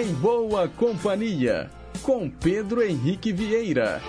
Em 0.00 0.14
Boa 0.14 0.68
Companhia, 0.68 1.68
com 2.04 2.30
Pedro 2.30 2.84
Henrique 2.84 3.32
Vieira. 3.32 4.00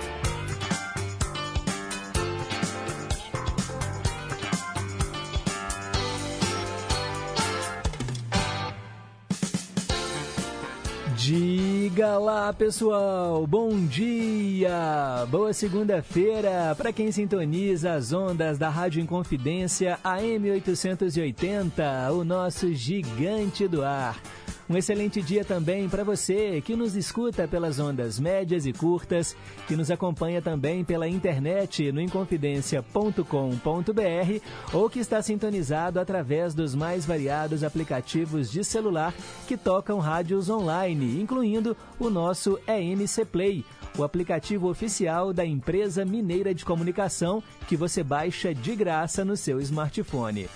Diga 11.16 12.20
lá, 12.20 12.54
pessoal. 12.54 13.48
Bom 13.48 13.88
dia. 13.88 15.26
Boa 15.32 15.52
segunda-feira 15.54 16.76
para 16.78 16.94
quem 16.94 17.12
sintoniza 17.12 17.94
as 17.94 18.14
ondas 18.14 18.60
da 18.60 18.70
Rádio 18.70 19.02
Inconfidência 19.02 19.98
AM 20.04 20.52
880, 20.52 22.12
o 22.12 22.24
nosso 22.24 22.72
gigante 22.76 23.68
do 23.68 23.84
ar. 23.84 24.22
Um 24.70 24.78
excelente 24.78 25.20
dia 25.20 25.44
também 25.44 25.90
para 25.90 26.04
você 26.04 26.62
que 26.62 26.76
nos 26.76 26.96
escuta 26.96 27.48
pelas 27.48 27.80
ondas 27.80 28.20
médias 28.20 28.68
e 28.68 28.72
curtas, 28.72 29.36
que 29.68 29.76
nos 29.76 29.90
acompanha 29.90 30.44
também 30.44 30.86
pela 30.86 31.08
internet 31.08 31.92
no 31.92 32.00
inconfidencia.com.br 32.00 34.44
ou 34.72 34.88
que 34.88 35.00
está 35.00 35.24
sintonizado 35.24 36.00
através 36.00 36.54
dos 36.54 36.76
mais 36.76 37.04
variados 37.04 37.64
aplicativos 37.64 38.52
de 38.52 38.64
celular 38.64 39.12
que 39.48 39.58
tocam 39.58 39.98
rádios 39.98 40.52
online, 40.52 41.20
incluindo 41.20 41.76
o 42.00 42.12
nosso 42.12 42.60
EMC 42.68 43.26
Play, 43.26 43.66
o 43.98 44.04
aplicativo 44.04 44.70
oficial 44.70 45.34
da 45.34 45.44
empresa 45.44 46.06
mineira 46.06 46.54
de 46.54 46.64
comunicação 46.64 47.42
que 47.68 47.76
você 47.76 48.04
baixa 48.04 48.54
de 48.54 48.76
graça 48.76 49.26
no 49.26 49.36
seu 49.36 49.60
smartphone. 49.60 50.48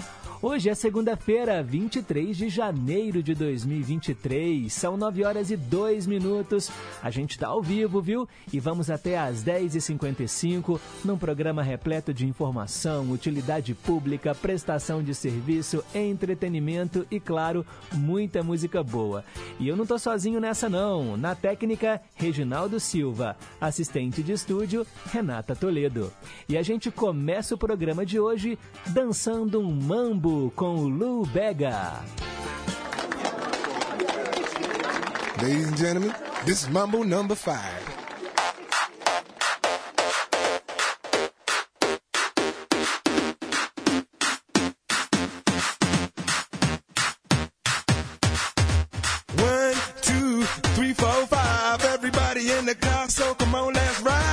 Hoje 0.45 0.69
é 0.69 0.75
segunda-feira, 0.75 1.63
23 1.63 2.35
de 2.35 2.49
janeiro 2.49 3.23
de 3.23 3.33
2023. 3.33 4.73
São 4.73 4.97
9 4.97 5.23
horas 5.23 5.49
e 5.49 5.55
2 5.55 6.05
minutos. 6.05 6.69
A 7.01 7.09
gente 7.09 7.31
está 7.31 7.47
ao 7.47 7.61
vivo, 7.61 8.01
viu? 8.01 8.27
E 8.51 8.59
vamos 8.59 8.89
até 8.89 9.17
às 9.17 9.41
10h55 9.41 10.81
num 11.05 11.17
programa 11.17 11.63
repleto 11.63 12.13
de 12.13 12.27
informação, 12.27 13.09
utilidade 13.09 13.73
pública, 13.73 14.35
prestação 14.35 15.01
de 15.01 15.15
serviço, 15.15 15.81
entretenimento 15.95 17.07
e, 17.09 17.21
claro, 17.21 17.65
muita 17.93 18.43
música 18.43 18.83
boa. 18.83 19.23
E 19.61 19.69
eu 19.69 19.77
não 19.77 19.85
tô 19.85 19.97
sozinho 19.97 20.41
nessa 20.41 20.67
não. 20.67 21.15
Na 21.15 21.35
técnica, 21.35 22.01
Reginaldo 22.15 22.81
Silva. 22.81 23.37
Assistente 23.61 24.21
de 24.21 24.33
estúdio, 24.33 24.85
Renata 25.05 25.55
Toledo. 25.55 26.11
E 26.49 26.57
a 26.57 26.61
gente 26.61 26.91
começa 26.91 27.55
o 27.55 27.57
programa 27.57 28.05
de 28.05 28.19
hoje 28.19 28.59
dançando 28.89 29.61
um 29.61 29.71
mambo 29.71 30.32
com 30.55 30.75
o 30.75 30.89
Lou 30.89 31.25
Bega. 31.25 32.01
Ladies 35.41 35.67
and 35.67 35.77
gentlemen, 35.77 36.13
this 36.45 36.63
is 36.63 36.69
Mambo 36.69 37.03
number 37.03 37.35
five. 37.35 37.81
One, 49.37 49.75
two, 50.01 50.43
three, 50.75 50.93
four, 50.93 51.27
five. 51.27 51.83
Everybody 51.85 52.51
in 52.51 52.65
the 52.65 52.75
car, 52.75 53.09
so 53.09 53.35
come 53.35 53.55
on, 53.55 53.73
let's 53.73 54.01
ride 54.01 54.32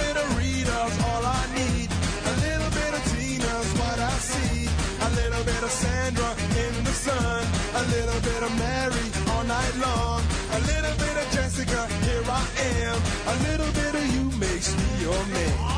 makes 15.11 15.70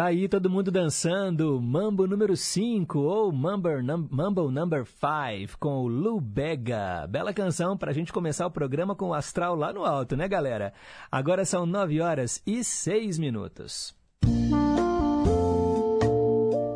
Tá 0.00 0.06
aí 0.06 0.30
todo 0.30 0.48
mundo 0.48 0.70
dançando 0.70 1.60
Mambo 1.60 2.06
número 2.06 2.34
5 2.34 2.98
ou 3.00 3.30
Mambo, 3.30 3.82
num, 3.82 4.08
Mambo 4.10 4.50
number 4.50 4.86
5 4.86 5.58
com 5.58 5.82
o 5.82 5.88
Lu 5.88 6.18
Bega. 6.18 7.06
Bela 7.06 7.34
canção 7.34 7.76
pra 7.76 7.92
gente 7.92 8.10
começar 8.10 8.46
o 8.46 8.50
programa 8.50 8.96
com 8.96 9.10
o 9.10 9.14
astral 9.14 9.54
lá 9.54 9.74
no 9.74 9.84
alto, 9.84 10.16
né, 10.16 10.26
galera? 10.26 10.72
Agora 11.12 11.44
são 11.44 11.66
9 11.66 12.00
horas 12.00 12.42
e 12.46 12.64
6 12.64 13.18
minutos. 13.18 13.94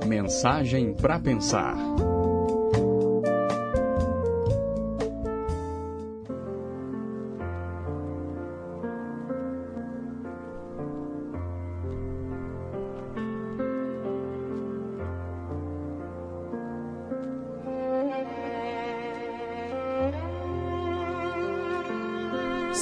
Mensagem 0.06 0.92
para 0.92 1.18
pensar. 1.18 1.74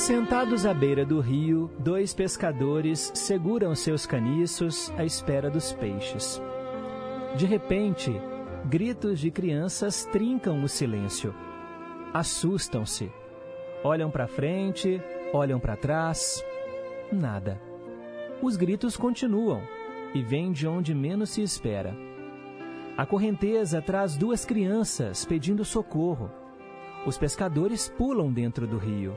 Sentados 0.02 0.66
à 0.66 0.74
beira 0.74 1.06
do 1.06 1.20
rio, 1.20 1.70
dois 1.78 2.12
pescadores 2.12 3.12
seguram 3.14 3.72
seus 3.72 4.04
caniços 4.04 4.90
à 4.98 5.04
espera 5.04 5.48
dos 5.48 5.72
peixes. 5.74 6.42
De 7.36 7.46
repente, 7.46 8.12
gritos 8.68 9.20
de 9.20 9.30
crianças 9.30 10.04
trincam 10.06 10.64
o 10.64 10.68
silêncio. 10.68 11.32
Assustam-se. 12.12 13.12
Olham 13.84 14.10
para 14.10 14.26
frente, 14.26 15.00
olham 15.32 15.60
para 15.60 15.76
trás. 15.76 16.44
Nada. 17.12 17.62
Os 18.42 18.56
gritos 18.56 18.96
continuam 18.96 19.62
e 20.12 20.20
vêm 20.20 20.50
de 20.50 20.66
onde 20.66 20.92
menos 20.96 21.30
se 21.30 21.44
espera. 21.44 21.96
A 22.96 23.06
correnteza 23.06 23.80
traz 23.80 24.16
duas 24.16 24.44
crianças 24.44 25.24
pedindo 25.24 25.64
socorro. 25.64 26.28
Os 27.06 27.16
pescadores 27.16 27.88
pulam 27.88 28.32
dentro 28.32 28.66
do 28.66 28.78
rio 28.78 29.16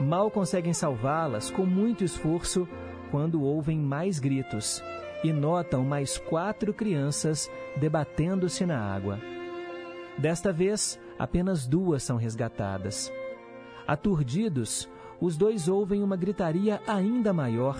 mal 0.00 0.30
conseguem 0.30 0.72
salvá-las 0.72 1.50
com 1.50 1.66
muito 1.66 2.02
esforço 2.02 2.66
quando 3.10 3.42
ouvem 3.42 3.78
mais 3.78 4.18
gritos 4.18 4.82
e 5.22 5.32
notam 5.32 5.84
mais 5.84 6.16
quatro 6.16 6.72
crianças 6.72 7.50
debatendo-se 7.76 8.64
na 8.64 8.80
água. 8.80 9.18
Desta 10.16 10.52
vez, 10.52 10.98
apenas 11.18 11.66
duas 11.66 12.02
são 12.02 12.16
resgatadas. 12.16 13.12
Aturdidos, 13.86 14.88
os 15.20 15.36
dois 15.36 15.68
ouvem 15.68 16.02
uma 16.02 16.16
gritaria 16.16 16.80
ainda 16.86 17.32
maior. 17.32 17.76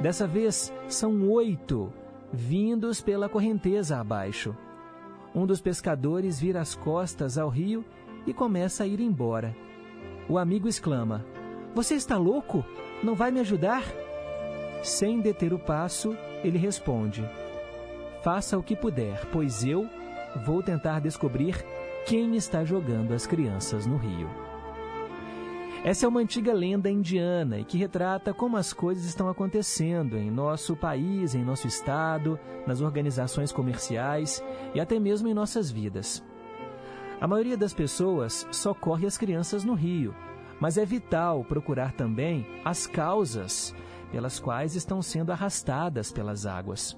Dessa 0.00 0.26
vez, 0.26 0.72
são 0.88 1.28
oito, 1.30 1.92
vindos 2.32 3.00
pela 3.00 3.28
correnteza 3.28 3.98
abaixo. 3.98 4.56
Um 5.34 5.46
dos 5.46 5.60
pescadores 5.60 6.40
vira 6.40 6.60
as 6.60 6.74
costas 6.74 7.36
ao 7.36 7.48
rio 7.48 7.84
e 8.26 8.32
começa 8.32 8.84
a 8.84 8.86
ir 8.86 9.00
embora. 9.00 9.54
O 10.28 10.38
amigo 10.38 10.68
exclama: 10.68 11.24
você 11.74 11.94
está 11.94 12.16
louco? 12.16 12.64
Não 13.02 13.14
vai 13.14 13.30
me 13.30 13.40
ajudar? 13.40 13.84
Sem 14.82 15.20
deter 15.20 15.52
o 15.52 15.58
passo, 15.58 16.16
ele 16.44 16.58
responde: 16.58 17.24
Faça 18.22 18.58
o 18.58 18.62
que 18.62 18.76
puder, 18.76 19.26
pois 19.32 19.64
eu 19.64 19.88
vou 20.44 20.62
tentar 20.62 21.00
descobrir 21.00 21.64
quem 22.06 22.36
está 22.36 22.64
jogando 22.64 23.12
as 23.12 23.26
crianças 23.26 23.86
no 23.86 23.96
rio. 23.96 24.28
Essa 25.84 26.06
é 26.06 26.08
uma 26.08 26.20
antiga 26.20 26.52
lenda 26.52 26.88
indiana 26.88 27.58
e 27.58 27.64
que 27.64 27.76
retrata 27.76 28.32
como 28.32 28.56
as 28.56 28.72
coisas 28.72 29.04
estão 29.04 29.28
acontecendo 29.28 30.16
em 30.16 30.30
nosso 30.30 30.76
país, 30.76 31.34
em 31.34 31.44
nosso 31.44 31.66
estado, 31.66 32.38
nas 32.66 32.80
organizações 32.80 33.50
comerciais 33.50 34.42
e 34.74 34.80
até 34.80 35.00
mesmo 35.00 35.26
em 35.26 35.34
nossas 35.34 35.72
vidas. 35.72 36.22
A 37.20 37.26
maioria 37.26 37.56
das 37.56 37.74
pessoas 37.74 38.46
socorre 38.52 39.06
as 39.06 39.18
crianças 39.18 39.64
no 39.64 39.74
rio, 39.74 40.14
mas 40.62 40.78
é 40.78 40.84
vital 40.84 41.42
procurar 41.42 41.90
também 41.90 42.46
as 42.64 42.86
causas 42.86 43.74
pelas 44.12 44.38
quais 44.38 44.76
estão 44.76 45.02
sendo 45.02 45.32
arrastadas 45.32 46.12
pelas 46.12 46.46
águas. 46.46 46.96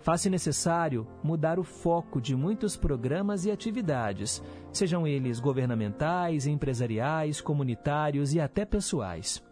Faz-se 0.00 0.28
necessário 0.28 1.06
mudar 1.24 1.58
o 1.58 1.64
foco 1.64 2.20
de 2.20 2.36
muitos 2.36 2.76
programas 2.76 3.46
e 3.46 3.50
atividades, 3.50 4.42
sejam 4.70 5.06
eles 5.06 5.40
governamentais, 5.40 6.46
empresariais, 6.46 7.40
comunitários 7.40 8.34
e 8.34 8.40
até 8.40 8.66
pessoais. 8.66 9.42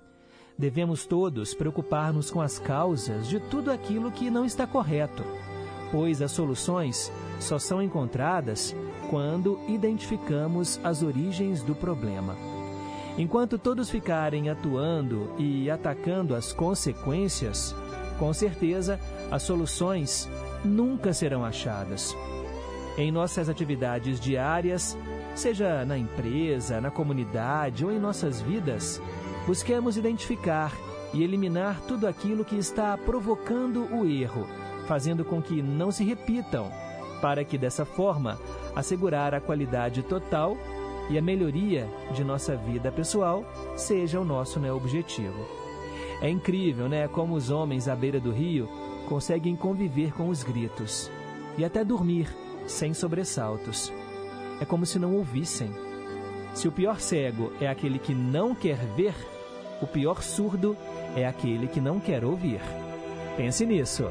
Devemos 0.58 1.06
todos 1.06 1.54
preocupar-nos 1.54 2.30
com 2.30 2.42
as 2.42 2.58
causas 2.58 3.26
de 3.26 3.40
tudo 3.40 3.72
aquilo 3.72 4.12
que 4.12 4.28
não 4.28 4.44
está 4.44 4.66
correto, 4.66 5.24
pois 5.90 6.20
as 6.20 6.32
soluções 6.32 7.10
só 7.38 7.58
são 7.58 7.80
encontradas 7.80 8.76
quando 9.08 9.58
identificamos 9.66 10.78
as 10.84 11.02
origens 11.02 11.62
do 11.62 11.74
problema. 11.74 12.59
Enquanto 13.20 13.58
todos 13.58 13.90
ficarem 13.90 14.48
atuando 14.48 15.34
e 15.36 15.70
atacando 15.70 16.34
as 16.34 16.54
consequências, 16.54 17.76
com 18.18 18.32
certeza 18.32 18.98
as 19.30 19.42
soluções 19.42 20.26
nunca 20.64 21.12
serão 21.12 21.44
achadas. 21.44 22.16
Em 22.96 23.12
nossas 23.12 23.50
atividades 23.50 24.18
diárias, 24.18 24.96
seja 25.34 25.84
na 25.84 25.98
empresa, 25.98 26.80
na 26.80 26.90
comunidade 26.90 27.84
ou 27.84 27.92
em 27.92 27.98
nossas 27.98 28.40
vidas, 28.40 29.02
busquemos 29.46 29.98
identificar 29.98 30.72
e 31.12 31.22
eliminar 31.22 31.78
tudo 31.82 32.06
aquilo 32.06 32.42
que 32.42 32.56
está 32.56 32.96
provocando 32.96 33.84
o 33.94 34.06
erro, 34.06 34.46
fazendo 34.86 35.26
com 35.26 35.42
que 35.42 35.60
não 35.60 35.92
se 35.92 36.04
repitam, 36.04 36.72
para 37.20 37.44
que 37.44 37.58
dessa 37.58 37.84
forma 37.84 38.38
assegurar 38.74 39.34
a 39.34 39.42
qualidade 39.42 40.02
total 40.04 40.56
e 41.10 41.18
a 41.18 41.22
melhoria 41.22 41.88
de 42.14 42.22
nossa 42.22 42.56
vida 42.56 42.90
pessoal 42.90 43.44
seja 43.76 44.20
o 44.20 44.24
nosso 44.24 44.60
né, 44.60 44.72
objetivo. 44.72 45.44
É 46.22 46.30
incrível, 46.30 46.88
né, 46.88 47.08
como 47.08 47.34
os 47.34 47.50
homens 47.50 47.88
à 47.88 47.96
beira 47.96 48.20
do 48.20 48.30
rio 48.30 48.68
conseguem 49.08 49.56
conviver 49.56 50.12
com 50.12 50.28
os 50.28 50.44
gritos 50.44 51.10
e 51.58 51.64
até 51.64 51.84
dormir 51.84 52.28
sem 52.66 52.94
sobressaltos. 52.94 53.92
É 54.60 54.64
como 54.64 54.86
se 54.86 54.98
não 54.98 55.16
ouvissem. 55.16 55.70
Se 56.54 56.68
o 56.68 56.72
pior 56.72 57.00
cego 57.00 57.52
é 57.60 57.68
aquele 57.68 57.98
que 57.98 58.14
não 58.14 58.54
quer 58.54 58.78
ver, 58.94 59.14
o 59.82 59.86
pior 59.86 60.22
surdo 60.22 60.76
é 61.16 61.26
aquele 61.26 61.66
que 61.66 61.80
não 61.80 61.98
quer 61.98 62.24
ouvir. 62.24 62.60
Pense 63.36 63.66
nisso. 63.66 64.04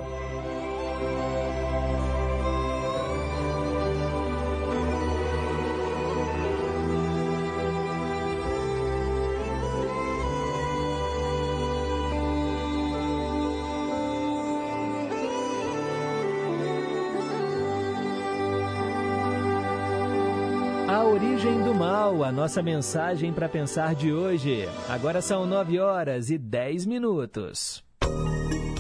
Do 21.70 21.76
mal, 21.76 22.24
a 22.24 22.32
nossa 22.32 22.64
mensagem 22.64 23.32
para 23.32 23.48
pensar 23.48 23.94
de 23.94 24.12
hoje. 24.12 24.68
Agora 24.88 25.22
são 25.22 25.46
9 25.46 25.80
horas 25.80 26.32
e 26.32 26.38
10 26.38 26.88
minutos. 26.88 27.84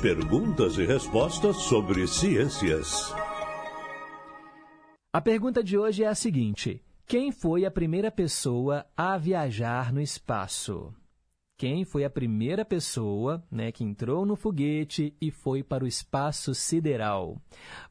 Perguntas 0.01 0.75
e 0.75 0.85
respostas 0.85 1.57
sobre 1.57 2.07
ciências. 2.07 3.13
A 5.13 5.21
pergunta 5.21 5.63
de 5.63 5.77
hoje 5.77 6.03
é 6.03 6.07
a 6.07 6.15
seguinte: 6.15 6.81
Quem 7.05 7.31
foi 7.31 7.63
a 7.63 7.69
primeira 7.69 8.09
pessoa 8.09 8.83
a 8.97 9.15
viajar 9.19 9.93
no 9.93 10.01
espaço? 10.01 10.91
Quem 11.59 11.83
foi 11.83 12.05
a 12.05 12.09
primeira 12.09 12.63
pessoa 12.63 13.43
né, 13.51 13.69
que 13.69 13.83
entrou 13.83 14.25
no 14.25 14.37
foguete 14.37 15.13
e 15.19 15.29
foi 15.29 15.61
para 15.61 15.83
o 15.83 15.87
espaço 15.87 16.55
sideral? 16.55 17.35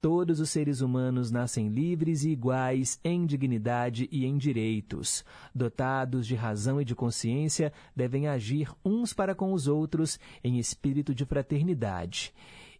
Todos 0.00 0.38
os 0.38 0.50
seres 0.50 0.82
humanos 0.82 1.30
nascem 1.30 1.68
livres 1.68 2.22
e 2.22 2.30
iguais 2.30 3.00
em 3.02 3.24
dignidade 3.24 4.08
e 4.12 4.26
em 4.26 4.36
direitos. 4.36 5.24
Dotados 5.54 6.26
de 6.26 6.34
razão 6.34 6.80
e 6.80 6.84
de 6.84 6.94
consciência, 6.94 7.72
devem 7.94 8.28
agir 8.28 8.70
uns 8.84 9.12
para 9.12 9.34
com 9.34 9.52
os 9.52 9.66
outros 9.66 10.20
em 10.44 10.58
espírito 10.58 11.14
de 11.14 11.24
fraternidade. 11.24 12.32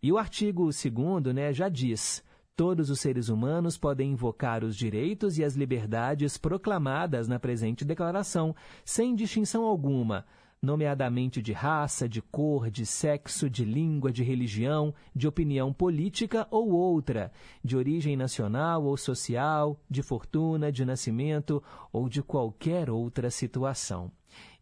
E 0.02 0.12
o 0.12 0.18
artigo 0.18 0.64
2 0.64 1.34
né, 1.34 1.52
já 1.52 1.68
diz: 1.68 2.22
todos 2.56 2.90
os 2.90 3.00
seres 3.00 3.28
humanos 3.28 3.76
podem 3.76 4.12
invocar 4.12 4.64
os 4.64 4.76
direitos 4.76 5.38
e 5.38 5.44
as 5.44 5.54
liberdades 5.54 6.38
proclamadas 6.38 7.28
na 7.28 7.38
presente 7.38 7.84
declaração, 7.84 8.54
sem 8.84 9.14
distinção 9.14 9.64
alguma 9.64 10.24
nomeadamente 10.66 11.40
de 11.42 11.52
raça, 11.52 12.08
de 12.08 12.20
cor, 12.20 12.70
de 12.70 12.84
sexo, 12.84 13.48
de 13.48 13.64
língua, 13.64 14.10
de 14.10 14.22
religião, 14.22 14.92
de 15.14 15.28
opinião 15.28 15.72
política 15.72 16.46
ou 16.50 16.70
outra, 16.70 17.30
de 17.62 17.76
origem 17.76 18.16
nacional 18.16 18.84
ou 18.84 18.96
social, 18.96 19.78
de 19.88 20.02
fortuna, 20.02 20.72
de 20.72 20.84
nascimento 20.84 21.62
ou 21.92 22.08
de 22.08 22.22
qualquer 22.22 22.90
outra 22.90 23.30
situação. 23.30 24.10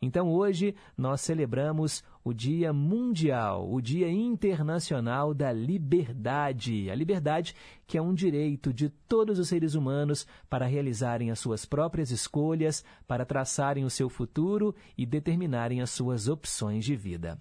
Então 0.01 0.31
hoje 0.31 0.75
nós 0.97 1.21
celebramos 1.21 2.03
o 2.23 2.33
Dia 2.33 2.73
Mundial, 2.73 3.71
o 3.71 3.81
Dia 3.81 4.11
Internacional 4.11 5.35
da 5.35 5.53
Liberdade. 5.53 6.91
A 6.91 6.95
liberdade 6.95 7.55
que 7.87 7.99
é 7.99 8.03
um 8.03 8.15
direito 8.15 8.73
de 8.73 8.89
todos 8.89 9.39
os 9.39 9.49
seres 9.49 9.75
humanos 9.75 10.27
para 10.49 10.67
realizarem 10.67 11.31
as 11.31 11.39
suas 11.39 11.65
próprias 11.65 12.11
escolhas, 12.11 12.85
para 13.07 13.25
traçarem 13.25 13.85
o 13.85 13.91
seu 13.91 14.09
futuro 14.09 14.75
e 14.97 15.07
determinarem 15.07 15.81
as 15.81 15.91
suas 15.91 16.29
opções 16.29 16.85
de 16.85 16.97
vida. 16.97 17.39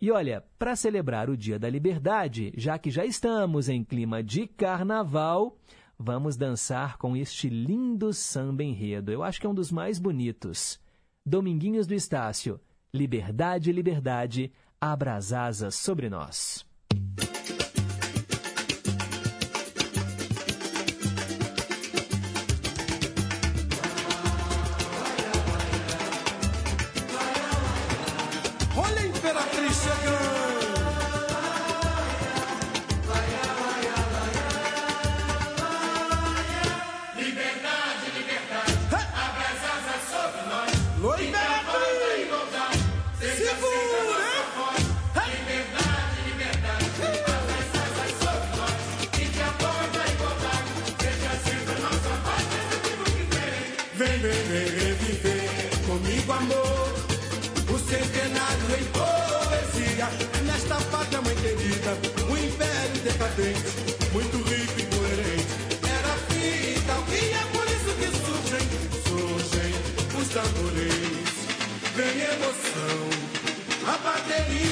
E 0.00 0.10
olha, 0.10 0.44
para 0.58 0.76
celebrar 0.76 1.30
o 1.30 1.36
Dia 1.36 1.58
da 1.58 1.70
Liberdade, 1.70 2.52
já 2.56 2.78
que 2.78 2.90
já 2.90 3.04
estamos 3.04 3.68
em 3.68 3.82
clima 3.82 4.22
de 4.22 4.46
carnaval, 4.46 5.56
vamos 5.98 6.36
dançar 6.36 6.98
com 6.98 7.16
este 7.16 7.48
lindo 7.48 8.12
samba 8.12 8.62
enredo. 8.62 9.10
Eu 9.10 9.22
acho 9.22 9.40
que 9.40 9.46
é 9.46 9.50
um 9.50 9.54
dos 9.54 9.72
mais 9.72 9.98
bonitos. 9.98 10.78
Dominguinhos 11.28 11.88
do 11.88 11.94
Estácio 11.94 12.60
Liberdade, 12.94 13.72
liberdade, 13.72 14.52
abra 14.80 15.16
as 15.16 15.32
asas 15.32 15.74
sobre 15.74 16.08
nós. 16.08 16.65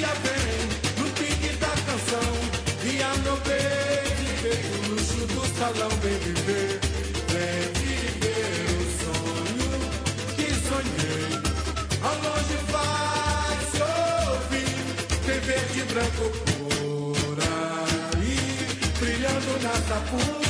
Bateria 0.05 0.15
vem 0.23 0.69
No 0.99 1.11
pique 1.13 1.57
da 1.57 1.69
canção 1.69 2.33
E 2.85 3.03
a 3.03 3.15
nobreza 3.29 4.35
Vem 4.43 4.63
o 4.77 4.91
luxo 4.91 5.27
do 5.27 5.59
salão 5.59 5.91
Vem 6.03 6.19
viver 6.19 6.81
Vem 7.33 7.73
viver 7.83 8.67
o 8.71 8.87
sonho 9.01 9.73
Que 10.37 10.49
sonhei. 10.69 11.33
Ao 12.03 12.15
longe 12.17 12.57
vai 12.71 13.57
se 13.71 13.83
ouvir 14.33 14.77
Tem 15.27 15.41
verde 15.41 15.83
branco 15.93 16.25
por 16.47 17.39
aí 18.21 18.39
Brilhando 18.99 19.63
na 19.63 19.73
sapuga 19.73 20.44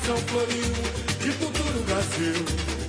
imigração 0.00 0.16
floriu 0.28 0.72
de 1.20 1.32
futuro 1.32 1.82
Brasil 1.84 2.79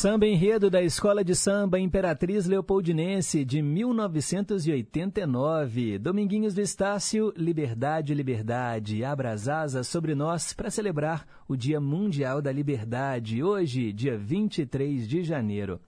Samba 0.00 0.28
enredo 0.28 0.70
da 0.70 0.80
Escola 0.80 1.24
de 1.24 1.34
Samba 1.34 1.76
Imperatriz 1.76 2.46
Leopoldinense 2.46 3.44
de 3.44 3.60
1989. 3.60 5.98
Dominguinhos 5.98 6.54
do 6.54 6.60
Estácio, 6.60 7.34
Liberdade, 7.36 8.14
Liberdade. 8.14 9.02
Abra 9.02 9.32
as 9.32 9.48
asas 9.48 9.88
sobre 9.88 10.14
nós 10.14 10.52
para 10.52 10.70
celebrar 10.70 11.26
o 11.48 11.56
Dia 11.56 11.80
Mundial 11.80 12.40
da 12.40 12.52
Liberdade, 12.52 13.42
hoje, 13.42 13.92
dia 13.92 14.16
23 14.16 15.08
de 15.08 15.24
janeiro. 15.24 15.80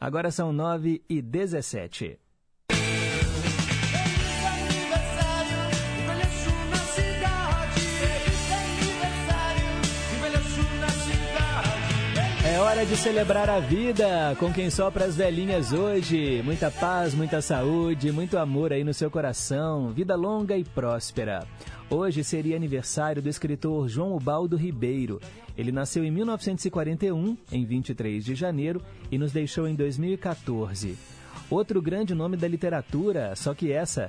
Agora 0.00 0.30
são 0.30 0.50
9 0.50 1.02
e 1.06 1.20
17. 1.20 2.18
Hora 12.78 12.86
de 12.86 12.96
celebrar 12.96 13.50
a 13.50 13.58
vida 13.58 14.36
com 14.38 14.52
quem 14.52 14.70
sopra 14.70 15.04
as 15.04 15.16
velhinhas 15.16 15.72
hoje. 15.72 16.40
Muita 16.44 16.70
paz, 16.70 17.12
muita 17.12 17.42
saúde, 17.42 18.12
muito 18.12 18.38
amor 18.38 18.72
aí 18.72 18.84
no 18.84 18.94
seu 18.94 19.10
coração. 19.10 19.90
Vida 19.90 20.14
longa 20.14 20.56
e 20.56 20.62
próspera. 20.62 21.44
Hoje 21.90 22.22
seria 22.22 22.54
aniversário 22.54 23.20
do 23.20 23.28
escritor 23.28 23.88
João 23.88 24.14
Ubaldo 24.14 24.56
Ribeiro. 24.56 25.20
Ele 25.56 25.72
nasceu 25.72 26.04
em 26.04 26.10
1941, 26.12 27.36
em 27.50 27.64
23 27.64 28.24
de 28.24 28.36
janeiro, 28.36 28.80
e 29.10 29.18
nos 29.18 29.32
deixou 29.32 29.66
em 29.66 29.74
2014. 29.74 30.96
Outro 31.50 31.82
grande 31.82 32.14
nome 32.14 32.36
da 32.36 32.46
literatura, 32.46 33.34
só 33.34 33.54
que 33.54 33.72
essa, 33.72 34.08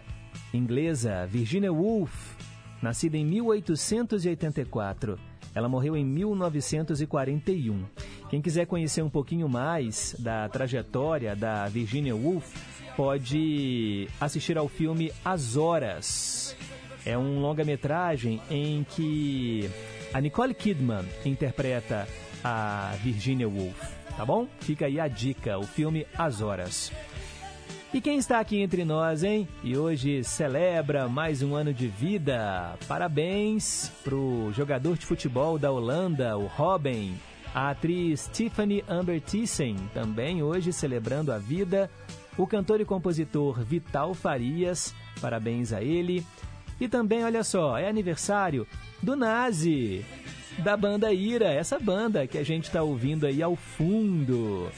inglesa, 0.53 1.25
Virginia 1.25 1.73
Woolf, 1.73 2.35
nascida 2.83 3.17
em 3.17 3.25
1884. 3.25 5.28
Ela 5.53 5.67
morreu 5.67 5.95
em 5.97 6.05
1941. 6.05 7.85
Quem 8.29 8.41
quiser 8.41 8.65
conhecer 8.65 9.01
um 9.01 9.09
pouquinho 9.09 9.49
mais 9.49 10.15
da 10.19 10.47
trajetória 10.47 11.35
da 11.35 11.67
Virginia 11.67 12.15
Woolf, 12.15 12.45
pode 12.95 14.07
assistir 14.19 14.57
ao 14.57 14.67
filme 14.67 15.11
As 15.23 15.57
Horas. 15.57 16.55
É 17.05 17.17
um 17.17 17.39
longa-metragem 17.39 18.41
em 18.51 18.83
que 18.83 19.69
a 20.13 20.21
Nicole 20.21 20.53
Kidman 20.53 21.05
interpreta 21.25 22.07
a 22.43 22.93
Virginia 23.01 23.47
Woolf, 23.47 23.81
tá 24.15 24.25
bom? 24.25 24.47
Fica 24.59 24.85
aí 24.85 24.99
a 24.99 25.07
dica, 25.07 25.57
o 25.57 25.63
filme 25.63 26.05
As 26.17 26.41
Horas. 26.41 26.91
E 27.91 27.99
quem 27.99 28.19
está 28.19 28.39
aqui 28.39 28.59
entre 28.61 28.85
nós, 28.85 29.23
hein? 29.23 29.47
E 29.63 29.75
hoje 29.75 30.23
celebra 30.23 31.07
mais 31.09 31.41
um 31.41 31.55
ano 31.55 31.73
de 31.73 31.87
vida. 31.87 32.77
Parabéns 32.87 33.91
pro 34.03 34.51
jogador 34.53 34.95
de 34.95 35.07
futebol 35.07 35.57
da 35.57 35.71
Holanda, 35.71 36.37
o 36.37 36.45
Robin. 36.45 37.17
A 37.53 37.71
atriz 37.71 38.29
Tiffany 38.31 38.83
Amber 38.87 39.19
Thyssen, 39.19 39.75
também 39.91 40.43
hoje 40.43 40.71
celebrando 40.71 41.31
a 41.31 41.39
vida. 41.39 41.89
O 42.37 42.45
cantor 42.45 42.79
e 42.79 42.85
compositor 42.85 43.59
Vital 43.59 44.13
Farias, 44.13 44.93
parabéns 45.19 45.73
a 45.73 45.81
ele. 45.81 46.23
E 46.79 46.87
também, 46.87 47.23
olha 47.23 47.43
só, 47.43 47.75
é 47.75 47.89
aniversário 47.89 48.67
do 49.01 49.15
Nazi, 49.15 50.05
da 50.59 50.77
banda 50.77 51.11
Ira, 51.11 51.51
essa 51.51 51.79
banda 51.79 52.27
que 52.27 52.37
a 52.37 52.43
gente 52.43 52.65
está 52.65 52.83
ouvindo 52.83 53.25
aí 53.25 53.41
ao 53.41 53.55
fundo. 53.55 54.69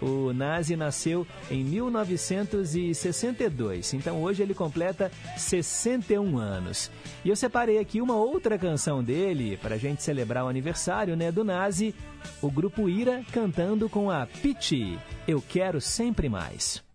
O 0.00 0.32
Nazi 0.32 0.76
nasceu 0.76 1.26
em 1.50 1.62
1962, 1.62 3.92
então 3.94 4.22
hoje 4.22 4.42
ele 4.42 4.54
completa 4.54 5.12
61 5.36 6.38
anos. 6.38 6.90
E 7.24 7.28
eu 7.28 7.36
separei 7.36 7.78
aqui 7.78 8.00
uma 8.00 8.16
outra 8.16 8.58
canção 8.58 9.04
dele 9.04 9.58
para 9.58 9.74
a 9.74 9.78
gente 9.78 10.02
celebrar 10.02 10.44
o 10.44 10.48
aniversário 10.48 11.14
né, 11.16 11.30
do 11.30 11.44
Nazi, 11.44 11.94
o 12.40 12.50
grupo 12.50 12.88
Ira 12.88 13.22
cantando 13.32 13.86
com 13.88 14.10
a 14.10 14.26
Piti, 14.26 14.98
Eu 15.28 15.42
Quero 15.46 15.80
Sempre 15.80 16.28
Mais. 16.28 16.89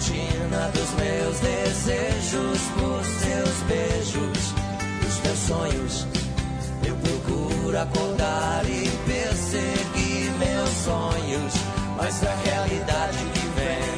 Rotina 0.00 0.70
dos 0.72 0.90
meus 0.94 1.40
desejos 1.40 2.58
por 2.78 3.04
seus 3.04 3.62
beijos, 3.68 4.54
os 5.06 5.20
meus 5.20 5.38
sonhos. 5.38 6.06
Eu 6.86 6.96
procuro 6.96 7.78
acordar 7.78 8.64
e 8.64 8.88
perseguir 9.06 10.32
meus 10.38 10.70
sonhos, 10.70 11.52
mas 11.98 12.22
a 12.24 12.34
realidade 12.46 13.18
que 13.34 13.46
vem 13.60 13.89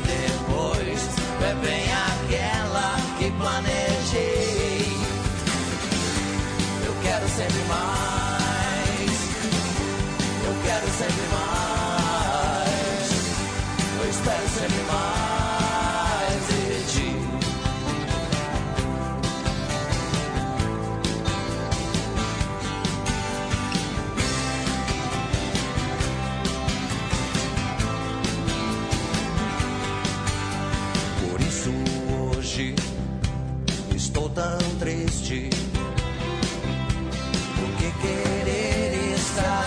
side. 39.34 39.61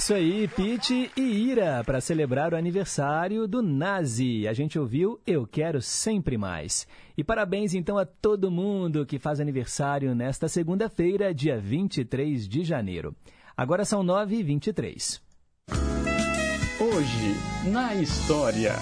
Isso 0.00 0.14
aí, 0.14 0.48
Pete 0.48 1.10
e 1.14 1.20
Ira, 1.20 1.84
para 1.84 2.00
celebrar 2.00 2.54
o 2.54 2.56
aniversário 2.56 3.46
do 3.46 3.60
Nazi. 3.60 4.48
A 4.48 4.54
gente 4.54 4.78
ouviu 4.78 5.20
Eu 5.26 5.46
Quero 5.46 5.82
Sempre 5.82 6.38
Mais. 6.38 6.88
E 7.18 7.22
parabéns 7.22 7.74
então 7.74 7.98
a 7.98 8.06
todo 8.06 8.50
mundo 8.50 9.04
que 9.04 9.18
faz 9.18 9.40
aniversário 9.40 10.14
nesta 10.14 10.48
segunda-feira, 10.48 11.34
dia 11.34 11.58
23 11.60 12.48
de 12.48 12.64
janeiro. 12.64 13.14
Agora 13.54 13.84
são 13.84 14.02
9h23. 14.02 15.20
Hoje, 16.80 17.70
na 17.70 17.94
história. 17.94 18.72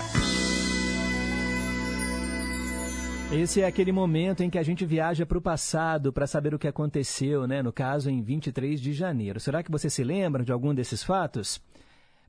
Esse 3.30 3.60
é 3.60 3.66
aquele 3.66 3.92
momento 3.92 4.42
em 4.42 4.48
que 4.48 4.56
a 4.56 4.62
gente 4.62 4.86
viaja 4.86 5.26
para 5.26 5.36
o 5.36 5.42
passado 5.42 6.10
para 6.10 6.26
saber 6.26 6.54
o 6.54 6.58
que 6.58 6.66
aconteceu, 6.66 7.46
né? 7.46 7.62
No 7.62 7.70
caso, 7.70 8.08
em 8.08 8.22
23 8.22 8.80
de 8.80 8.94
janeiro. 8.94 9.38
Será 9.38 9.62
que 9.62 9.70
você 9.70 9.90
se 9.90 10.02
lembra 10.02 10.42
de 10.42 10.50
algum 10.50 10.74
desses 10.74 11.02
fatos? 11.02 11.60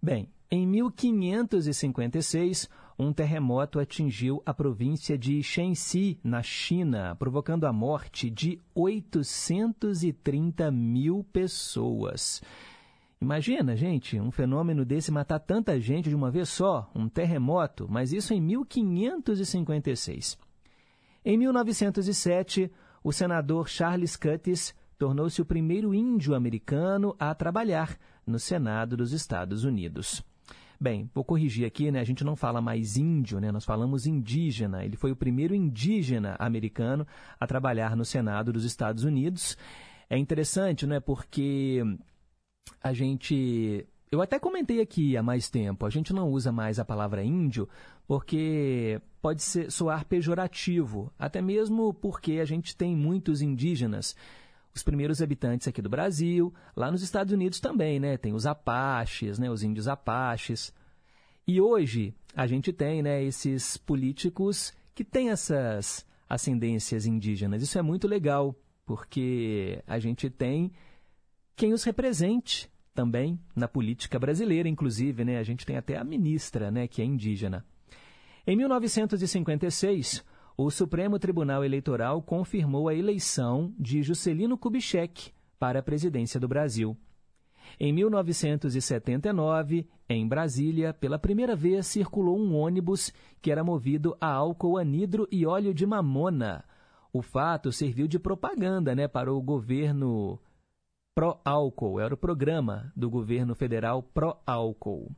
Bem, 0.03 0.27
em 0.51 0.67
1556, 0.67 2.69
um 2.97 3.13
terremoto 3.13 3.79
atingiu 3.79 4.43
a 4.45 4.53
província 4.53 5.17
de 5.17 5.41
Shenxi, 5.41 6.19
na 6.21 6.43
China, 6.43 7.15
provocando 7.17 7.65
a 7.65 7.71
morte 7.71 8.29
de 8.29 8.59
830 8.75 10.69
mil 10.69 11.25
pessoas. 11.31 12.41
Imagina, 13.21 13.73
gente, 13.73 14.19
um 14.19 14.31
fenômeno 14.31 14.83
desse 14.83 15.13
matar 15.13 15.39
tanta 15.39 15.79
gente 15.79 16.09
de 16.09 16.15
uma 16.15 16.29
vez 16.29 16.49
só, 16.49 16.91
um 16.93 17.07
terremoto, 17.07 17.87
mas 17.89 18.11
isso 18.11 18.33
em 18.33 18.41
1556. 18.41 20.48
Em 21.23 21.37
1907, 21.37 22.71
o 23.03 23.11
senador 23.11 23.67
Charles 23.67 24.15
Cuttis 24.15 24.73
tornou-se 24.97 25.41
o 25.41 25.45
primeiro 25.45 25.93
índio 25.93 26.33
americano 26.33 27.15
a 27.19 27.33
trabalhar 27.33 27.97
no 28.25 28.39
Senado 28.39 28.95
dos 28.95 29.11
Estados 29.11 29.63
Unidos. 29.63 30.23
Bem, 30.81 31.09
vou 31.13 31.25
corrigir 31.25 31.65
aqui, 31.65 31.91
né? 31.91 31.99
A 31.99 32.05
gente 32.05 32.23
não 32.23 32.37
fala 32.37 32.61
mais 32.61 32.95
índio, 32.95 33.39
né? 33.39 33.51
Nós 33.51 33.65
falamos 33.65 34.07
indígena. 34.07 34.85
Ele 34.85 34.95
foi 34.95 35.11
o 35.11 35.15
primeiro 35.15 35.53
indígena 35.53 36.37
americano 36.39 37.05
a 37.37 37.45
trabalhar 37.45 37.97
no 37.97 38.05
Senado 38.05 38.53
dos 38.53 38.63
Estados 38.63 39.03
Unidos. 39.03 39.57
É 40.09 40.17
interessante, 40.17 40.87
né? 40.87 41.01
Porque 41.01 41.81
a 42.81 42.93
gente 42.93 43.85
eu 44.11 44.21
até 44.21 44.39
comentei 44.39 44.81
aqui 44.81 45.15
há 45.15 45.21
mais 45.21 45.49
tempo, 45.49 45.85
a 45.85 45.89
gente 45.89 46.11
não 46.13 46.29
usa 46.29 46.51
mais 46.51 46.79
a 46.79 46.85
palavra 46.85 47.23
índio 47.23 47.69
porque 48.07 48.99
pode 49.21 49.43
ser, 49.43 49.71
soar 49.71 50.05
pejorativo, 50.05 51.13
até 51.17 51.41
mesmo 51.41 51.93
porque 51.93 52.33
a 52.39 52.45
gente 52.45 52.75
tem 52.75 52.95
muitos 52.95 53.41
indígenas. 53.41 54.15
Os 54.73 54.81
primeiros 54.81 55.21
habitantes 55.21 55.67
aqui 55.67 55.81
do 55.81 55.89
Brasil, 55.89 56.53
lá 56.75 56.91
nos 56.91 57.03
Estados 57.03 57.33
Unidos 57.33 57.59
também, 57.59 57.99
né? 57.99 58.17
Tem 58.17 58.33
os 58.33 58.47
apaches, 58.47 59.37
né? 59.37 59.49
os 59.49 59.61
índios 59.61 59.87
apaches. 59.87 60.73
E 61.45 61.61
hoje 61.61 62.13
a 62.35 62.47
gente 62.47 62.73
tem 62.73 63.03
né, 63.03 63.23
esses 63.23 63.77
políticos 63.77 64.73
que 64.95 65.03
têm 65.03 65.29
essas 65.29 66.05
ascendências 66.27 67.05
indígenas. 67.05 67.61
Isso 67.61 67.77
é 67.77 67.81
muito 67.81 68.07
legal, 68.07 68.55
porque 68.85 69.83
a 69.85 69.99
gente 69.99 70.29
tem 70.29 70.71
quem 71.55 71.73
os 71.73 71.83
represente 71.83 72.69
também 72.99 73.39
na 73.55 73.65
política 73.65 74.19
brasileira, 74.19 74.67
inclusive, 74.67 75.23
né? 75.23 75.37
A 75.37 75.43
gente 75.43 75.65
tem 75.65 75.77
até 75.77 75.95
a 75.95 76.03
ministra, 76.03 76.69
né, 76.69 76.85
que 76.85 77.01
é 77.01 77.05
indígena. 77.05 77.65
Em 78.45 78.57
1956, 78.57 80.21
o 80.57 80.69
Supremo 80.69 81.17
Tribunal 81.17 81.63
Eleitoral 81.63 82.21
confirmou 82.21 82.89
a 82.89 82.93
eleição 82.93 83.73
de 83.79 84.03
Juscelino 84.03 84.57
Kubitschek 84.57 85.31
para 85.57 85.79
a 85.79 85.81
presidência 85.81 86.41
do 86.41 86.47
Brasil. 86.49 86.97
Em 87.79 87.93
1979, 87.93 89.87
em 90.09 90.27
Brasília, 90.27 90.93
pela 90.93 91.17
primeira 91.17 91.55
vez 91.55 91.87
circulou 91.87 92.37
um 92.37 92.53
ônibus 92.53 93.13
que 93.41 93.49
era 93.49 93.63
movido 93.63 94.17
a 94.19 94.27
álcool 94.27 94.77
anidro 94.77 95.25
e 95.31 95.45
óleo 95.45 95.73
de 95.73 95.85
mamona. 95.85 96.65
O 97.13 97.21
fato 97.21 97.71
serviu 97.71 98.09
de 98.09 98.19
propaganda 98.19 98.93
né, 98.93 99.07
para 99.07 99.33
o 99.33 99.41
governo 99.41 100.37
Pró-Álcool, 101.13 101.99
era 101.99 102.13
o 102.13 102.17
programa 102.17 102.91
do 102.95 103.09
governo 103.09 103.55
federal 103.55 104.01
Pró-Álcool. 104.01 105.11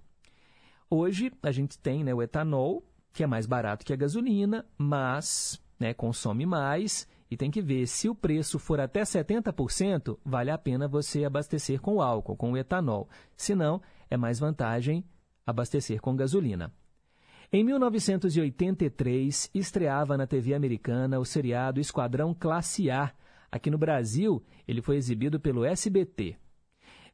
Hoje 0.89 1.31
a 1.41 1.51
gente 1.51 1.77
tem 1.77 2.03
né, 2.03 2.13
o 2.13 2.21
etanol, 2.21 2.83
que 3.13 3.23
é 3.23 3.27
mais 3.27 3.45
barato 3.45 3.85
que 3.85 3.93
a 3.93 3.95
gasolina, 3.95 4.65
mas 4.77 5.61
né, 5.79 5.93
consome 5.93 6.45
mais 6.45 7.07
e 7.29 7.37
tem 7.37 7.49
que 7.49 7.61
ver 7.61 7.87
se 7.87 8.09
o 8.09 8.15
preço 8.15 8.59
for 8.59 8.79
até 8.79 9.03
70%, 9.03 10.17
vale 10.25 10.51
a 10.51 10.57
pena 10.57 10.87
você 10.87 11.23
abastecer 11.23 11.79
com 11.79 12.01
álcool, 12.01 12.35
com 12.35 12.51
o 12.51 12.57
etanol. 12.57 13.07
Se 13.37 13.55
não, 13.55 13.81
é 14.09 14.17
mais 14.17 14.37
vantagem 14.37 15.05
abastecer 15.45 16.01
com 16.01 16.15
gasolina. 16.15 16.73
Em 17.53 17.63
1983, 17.63 19.49
estreava 19.53 20.17
na 20.17 20.25
TV 20.25 20.53
americana 20.53 21.19
o 21.19 21.25
seriado 21.25 21.79
Esquadrão 21.79 22.33
Classe 22.33 22.89
A, 22.89 23.13
Aqui 23.51 23.69
no 23.69 23.77
Brasil, 23.77 24.41
ele 24.67 24.81
foi 24.81 24.95
exibido 24.95 25.39
pelo 25.39 25.65
SBT. 25.65 26.37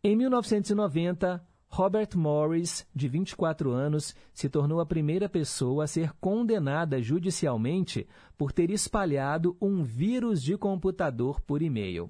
Em 0.04 0.16
1990, 0.16 1.44
Robert 1.70 2.10
Morris, 2.16 2.88
de 2.96 3.08
24 3.08 3.72
anos, 3.72 4.16
se 4.34 4.48
tornou 4.48 4.80
a 4.80 4.86
primeira 4.86 5.28
pessoa 5.28 5.84
a 5.84 5.88
ser 5.88 6.14
condenada 6.14 7.02
judicialmente 7.02 8.08
por 8.38 8.52
ter 8.52 8.70
espalhado 8.70 9.58
um 9.62 9.84
vírus 9.84 10.42
de 10.42 10.56
computador 10.58 11.42
por 11.42 11.62
e-mail. 11.62 12.10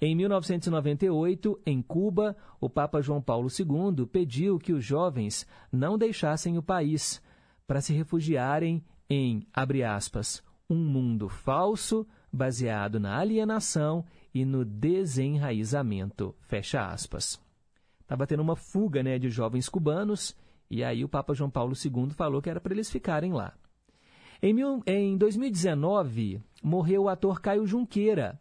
Em 0.00 0.14
1998, 0.14 1.60
em 1.64 1.80
Cuba, 1.80 2.36
o 2.60 2.68
Papa 2.68 3.00
João 3.00 3.22
Paulo 3.22 3.48
II 3.48 4.06
pediu 4.06 4.58
que 4.58 4.72
os 4.72 4.84
jovens 4.84 5.46
não 5.72 5.96
deixassem 5.96 6.58
o 6.58 6.62
país 6.62 7.22
para 7.66 7.80
se 7.80 7.92
refugiarem 7.92 8.84
em, 9.08 9.46
aspas, 9.86 10.42
um 10.68 10.76
mundo 10.76 11.28
falso, 11.28 12.06
baseado 12.34 12.98
na 12.98 13.18
alienação 13.18 14.04
e 14.34 14.44
no 14.44 14.64
desenraizamento. 14.64 16.34
Fecha 16.40 16.86
aspas. 16.86 17.40
Estava 18.00 18.26
tendo 18.26 18.42
uma 18.42 18.56
fuga 18.56 19.02
né, 19.02 19.18
de 19.18 19.30
jovens 19.30 19.68
cubanos, 19.68 20.36
e 20.70 20.82
aí 20.82 21.04
o 21.04 21.08
Papa 21.08 21.32
João 21.32 21.48
Paulo 21.48 21.74
II 21.74 22.10
falou 22.10 22.42
que 22.42 22.50
era 22.50 22.60
para 22.60 22.74
eles 22.74 22.90
ficarem 22.90 23.32
lá. 23.32 23.54
Em, 24.42 24.52
mil, 24.52 24.82
em 24.86 25.16
2019, 25.16 26.40
morreu 26.62 27.04
o 27.04 27.08
ator 27.08 27.40
Caio 27.40 27.66
Junqueira. 27.66 28.38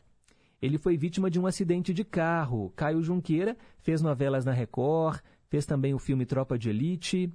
Ele 0.61 0.77
foi 0.77 0.97
vítima 0.97 1.29
de 1.29 1.39
um 1.39 1.45
acidente 1.45 1.93
de 1.93 2.03
carro. 2.03 2.73
Caio 2.75 3.01
Junqueira 3.01 3.55
fez 3.79 4.01
novelas 4.01 4.43
na 4.43 4.51
Record, 4.51 5.21
fez 5.47 5.65
também 5.65 5.93
o 5.93 5.99
filme 5.99 6.25
Tropa 6.25 6.57
de 6.57 6.69
Elite. 6.69 7.31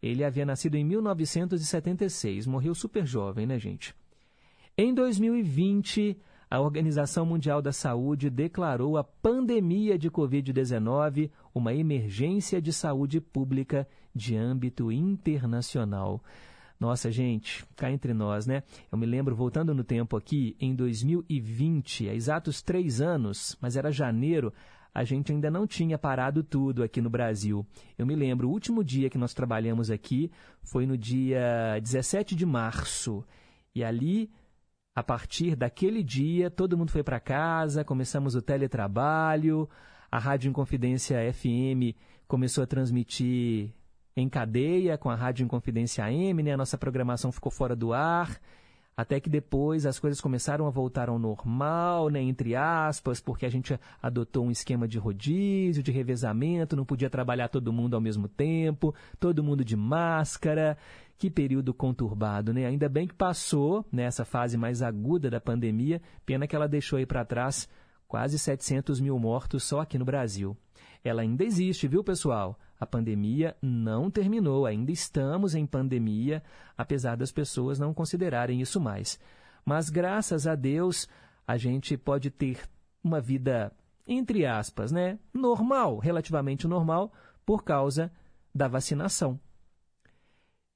Ele 0.00 0.22
havia 0.22 0.46
nascido 0.46 0.76
em 0.76 0.84
1976, 0.84 2.46
morreu 2.46 2.74
super 2.74 3.04
jovem, 3.04 3.46
né, 3.46 3.58
gente? 3.58 3.94
Em 4.78 4.92
2020, 4.92 6.18
a 6.50 6.60
Organização 6.60 7.24
Mundial 7.24 7.62
da 7.62 7.72
Saúde 7.72 8.28
declarou 8.28 8.98
a 8.98 9.02
pandemia 9.04 9.98
de 9.98 10.10
Covid-19 10.10 11.30
uma 11.54 11.72
emergência 11.72 12.60
de 12.60 12.74
saúde 12.74 13.18
pública 13.18 13.88
de 14.14 14.36
âmbito 14.36 14.92
internacional. 14.92 16.22
Nossa, 16.78 17.10
gente, 17.10 17.64
cá 17.74 17.90
entre 17.90 18.12
nós, 18.12 18.46
né? 18.46 18.64
Eu 18.92 18.98
me 18.98 19.06
lembro, 19.06 19.34
voltando 19.34 19.74
no 19.74 19.82
tempo 19.82 20.14
aqui, 20.14 20.54
em 20.60 20.74
2020, 20.74 22.10
há 22.10 22.14
exatos 22.14 22.60
três 22.60 23.00
anos, 23.00 23.56
mas 23.62 23.78
era 23.78 23.90
janeiro, 23.90 24.52
a 24.92 25.04
gente 25.04 25.32
ainda 25.32 25.50
não 25.50 25.66
tinha 25.66 25.96
parado 25.96 26.44
tudo 26.44 26.82
aqui 26.82 27.00
no 27.00 27.08
Brasil. 27.08 27.66
Eu 27.96 28.04
me 28.04 28.14
lembro, 28.14 28.46
o 28.46 28.52
último 28.52 28.84
dia 28.84 29.08
que 29.08 29.16
nós 29.16 29.32
trabalhamos 29.32 29.90
aqui 29.90 30.30
foi 30.62 30.84
no 30.84 30.98
dia 30.98 31.80
17 31.80 32.36
de 32.36 32.44
março. 32.44 33.24
E 33.74 33.82
ali 33.82 34.30
a 34.96 35.02
partir 35.02 35.54
daquele 35.54 36.02
dia, 36.02 36.50
todo 36.50 36.76
mundo 36.76 36.90
foi 36.90 37.02
para 37.02 37.20
casa, 37.20 37.84
começamos 37.84 38.34
o 38.34 38.40
teletrabalho, 38.40 39.68
a 40.10 40.18
Rádio 40.18 40.48
Inconfidência 40.48 41.18
FM 41.34 41.94
começou 42.26 42.64
a 42.64 42.66
transmitir 42.66 43.70
em 44.16 44.26
cadeia 44.28 44.96
com 44.96 45.10
a 45.10 45.14
Rádio 45.14 45.44
Inconfidência 45.44 46.02
AM, 46.02 46.42
né? 46.42 46.54
a 46.54 46.56
nossa 46.56 46.78
programação 46.78 47.30
ficou 47.30 47.52
fora 47.52 47.76
do 47.76 47.92
ar, 47.92 48.40
até 48.96 49.20
que 49.20 49.28
depois 49.28 49.84
as 49.84 49.98
coisas 49.98 50.18
começaram 50.18 50.66
a 50.66 50.70
voltar 50.70 51.10
ao 51.10 51.18
normal, 51.18 52.08
né? 52.08 52.22
entre 52.22 52.56
aspas, 52.56 53.20
porque 53.20 53.44
a 53.44 53.50
gente 53.50 53.78
adotou 54.02 54.46
um 54.46 54.50
esquema 54.50 54.88
de 54.88 54.96
rodízio, 54.96 55.82
de 55.82 55.92
revezamento, 55.92 56.74
não 56.74 56.86
podia 56.86 57.10
trabalhar 57.10 57.48
todo 57.48 57.70
mundo 57.70 57.94
ao 57.94 58.00
mesmo 58.00 58.26
tempo, 58.26 58.94
todo 59.20 59.44
mundo 59.44 59.62
de 59.62 59.76
máscara. 59.76 60.78
Que 61.18 61.30
período 61.30 61.72
conturbado, 61.72 62.52
né? 62.52 62.66
Ainda 62.66 62.88
bem 62.88 63.06
que 63.06 63.14
passou 63.14 63.86
nessa 63.90 64.22
né, 64.22 64.26
fase 64.26 64.56
mais 64.56 64.82
aguda 64.82 65.30
da 65.30 65.40
pandemia, 65.40 66.00
pena 66.26 66.46
que 66.46 66.54
ela 66.54 66.68
deixou 66.68 66.98
aí 66.98 67.06
para 67.06 67.24
trás 67.24 67.68
quase 68.06 68.38
700 68.38 69.00
mil 69.00 69.18
mortos 69.18 69.64
só 69.64 69.80
aqui 69.80 69.98
no 69.98 70.04
Brasil. 70.04 70.56
ela 71.02 71.22
ainda 71.22 71.44
existe, 71.44 71.86
viu, 71.86 72.02
pessoal? 72.02 72.58
A 72.78 72.84
pandemia 72.84 73.56
não 73.62 74.10
terminou, 74.10 74.66
ainda 74.66 74.90
estamos 74.90 75.54
em 75.54 75.64
pandemia, 75.64 76.42
apesar 76.76 77.16
das 77.16 77.32
pessoas 77.32 77.78
não 77.78 77.94
considerarem 77.94 78.60
isso 78.60 78.80
mais. 78.80 79.18
Mas 79.64 79.88
graças 79.88 80.46
a 80.46 80.54
Deus, 80.54 81.08
a 81.46 81.56
gente 81.56 81.96
pode 81.96 82.30
ter 82.30 82.60
uma 83.02 83.20
vida, 83.20 83.72
entre 84.06 84.44
aspas, 84.44 84.92
né, 84.92 85.18
normal, 85.32 85.98
relativamente 85.98 86.66
normal, 86.66 87.12
por 87.46 87.62
causa 87.64 88.12
da 88.54 88.68
vacinação. 88.68 89.40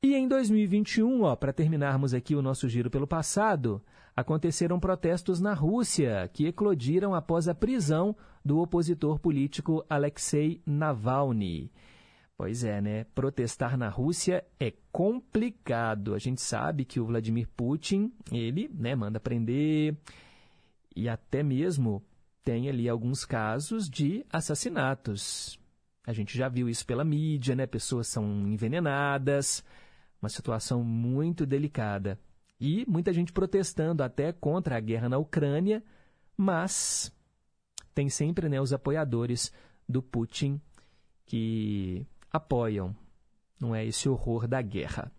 E 0.03 0.15
em 0.15 0.27
2021, 0.27 1.25
ó, 1.25 1.37
para 1.37 1.53
terminarmos 1.53 2.15
aqui 2.15 2.35
o 2.35 2.41
nosso 2.41 2.67
giro 2.71 2.89
pelo 2.89 3.07
passado, 3.07 3.83
aconteceram 4.17 4.81
protestos 4.81 5.43
na 5.43 5.53
Rússia 5.53 6.27
que 6.33 6.47
eclodiram 6.47 7.15
após 7.15 7.49
a 7.49 7.55
prisão 7.55 8.17
do 8.43 8.61
opositor 8.61 9.19
político 9.19 9.85
Alexei 9.91 10.63
Navalny. 10.65 11.71
Pois 12.35 12.65
é, 12.65 12.81
né? 12.81 13.05
Protestar 13.15 13.77
na 13.77 13.91
Rússia 13.91 14.43
é 14.59 14.73
complicado. 14.91 16.15
A 16.15 16.19
gente 16.19 16.41
sabe 16.41 16.87
que 16.87 16.99
o 16.99 17.05
Vladimir 17.05 17.47
Putin, 17.55 18.11
ele, 18.33 18.71
né, 18.73 18.95
manda 18.95 19.21
prender 19.21 19.95
e 20.97 21.11
até 21.11 21.43
mesmo 21.43 22.03
tem 22.43 22.71
ali 22.71 22.89
alguns 22.89 23.27
casos 23.27 23.87
de 23.87 24.25
assassinatos. 24.33 25.61
A 26.07 26.15
gente 26.15 26.39
já 26.39 26.49
viu 26.49 26.71
isso 26.71 26.87
pela 26.87 27.05
mídia, 27.05 27.55
né? 27.55 27.67
Pessoas 27.67 28.09
são 28.09 28.25
envenenadas, 28.49 29.63
uma 30.21 30.29
situação 30.29 30.83
muito 30.85 31.47
delicada. 31.47 32.19
E 32.61 32.85
muita 32.87 33.13
gente 33.13 33.33
protestando 33.33 34.03
até 34.03 34.33
contra 34.33 34.77
a 34.77 34.81
guerra 34.81 35.09
na 35.09 35.19
Ucrânia, 35.19 35.83
mas 36.37 37.13
tem 37.95 38.09
sempre 38.09 38.49
né, 38.49 38.61
os 38.61 38.73
apoiadores 38.73 39.53
do 39.89 40.03
Putin 40.03 40.61
que 41.25 42.07
apoiam, 42.31 42.95
não 43.61 43.75
é 43.75 43.85
esse 43.85 44.09
horror 44.09 44.47
da 44.47 44.61
guerra. 44.61 45.11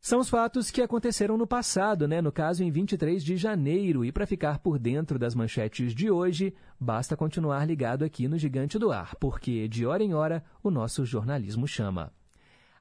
São 0.00 0.20
os 0.20 0.28
fatos 0.28 0.70
que 0.70 0.80
aconteceram 0.80 1.36
no 1.36 1.46
passado, 1.46 2.06
né? 2.06 2.22
no 2.22 2.30
caso 2.30 2.62
em 2.62 2.70
23 2.70 3.22
de 3.22 3.36
janeiro. 3.36 4.04
E 4.04 4.12
para 4.12 4.26
ficar 4.26 4.60
por 4.60 4.78
dentro 4.78 5.18
das 5.18 5.34
manchetes 5.34 5.92
de 5.92 6.10
hoje, 6.10 6.54
basta 6.78 7.16
continuar 7.16 7.66
ligado 7.66 8.04
aqui 8.04 8.28
no 8.28 8.38
Gigante 8.38 8.78
do 8.78 8.92
Ar, 8.92 9.16
porque 9.16 9.66
de 9.66 9.84
hora 9.84 10.02
em 10.02 10.14
hora 10.14 10.44
o 10.62 10.70
nosso 10.70 11.04
jornalismo 11.04 11.66
chama. 11.66 12.12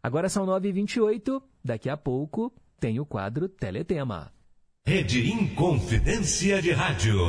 Agora 0.07 0.29
são 0.29 0.45
9h28, 0.45 1.41
daqui 1.61 1.89
a 1.89 1.97
pouco 1.97 2.53
tem 2.79 2.97
o 2.97 3.05
quadro 3.05 3.49
Teletema. 3.49 4.31
Rede 4.85 5.29
Inconfidência 5.29 6.61
de 6.61 6.71
Rádio. 6.71 7.19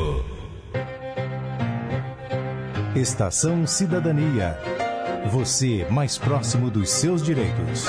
Estação 2.94 3.66
Cidadania. 3.66 4.56
Você 5.32 5.90
mais 5.90 6.18
próximo 6.18 6.70
dos 6.70 6.88
seus 6.90 7.20
direitos. 7.20 7.86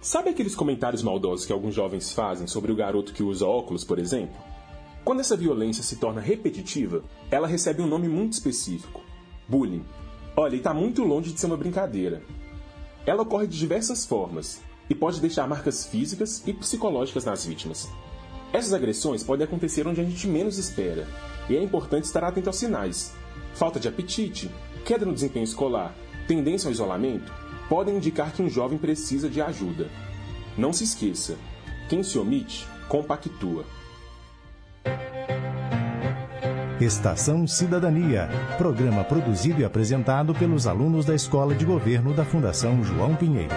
Sabe 0.00 0.30
aqueles 0.30 0.54
comentários 0.54 1.02
maldosos 1.02 1.44
que 1.44 1.52
alguns 1.52 1.74
jovens 1.74 2.12
fazem 2.12 2.46
sobre 2.46 2.70
o 2.70 2.76
garoto 2.76 3.12
que 3.12 3.24
usa 3.24 3.44
óculos, 3.44 3.82
por 3.82 3.98
exemplo? 3.98 4.36
Quando 5.04 5.18
essa 5.18 5.36
violência 5.36 5.82
se 5.82 5.96
torna 5.96 6.20
repetitiva, 6.20 7.02
ela 7.28 7.48
recebe 7.48 7.82
um 7.82 7.88
nome 7.88 8.06
muito 8.06 8.34
específico: 8.34 9.02
bullying. 9.48 9.84
Olha, 10.36 10.54
e 10.54 10.58
está 10.58 10.72
muito 10.72 11.02
longe 11.02 11.32
de 11.32 11.40
ser 11.40 11.46
uma 11.46 11.56
brincadeira. 11.56 12.22
Ela 13.06 13.22
ocorre 13.22 13.46
de 13.46 13.58
diversas 13.58 14.04
formas 14.04 14.60
e 14.88 14.94
pode 14.94 15.20
deixar 15.20 15.48
marcas 15.48 15.86
físicas 15.86 16.42
e 16.46 16.52
psicológicas 16.52 17.24
nas 17.24 17.44
vítimas. 17.44 17.88
Essas 18.52 18.72
agressões 18.72 19.22
podem 19.22 19.44
acontecer 19.44 19.86
onde 19.86 20.00
a 20.00 20.04
gente 20.04 20.26
menos 20.26 20.58
espera, 20.58 21.06
e 21.48 21.56
é 21.56 21.62
importante 21.62 22.04
estar 22.04 22.24
atento 22.24 22.48
aos 22.48 22.56
sinais. 22.56 23.12
Falta 23.54 23.78
de 23.78 23.88
apetite, 23.88 24.50
queda 24.84 25.06
no 25.06 25.14
desempenho 25.14 25.44
escolar, 25.44 25.94
tendência 26.26 26.68
ao 26.68 26.72
isolamento 26.72 27.32
podem 27.70 27.96
indicar 27.96 28.32
que 28.32 28.42
um 28.42 28.50
jovem 28.50 28.76
precisa 28.76 29.30
de 29.30 29.40
ajuda. 29.40 29.88
Não 30.58 30.72
se 30.72 30.82
esqueça: 30.82 31.38
quem 31.88 32.02
se 32.02 32.18
omite, 32.18 32.66
compactua. 32.88 33.64
Estação 36.80 37.46
Cidadania, 37.46 38.26
programa 38.56 39.04
produzido 39.04 39.60
e 39.60 39.64
apresentado 39.66 40.34
pelos 40.34 40.66
alunos 40.66 41.04
da 41.04 41.14
Escola 41.14 41.54
de 41.54 41.62
Governo 41.62 42.14
da 42.14 42.24
Fundação 42.24 42.82
João 42.82 43.14
Pinheiro. 43.14 43.54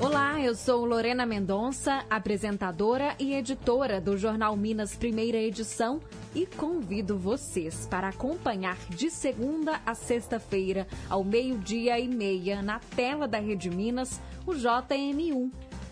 Olá, 0.00 0.40
eu 0.40 0.54
sou 0.54 0.84
Lorena 0.84 1.26
Mendonça, 1.26 2.04
apresentadora 2.08 3.16
e 3.18 3.34
editora 3.34 4.00
do 4.00 4.16
Jornal 4.16 4.56
Minas 4.56 4.94
Primeira 4.94 5.36
Edição 5.36 5.98
e 6.32 6.46
convido 6.46 7.18
vocês 7.18 7.88
para 7.90 8.10
acompanhar 8.10 8.78
de 8.88 9.10
segunda 9.10 9.80
a 9.84 9.96
sexta-feira, 9.96 10.86
ao 11.10 11.24
meio-dia 11.24 11.98
e 11.98 12.06
meia, 12.06 12.62
na 12.62 12.78
tela 12.94 13.26
da 13.26 13.40
Rede 13.40 13.68
Minas, 13.68 14.20
o 14.46 14.52
JM1. 14.52 15.50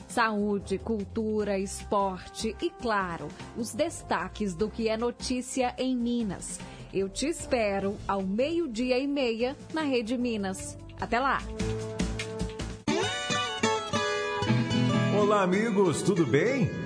Saúde, 0.09 0.79
cultura, 0.79 1.59
esporte 1.59 2.57
e, 2.63 2.71
claro, 2.71 3.29
os 3.57 3.75
destaques 3.75 4.55
do 4.55 4.71
que 4.71 4.89
é 4.89 4.97
notícia 4.97 5.75
em 5.77 5.97
Minas. 5.97 6.59
Eu 6.93 7.09
te 7.09 7.27
espero 7.27 7.97
ao 8.07 8.23
meio-dia 8.23 8.99
e 8.99 9.07
meia 9.07 9.57
na 9.75 9.83
Rede 9.83 10.17
Minas. 10.17 10.79
Até 11.01 11.21
lá! 11.21 11.39
Olá, 15.19 15.43
amigos, 15.43 16.03
tudo 16.03 16.25
bem? 16.25 16.86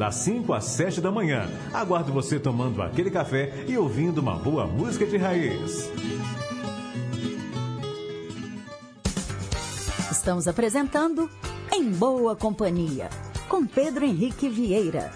das 0.00 0.14
5 0.14 0.54
às 0.54 0.64
7 0.64 0.98
da 0.98 1.12
manhã. 1.12 1.46
Aguardo 1.74 2.10
você 2.10 2.40
tomando 2.40 2.80
aquele 2.80 3.10
café 3.10 3.66
e 3.68 3.76
ouvindo 3.76 4.16
uma 4.16 4.34
boa 4.34 4.66
música 4.66 5.04
de 5.04 5.18
raiz. 5.18 5.90
Estamos 10.10 10.48
apresentando 10.48 11.28
Em 11.70 11.90
Boa 11.92 12.34
Companhia, 12.34 13.10
com 13.46 13.66
Pedro 13.66 14.06
Henrique 14.06 14.48
Vieira. 14.48 15.10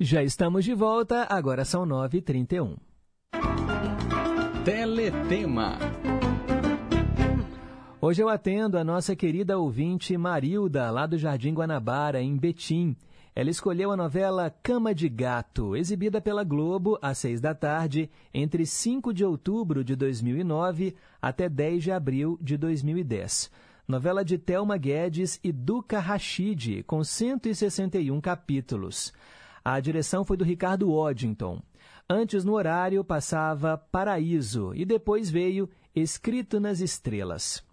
Já 0.00 0.22
estamos 0.22 0.64
de 0.64 0.72
volta, 0.72 1.26
agora 1.28 1.66
são 1.66 1.86
9h31. 1.86 2.76
Teletema. 4.64 5.76
Hoje 8.08 8.22
eu 8.22 8.28
atendo 8.28 8.78
a 8.78 8.84
nossa 8.84 9.16
querida 9.16 9.58
ouvinte 9.58 10.16
Marilda, 10.16 10.92
lá 10.92 11.06
do 11.06 11.18
Jardim 11.18 11.52
Guanabara, 11.52 12.22
em 12.22 12.36
Betim. 12.36 12.94
Ela 13.34 13.50
escolheu 13.50 13.90
a 13.90 13.96
novela 13.96 14.48
Cama 14.48 14.94
de 14.94 15.08
Gato, 15.08 15.74
exibida 15.74 16.20
pela 16.20 16.44
Globo 16.44 16.96
às 17.02 17.18
seis 17.18 17.40
da 17.40 17.52
tarde, 17.52 18.08
entre 18.32 18.64
5 18.64 19.12
de 19.12 19.24
outubro 19.24 19.82
de 19.82 19.96
2009 19.96 20.94
até 21.20 21.48
10 21.48 21.82
de 21.82 21.90
abril 21.90 22.38
de 22.40 22.56
2010. 22.56 23.50
Novela 23.88 24.24
de 24.24 24.38
Thelma 24.38 24.76
Guedes 24.76 25.40
e 25.42 25.50
Duca 25.50 25.98
Rachid, 25.98 26.84
com 26.84 27.02
161 27.02 28.20
capítulos. 28.20 29.12
A 29.64 29.80
direção 29.80 30.24
foi 30.24 30.36
do 30.36 30.44
Ricardo 30.44 30.92
Waddington. 30.92 31.60
Antes, 32.08 32.44
no 32.44 32.52
horário, 32.52 33.02
passava 33.02 33.76
Paraíso 33.76 34.70
e 34.76 34.84
depois 34.84 35.28
veio 35.28 35.68
Escrito 35.92 36.60
nas 36.60 36.78
Estrelas. 36.78 37.65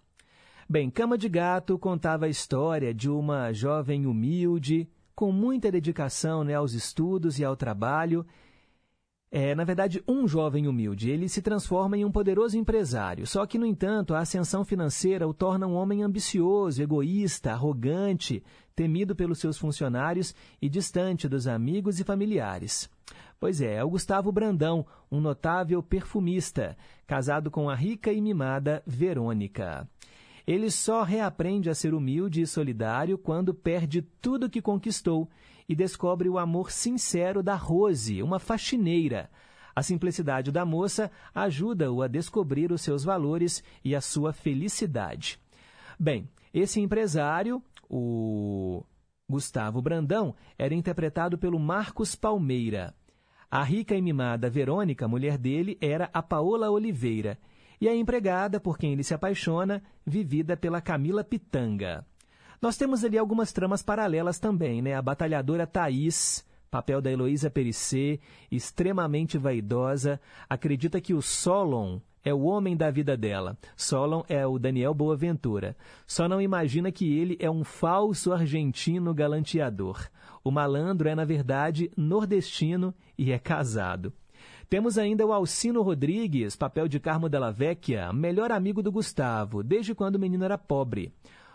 Bem, 0.68 0.88
Cama 0.88 1.18
de 1.18 1.28
Gato 1.28 1.78
contava 1.78 2.24
a 2.24 2.28
história 2.28 2.94
de 2.94 3.10
uma 3.10 3.52
jovem 3.52 4.06
humilde, 4.06 4.88
com 5.14 5.30
muita 5.30 5.70
dedicação 5.70 6.42
né, 6.42 6.54
aos 6.54 6.72
estudos 6.72 7.38
e 7.38 7.44
ao 7.44 7.54
trabalho. 7.54 8.26
É, 9.30 9.54
na 9.54 9.62
verdade, 9.62 10.02
um 10.08 10.26
jovem 10.26 10.66
humilde. 10.66 11.10
Ele 11.10 11.28
se 11.28 11.42
transforma 11.42 11.98
em 11.98 12.04
um 12.04 12.10
poderoso 12.10 12.56
empresário. 12.56 13.26
Só 13.26 13.44
que, 13.44 13.58
no 13.58 13.66
entanto, 13.66 14.14
a 14.14 14.20
ascensão 14.20 14.64
financeira 14.64 15.28
o 15.28 15.34
torna 15.34 15.66
um 15.66 15.74
homem 15.74 16.02
ambicioso, 16.02 16.82
egoísta, 16.82 17.52
arrogante, 17.52 18.42
temido 18.74 19.14
pelos 19.14 19.40
seus 19.40 19.58
funcionários 19.58 20.34
e 20.62 20.68
distante 20.68 21.28
dos 21.28 21.46
amigos 21.46 22.00
e 22.00 22.04
familiares. 22.04 22.88
Pois 23.38 23.60
é, 23.60 23.74
é 23.74 23.84
o 23.84 23.90
Gustavo 23.90 24.32
Brandão, 24.32 24.86
um 25.12 25.20
notável 25.20 25.82
perfumista, 25.82 26.74
casado 27.06 27.50
com 27.50 27.68
a 27.68 27.74
rica 27.74 28.10
e 28.10 28.20
mimada 28.20 28.82
Verônica. 28.86 29.86
Ele 30.46 30.70
só 30.70 31.02
reaprende 31.02 31.70
a 31.70 31.74
ser 31.74 31.94
humilde 31.94 32.42
e 32.42 32.46
solidário 32.46 33.16
quando 33.16 33.54
perde 33.54 34.02
tudo 34.02 34.50
que 34.50 34.60
conquistou 34.60 35.28
e 35.68 35.74
descobre 35.74 36.28
o 36.28 36.38
amor 36.38 36.70
sincero 36.70 37.42
da 37.42 37.54
Rose, 37.54 38.22
uma 38.22 38.38
faxineira. 38.38 39.30
A 39.74 39.82
simplicidade 39.82 40.52
da 40.52 40.64
moça 40.64 41.10
ajuda-o 41.34 42.02
a 42.02 42.06
descobrir 42.06 42.70
os 42.70 42.82
seus 42.82 43.02
valores 43.02 43.64
e 43.82 43.94
a 43.94 44.00
sua 44.00 44.32
felicidade. 44.32 45.40
Bem, 45.98 46.28
esse 46.52 46.80
empresário, 46.80 47.62
o 47.88 48.84
Gustavo 49.28 49.80
Brandão, 49.80 50.34
era 50.58 50.74
interpretado 50.74 51.38
pelo 51.38 51.58
Marcos 51.58 52.14
Palmeira. 52.14 52.94
A 53.50 53.62
rica 53.62 53.94
e 53.94 54.02
mimada 54.02 54.50
Verônica, 54.50 55.08
mulher 55.08 55.38
dele, 55.38 55.78
era 55.80 56.10
a 56.12 56.22
Paola 56.22 56.70
Oliveira. 56.70 57.38
E 57.84 57.88
a 57.88 57.94
empregada, 57.94 58.58
por 58.58 58.78
quem 58.78 58.94
ele 58.94 59.04
se 59.04 59.12
apaixona, 59.12 59.82
vivida 60.06 60.56
pela 60.56 60.80
Camila 60.80 61.22
Pitanga. 61.22 62.02
Nós 62.58 62.78
temos 62.78 63.04
ali 63.04 63.18
algumas 63.18 63.52
tramas 63.52 63.82
paralelas 63.82 64.38
também, 64.38 64.80
né? 64.80 64.94
A 64.94 65.02
batalhadora 65.02 65.66
Thaís, 65.66 66.48
papel 66.70 67.02
da 67.02 67.12
Heloísa 67.12 67.50
Perissé, 67.50 68.20
extremamente 68.50 69.36
vaidosa, 69.36 70.18
acredita 70.48 70.98
que 70.98 71.12
o 71.12 71.20
Solon 71.20 72.00
é 72.24 72.32
o 72.32 72.44
homem 72.44 72.74
da 72.74 72.90
vida 72.90 73.18
dela. 73.18 73.54
Solon 73.76 74.22
é 74.30 74.46
o 74.46 74.58
Daniel 74.58 74.94
Boaventura. 74.94 75.76
Só 76.06 76.26
não 76.26 76.40
imagina 76.40 76.90
que 76.90 77.14
ele 77.18 77.36
é 77.38 77.50
um 77.50 77.64
falso 77.64 78.32
argentino 78.32 79.12
galanteador. 79.12 80.08
O 80.42 80.50
malandro 80.50 81.06
é, 81.06 81.14
na 81.14 81.26
verdade, 81.26 81.90
nordestino 81.98 82.94
e 83.18 83.30
é 83.30 83.38
casado. 83.38 84.10
Temos 84.68 84.96
ainda 84.96 85.26
o 85.26 85.32
Alcino 85.32 85.82
Rodrigues, 85.82 86.56
papel 86.56 86.88
de 86.88 86.98
Carmo 86.98 87.28
Della 87.28 87.50
Vecchia, 87.50 88.12
melhor 88.12 88.50
amigo 88.50 88.82
do 88.82 88.90
Gustavo, 88.90 89.62
desde 89.62 89.94
quando 89.94 90.16
o 90.16 90.18
menino 90.18 90.44
era 90.44 90.56
pobre. 90.56 91.12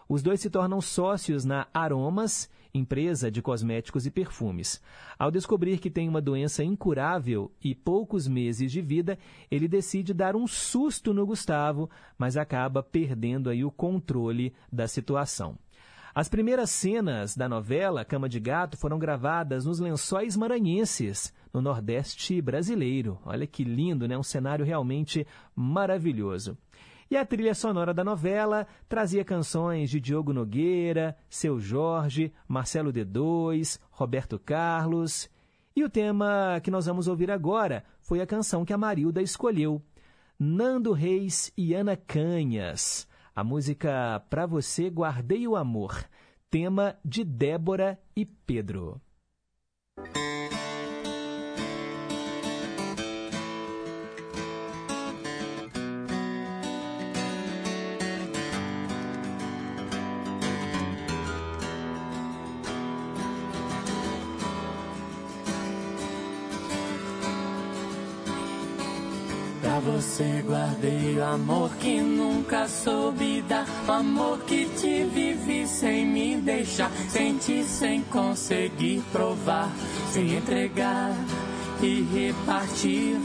Os 0.08 0.22
dois 0.22 0.40
se 0.40 0.50
tornam 0.50 0.80
sócios 0.80 1.44
na 1.44 1.68
Aromas, 1.74 2.50
empresa 2.74 3.32
de 3.32 3.42
cosméticos 3.42 4.06
e 4.06 4.12
perfumes. 4.12 4.82
Ao 5.18 5.32
descobrir 5.32 5.80
que 5.80 5.90
tem 5.90 6.08
uma 6.08 6.22
doença 6.22 6.64
incurável 6.64 7.52
e 7.64 7.74
poucos 7.74 8.28
meses 8.28 8.72
de 8.72 8.82
vida, 8.82 9.18
ele 9.50 9.68
decide 9.68 10.14
dar 10.14 10.36
um 10.36 10.48
susto 10.48 11.14
no 11.14 11.26
Gustavo, 11.26 11.90
mas 12.18 12.38
acaba 12.38 12.84
perdendo 12.84 13.50
aí 13.50 13.66
o 13.66 13.72
controle 13.72 14.54
da 14.72 14.88
situação. 14.88 15.58
As 16.14 16.28
primeiras 16.28 16.72
cenas 16.72 17.36
da 17.36 17.48
novela 17.48 18.04
Cama 18.04 18.28
de 18.28 18.40
Gato 18.40 18.78
foram 18.78 18.98
gravadas 18.98 19.66
nos 19.66 19.80
lençóis 19.80 20.36
maranhenses, 20.36 21.32
no 21.54 21.62
Nordeste 21.62 22.42
brasileiro. 22.42 23.20
Olha 23.24 23.46
que 23.46 23.64
lindo, 23.64 24.08
né? 24.08 24.18
Um 24.18 24.24
cenário 24.24 24.66
realmente 24.66 25.26
maravilhoso. 25.56 26.58
E 27.12 27.18
a 27.18 27.26
trilha 27.26 27.56
sonora 27.56 27.94
da 27.94 28.04
novela 28.04 28.68
trazia 28.88 29.24
canções 29.24 29.90
de 29.90 30.00
Diogo 30.00 30.34
Nogueira, 30.34 31.18
Seu 31.30 31.60
Jorge, 31.60 32.32
Marcelo 32.48 32.94
D2, 32.94 33.80
Roberto 33.90 34.38
Carlos. 34.38 35.30
E 35.76 35.84
o 35.84 35.90
tema 35.90 36.60
que 36.64 36.72
nós 36.72 36.86
vamos 36.86 37.08
ouvir 37.08 37.32
agora 37.32 37.84
foi 38.00 38.22
a 38.22 38.28
canção 38.28 38.66
que 38.66 38.74
a 38.74 38.78
Marilda 38.78 39.22
escolheu, 39.22 39.82
Nando 40.38 40.92
Reis 40.92 41.52
e 41.58 41.74
Ana 41.74 41.96
Canhas. 41.96 43.09
A 43.36 43.44
música 43.44 44.24
Pra 44.30 44.46
Você 44.46 44.90
Guardei 44.90 45.48
o 45.48 45.56
Amor, 45.56 46.06
tema 46.50 46.98
de 47.06 47.24
Débora 47.24 48.00
e 48.16 48.26
Pedro. 48.26 49.00
Você 70.02 70.42
guardei 70.48 71.18
o 71.18 71.26
amor 71.26 71.70
que 71.76 72.00
nunca 72.00 72.70
soube 72.70 73.42
dar. 73.42 73.66
Amor 73.86 74.40
que 74.46 74.66
te 74.66 75.04
vivi 75.04 75.68
sem 75.68 76.06
me 76.06 76.38
deixar. 76.38 76.90
Sentir 77.10 77.66
sem 77.66 78.02
conseguir 78.04 79.04
provar. 79.12 79.70
Sem 80.14 80.36
entregar 80.36 81.14
e 81.82 82.02
repartir. 82.14 83.20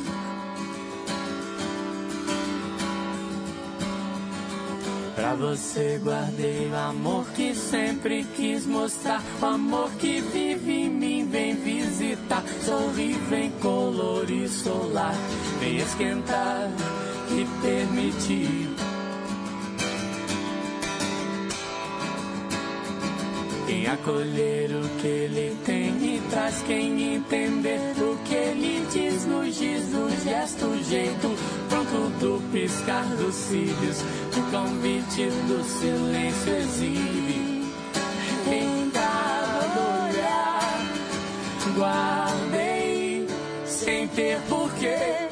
Pra 5.36 5.48
você 5.48 6.00
guardei 6.00 6.68
o 6.70 6.76
amor 6.76 7.26
que 7.34 7.56
sempre 7.56 8.22
quis 8.36 8.64
mostrar. 8.66 9.20
O 9.42 9.46
amor 9.46 9.90
que 9.98 10.20
vive 10.20 10.72
em 10.72 10.88
mim, 10.88 11.28
vem 11.28 11.56
visitar. 11.56 12.44
Sorri, 12.64 13.14
vem 13.28 13.50
colorir 13.60 14.48
solar. 14.48 15.14
Vem 15.58 15.78
esquentar 15.78 16.70
e 17.32 17.44
permitir. 17.60 18.68
Quem 23.66 23.86
acolher 23.88 24.70
o 24.70 24.88
que 25.00 25.06
ele 25.08 25.56
tem 25.64 26.14
e 26.14 26.22
traz 26.30 26.62
quem 26.62 27.16
entender 27.16 27.80
o 27.98 28.16
que 28.24 28.34
ele 28.36 28.86
diz 28.92 29.26
nos 29.26 29.56
diz 29.56 29.88
no 29.88 30.08
gesto, 30.22 30.84
jeito 30.84 31.28
do 32.20 32.42
piscar 32.50 33.04
dos 33.16 33.34
cílios, 33.34 34.02
o 34.36 34.50
convite 34.50 35.28
do 35.46 35.64
silêncio 35.64 36.56
exibe. 36.56 37.64
Em 38.50 38.90
cada 38.90 39.80
olhar 40.06 40.80
guardei 41.76 43.26
sem 43.64 44.08
ter 44.08 44.38
porquê, 44.48 45.28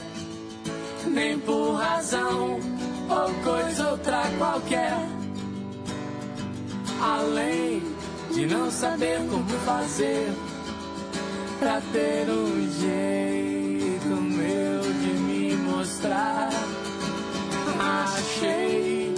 nem 1.07 1.39
por 1.39 1.75
razão 1.75 2.61
ou 3.09 3.35
coisa 3.45 3.91
outra 3.91 4.23
qualquer. 4.39 4.97
Além 7.01 7.83
de 8.33 8.47
não 8.47 8.71
saber 8.71 9.19
como 9.29 9.49
fazer 9.65 10.33
pra 11.59 11.81
ter 11.93 12.31
um 12.31 12.71
jeito 12.81 13.62
mostrar. 15.83 16.49
Achei 17.81 19.13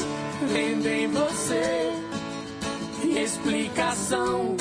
vendo 0.51 0.87
em 0.87 1.09
você 1.09 1.93
explicação 3.23 4.57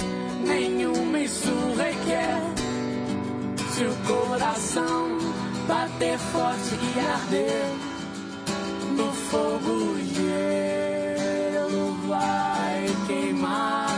nenhuma 0.45 1.20
isso 1.20 1.54
requer. 1.78 2.41
Se 3.72 3.86
o 3.86 3.95
coração 4.06 5.18
bater 5.66 6.20
forte 6.20 6.76
e 6.76 6.99
arder 6.99 7.72
no 8.97 9.12
fogo 9.14 9.97
gelo 10.14 11.95
vai 12.10 12.86
queimar. 13.08 13.92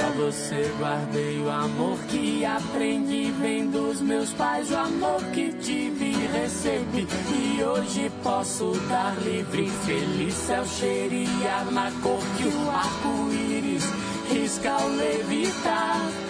Pra 0.00 0.08
você 0.12 0.72
guardei 0.78 1.38
o 1.40 1.50
amor 1.50 1.98
que 2.08 2.42
aprendi 2.42 3.30
vem 3.32 3.70
dos 3.70 4.00
meus 4.00 4.32
pais, 4.32 4.70
o 4.70 4.76
amor 4.78 5.22
que 5.26 5.52
tive 5.52 6.06
e 6.06 6.26
recebi 6.28 7.06
e 7.36 7.62
hoje 7.62 8.10
posso 8.22 8.72
dar 8.88 9.14
livre, 9.22 9.68
feliz 9.84 10.32
céu 10.32 10.64
cheirar 10.64 11.70
na 11.70 11.92
cor 12.02 12.18
que 12.38 12.44
o 12.44 12.70
arco-íris 12.70 13.84
risca 14.30 14.70
ao 14.70 14.88
levitar. 14.88 16.29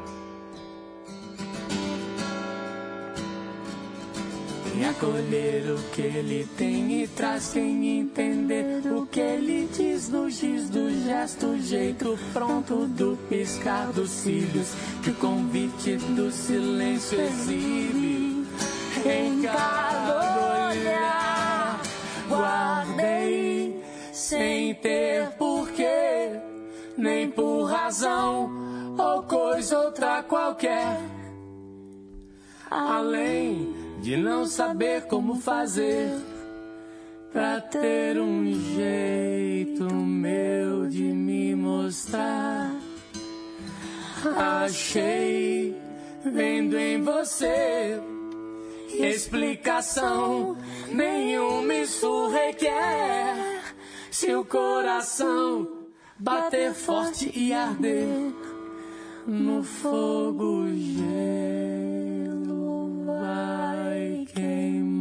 Acolher 4.89 5.71
o 5.71 5.77
que 5.91 6.01
ele 6.01 6.47
tem 6.57 7.03
e 7.03 7.07
traz 7.07 7.53
quem 7.53 8.01
entender 8.01 8.85
o 8.91 9.05
que 9.05 9.19
ele 9.19 9.67
diz 9.75 10.09
no 10.09 10.29
giz 10.29 10.69
do 10.69 10.91
gesto, 11.03 11.57
jeito 11.59 12.19
pronto 12.33 12.85
do 12.85 13.17
piscar 13.27 13.91
dos 13.93 14.09
cílios, 14.09 14.73
que 15.03 15.09
o 15.09 15.15
convite 15.15 15.95
do 15.97 16.31
silêncio 16.31 17.19
exibe 17.19 18.45
em 19.05 19.41
cada 19.41 20.69
olhar. 20.69 21.81
Guardei 22.29 23.83
sem 24.13 24.75
ter 24.75 25.29
porquê, 25.31 26.39
nem 26.97 27.29
por 27.31 27.65
razão 27.65 28.51
ou 28.97 29.23
coisa 29.23 29.79
outra 29.79 30.21
qualquer. 30.21 30.99
Além 32.69 33.80
de 34.01 34.17
não 34.17 34.45
saber 34.45 35.03
como 35.03 35.35
fazer 35.35 36.09
pra 37.31 37.61
ter 37.61 38.19
um 38.19 38.51
jeito 38.75 39.83
meu 39.93 40.89
de 40.89 41.03
me 41.03 41.55
mostrar. 41.55 42.71
Achei 44.35 45.75
vendo 46.25 46.77
em 46.77 47.01
você 47.01 48.01
explicação 48.89 50.57
nenhuma 50.91 51.73
isso 51.75 52.27
requer. 52.29 53.61
Se 54.09 54.33
o 54.35 54.43
coração 54.43 55.67
bater 56.19 56.73
forte 56.73 57.31
e 57.33 57.53
arder 57.53 58.33
no 59.25 59.63
fogo 59.63 60.67
gelo 60.75 61.90
vai 63.21 64.25
queimar. 64.33 65.00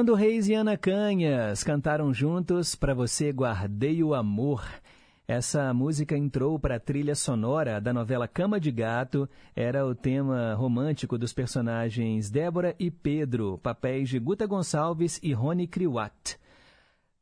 Nando 0.00 0.14
Reis 0.14 0.48
e 0.48 0.54
Ana 0.54 0.78
Canhas 0.78 1.62
cantaram 1.62 2.10
juntos 2.14 2.74
Para 2.74 2.94
Você 2.94 3.30
Guardei 3.30 4.02
o 4.02 4.14
Amor. 4.14 4.66
Essa 5.28 5.74
música 5.74 6.16
entrou 6.16 6.58
para 6.58 6.76
a 6.76 6.80
trilha 6.80 7.14
sonora 7.14 7.78
da 7.82 7.92
novela 7.92 8.26
Cama 8.26 8.58
de 8.58 8.70
Gato. 8.70 9.28
Era 9.54 9.86
o 9.86 9.94
tema 9.94 10.54
romântico 10.54 11.18
dos 11.18 11.34
personagens 11.34 12.30
Débora 12.30 12.74
e 12.78 12.90
Pedro, 12.90 13.60
papéis 13.62 14.08
de 14.08 14.18
Guta 14.18 14.46
Gonçalves 14.46 15.20
e 15.22 15.34
Rony 15.34 15.66
Kriwat. 15.66 16.38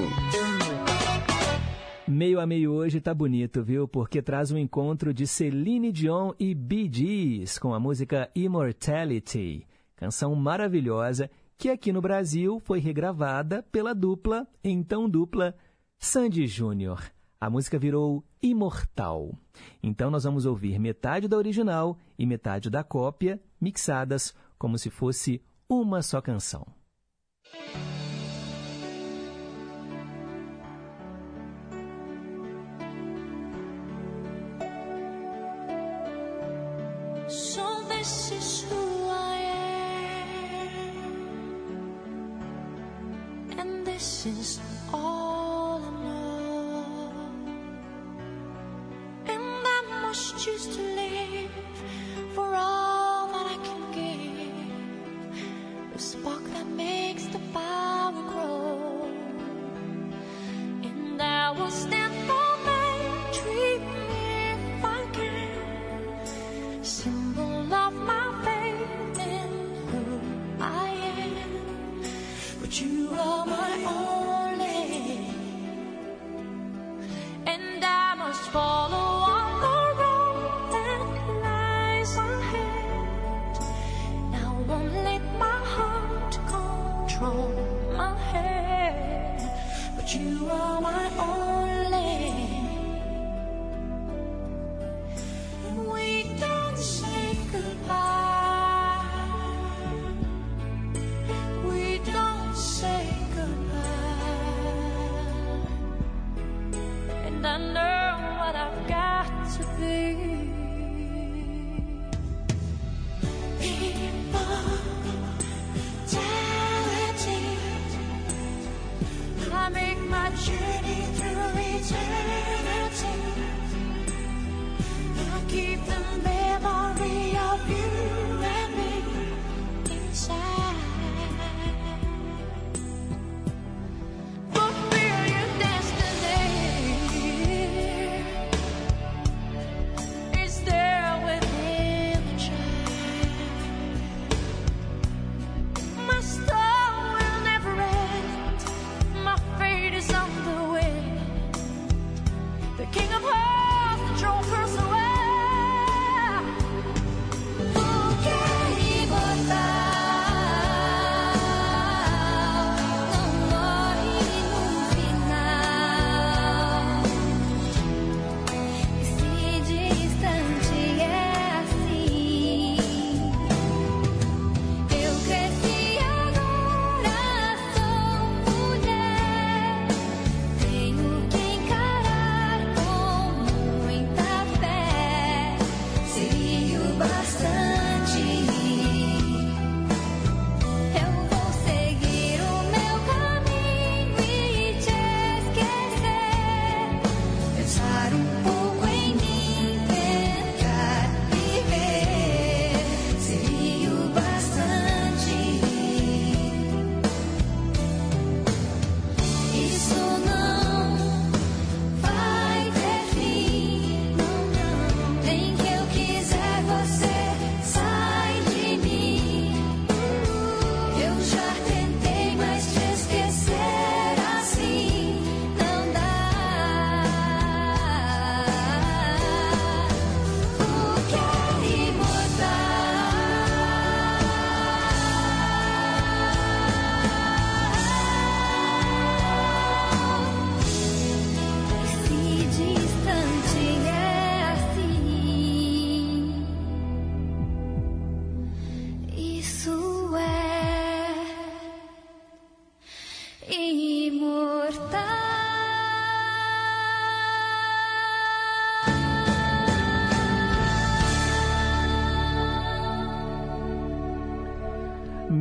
Meio 2.10 2.40
a 2.40 2.48
meio 2.48 2.72
hoje 2.72 3.00
tá 3.00 3.14
bonito, 3.14 3.62
viu? 3.62 3.88
Porque 3.88 4.20
traz 4.20 4.50
um 4.50 4.58
encontro 4.58 5.14
de 5.14 5.28
Celine 5.28 5.92
Dion 5.92 6.34
e 6.40 6.56
Bee 6.56 6.90
Gees 6.92 7.60
com 7.60 7.72
a 7.72 7.80
música 7.80 8.32
Immortality, 8.34 9.68
canção 9.96 10.34
maravilhosa 10.34 11.30
que 11.56 11.70
aqui 11.70 11.92
no 11.94 12.02
Brasil 12.02 12.60
foi 12.66 12.80
regravada 12.80 13.62
pela 13.62 13.94
dupla, 13.94 14.48
então 14.64 15.08
dupla, 15.08 15.56
Sandy 16.00 16.48
Júnior. 16.48 17.00
A 17.40 17.48
música 17.48 17.78
virou 17.78 18.24
Imortal. 18.42 19.38
Então 19.84 20.10
nós 20.10 20.24
vamos 20.24 20.48
ouvir 20.48 20.80
metade 20.80 21.28
da 21.28 21.38
original 21.38 21.96
e 22.18 22.26
metade 22.26 22.72
da 22.72 22.84
cópia, 22.84 23.40
mixadas 23.62 24.34
como 24.58 24.80
se 24.80 24.90
fosse 24.90 25.44
uma 25.70 26.02
só 26.02 26.20
canção. 26.20 26.66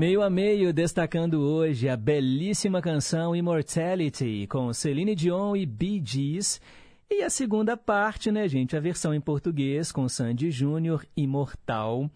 Meio 0.09 0.22
a 0.22 0.30
meio, 0.30 0.72
destacando 0.72 1.42
hoje 1.42 1.86
a 1.86 1.94
belíssima 1.94 2.80
canção 2.80 3.36
Immortality, 3.36 4.46
com 4.46 4.72
Celine 4.72 5.14
Dion 5.14 5.54
e 5.54 5.66
Bee 5.66 6.02
Gees. 6.02 6.62
E 7.11 7.22
a 7.22 7.28
segunda 7.28 7.76
parte, 7.76 8.32
né, 8.32 8.48
gente? 8.48 8.74
A 8.74 8.80
versão 8.80 9.12
em 9.12 9.20
português, 9.20 9.92
com 9.92 10.09
Sandy 10.09 10.50
Júnior, 10.50 11.04
Imortal. 11.14 12.11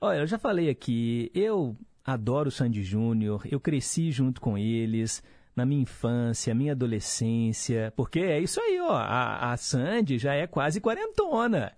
Olha, 0.00 0.18
eu 0.18 0.26
já 0.28 0.38
falei 0.38 0.70
aqui, 0.70 1.28
eu 1.34 1.76
adoro 2.04 2.48
Sandy 2.48 2.84
Júnior, 2.84 3.42
eu 3.50 3.58
cresci 3.58 4.12
junto 4.12 4.40
com 4.40 4.56
eles 4.56 5.20
na 5.56 5.66
minha 5.66 5.82
infância, 5.82 6.54
minha 6.54 6.74
adolescência, 6.74 7.92
porque 7.96 8.20
é 8.20 8.38
isso 8.38 8.60
aí, 8.60 8.80
ó, 8.80 8.92
a, 8.92 9.50
a 9.50 9.56
Sandy 9.56 10.16
já 10.16 10.32
é 10.32 10.46
quase 10.46 10.80
quarentona. 10.80 11.72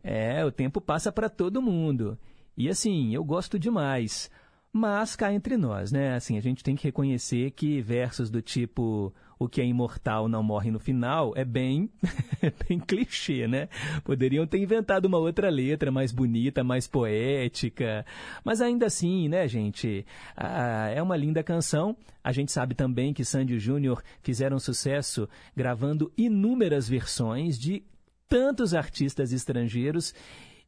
É, 0.00 0.44
o 0.44 0.52
tempo 0.52 0.80
passa 0.80 1.10
para 1.10 1.28
todo 1.28 1.60
mundo. 1.60 2.16
E 2.56 2.68
assim, 2.68 3.12
eu 3.12 3.24
gosto 3.24 3.58
demais. 3.58 4.30
Mas 4.72 5.14
cá 5.14 5.32
entre 5.32 5.58
nós, 5.58 5.92
né? 5.92 6.14
Assim, 6.14 6.38
a 6.38 6.40
gente 6.40 6.64
tem 6.64 6.74
que 6.74 6.84
reconhecer 6.84 7.50
que 7.50 7.82
versos 7.82 8.30
do 8.30 8.40
tipo 8.40 9.12
o 9.38 9.48
que 9.48 9.60
é 9.60 9.66
imortal 9.66 10.28
não 10.28 10.42
morre 10.42 10.70
no 10.70 10.78
final 10.78 11.32
é 11.36 11.44
bem, 11.44 11.90
é 12.40 12.50
bem 12.66 12.78
clichê, 12.78 13.46
né? 13.46 13.68
Poderiam 14.04 14.46
ter 14.46 14.58
inventado 14.58 15.06
uma 15.06 15.18
outra 15.18 15.50
letra 15.50 15.90
mais 15.90 16.10
bonita, 16.10 16.64
mais 16.64 16.86
poética. 16.86 18.06
Mas 18.44 18.62
ainda 18.62 18.86
assim, 18.86 19.28
né, 19.28 19.46
gente? 19.46 20.06
Ah, 20.36 20.88
é 20.88 21.02
uma 21.02 21.16
linda 21.16 21.42
canção. 21.42 21.94
A 22.24 22.32
gente 22.32 22.50
sabe 22.50 22.74
também 22.74 23.12
que 23.12 23.24
Sandy 23.24 23.58
Júnior 23.58 24.02
fizeram 24.22 24.58
sucesso 24.58 25.28
gravando 25.56 26.10
inúmeras 26.16 26.88
versões 26.88 27.58
de 27.58 27.82
tantos 28.28 28.72
artistas 28.72 29.32
estrangeiros. 29.32 30.14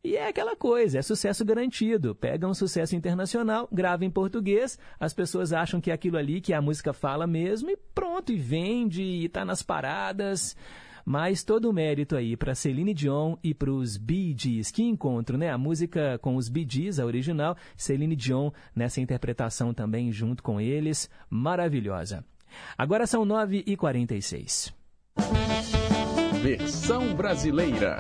E 0.05 0.17
é 0.17 0.29
aquela 0.29 0.55
coisa, 0.55 0.99
é 0.99 1.03
sucesso 1.03 1.43
garantido. 1.47 2.15
Pega 2.15 2.47
um 2.47 2.53
sucesso 2.53 2.95
internacional, 2.95 3.67
grava 3.73 4.05
em 4.05 4.11
português, 4.11 4.79
as 5.01 5.15
pessoas 5.15 5.51
acham 5.51 5.81
que 5.81 5.91
é 5.91 5.95
aquilo 5.95 6.19
ali 6.19 6.43
que 6.43 6.53
a 6.53 6.61
música 6.61 6.93
fala 6.93 7.27
mesmo 7.27 7.71
e 7.71 7.77
pronto, 7.95 8.31
e 8.31 8.37
vende, 8.37 9.03
e 9.03 9.29
tá 9.31 9.47
nas 9.47 9.63
paradas. 9.63 10.55
Mas 11.07 11.43
todo 11.43 11.71
o 11.71 11.73
mérito 11.73 12.17
aí 12.17 12.37
para 12.37 12.55
Celine 12.55 12.93
Dion 12.93 13.37
e 13.43 13.55
para 13.55 13.71
os 13.71 13.97
Bee 13.97 14.37
Gees, 14.39 14.71
que 14.71 14.83
encontro, 14.83 15.39
né? 15.39 15.51
A 15.51 15.57
música 15.57 16.19
com 16.19 16.37
os 16.37 16.51
Bee 16.51 16.67
Gees, 16.69 16.99
a 16.99 17.07
original, 17.07 17.57
Celine 17.75 18.15
Dion 18.15 18.51
nessa 18.77 19.01
interpretação 19.01 19.73
também 19.73 20.13
junto 20.13 20.43
com 20.43 20.61
eles, 20.61 21.09
maravilhosa. 21.31 22.23
Agora 22.77 23.07
são 23.07 23.25
9h46. 23.25 24.71
Versão 26.43 27.15
brasileira. 27.15 27.97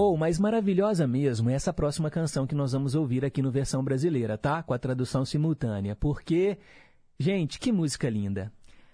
Ou, 0.00 0.14
oh, 0.14 0.16
mais 0.16 0.38
maravilhosa 0.38 1.06
mesmo, 1.06 1.50
é 1.50 1.52
essa 1.52 1.74
próxima 1.74 2.08
canção 2.08 2.46
que 2.46 2.54
nós 2.54 2.72
vamos 2.72 2.94
ouvir 2.94 3.22
aqui 3.22 3.42
no 3.42 3.50
versão 3.50 3.84
brasileira, 3.84 4.38
tá? 4.38 4.62
Com 4.62 4.72
a 4.72 4.78
tradução 4.78 5.26
simultânea. 5.26 5.94
Porque, 5.94 6.56
gente, 7.18 7.60
que 7.60 7.70
música 7.70 8.08
linda. 8.08 8.50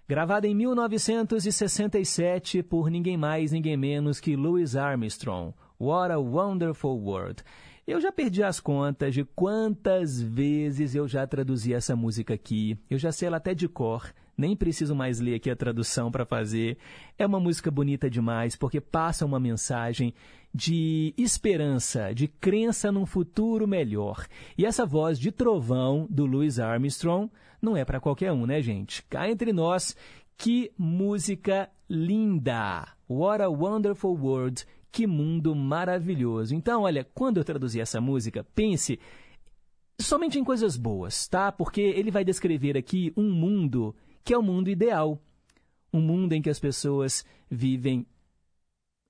Gravada 0.09 0.49
em 0.49 0.55
1967 0.57 2.61
por 2.65 2.91
ninguém 2.91 3.17
mais, 3.17 3.53
ninguém 3.53 3.77
menos 3.77 4.19
que 4.19 4.35
Louis 4.35 4.75
Armstrong. 4.75 5.55
What 5.79 6.13
a 6.13 6.19
Wonderful 6.19 6.99
World. 6.99 7.45
Eu 7.87 8.01
já 8.01 8.11
perdi 8.11 8.43
as 8.43 8.59
contas 8.59 9.15
de 9.15 9.25
quantas 9.25 10.21
vezes 10.21 10.97
eu 10.97 11.07
já 11.07 11.25
traduzi 11.25 11.73
essa 11.73 11.95
música 11.95 12.35
aqui. 12.35 12.77
Eu 12.91 12.99
já 12.99 13.13
sei 13.13 13.29
ela 13.29 13.37
até 13.37 13.55
de 13.55 13.69
cor. 13.69 14.13
Nem 14.37 14.57
preciso 14.57 14.93
mais 14.95 15.21
ler 15.21 15.37
aqui 15.37 15.49
a 15.49 15.55
tradução 15.55 16.11
para 16.11 16.27
fazer. 16.27 16.79
É 17.17 17.25
uma 17.25 17.39
música 17.39 17.71
bonita 17.71 18.11
demais 18.11 18.57
porque 18.57 18.81
passa 18.81 19.25
uma 19.25 19.39
mensagem 19.39 20.13
de 20.57 21.13
esperança, 21.19 22.15
de 22.15 22.27
crença 22.27 22.91
num 22.91 23.05
futuro 23.05 23.69
melhor. 23.69 24.27
E 24.57 24.65
essa 24.65 24.87
voz 24.87 25.19
de 25.19 25.31
trovão 25.31 26.07
do 26.09 26.25
Louis 26.25 26.59
Armstrong 26.59 27.31
não 27.61 27.77
é 27.77 27.85
para 27.85 28.01
qualquer 28.01 28.33
um, 28.33 28.47
né, 28.47 28.63
gente? 28.63 29.03
Cá 29.05 29.29
entre 29.29 29.53
nós, 29.53 29.95
que 30.35 30.73
música 30.79 31.69
linda! 31.91 32.89
What 33.07 33.43
a 33.43 33.51
wonderful 33.51 34.17
world! 34.17 34.65
Que 34.91 35.07
mundo 35.07 35.55
maravilhoso! 35.55 36.55
Então, 36.55 36.83
olha, 36.83 37.05
quando 37.05 37.37
eu 37.37 37.45
traduzir 37.45 37.81
essa 37.81 38.01
música, 38.01 38.43
pense 38.55 38.99
somente 40.01 40.39
em 40.39 40.45
coisas 40.45 40.75
boas, 40.75 41.29
tá? 41.29 41.53
Porque 41.53 41.83
ele 41.83 42.11
vai 42.11 42.25
descrever 42.25 42.79
aqui 42.79 43.13
um 43.15 43.31
mundo 43.31 43.95
que 44.25 44.33
é 44.33 44.39
o 44.39 44.43
mundo 44.43 44.71
ideal. 44.71 45.21
Um 45.93 46.01
mundo 46.01 46.33
em 46.33 46.41
que 46.41 46.51
as 46.51 46.59
pessoas 46.59 47.27
vivem 47.51 48.07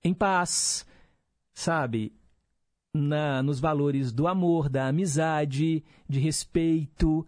em 0.02 0.12
paz, 0.12 0.84
sabe? 1.56 2.12
Na, 2.94 3.42
nos 3.42 3.58
valores 3.58 4.12
do 4.12 4.28
amor, 4.28 4.68
da 4.68 4.88
amizade, 4.88 5.82
de 6.08 6.20
respeito. 6.20 7.26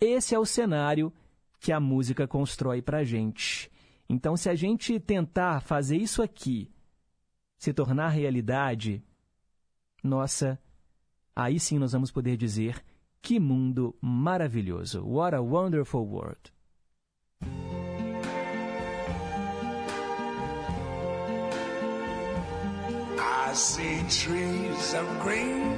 Esse 0.00 0.34
é 0.34 0.38
o 0.38 0.46
cenário 0.46 1.12
que 1.60 1.70
a 1.70 1.78
música 1.78 2.26
constrói 2.26 2.80
para 2.80 2.98
a 2.98 3.04
gente. 3.04 3.70
Então, 4.08 4.36
se 4.36 4.48
a 4.48 4.54
gente 4.54 4.98
tentar 4.98 5.60
fazer 5.60 5.98
isso 5.98 6.22
aqui 6.22 6.70
se 7.58 7.72
tornar 7.74 8.08
realidade, 8.08 9.04
nossa, 10.02 10.58
aí 11.36 11.60
sim 11.60 11.78
nós 11.78 11.92
vamos 11.92 12.10
poder 12.10 12.38
dizer 12.38 12.82
que 13.20 13.38
mundo 13.38 13.94
maravilhoso. 14.00 15.04
What 15.06 15.36
a 15.36 15.40
wonderful 15.42 16.06
world. 16.06 16.50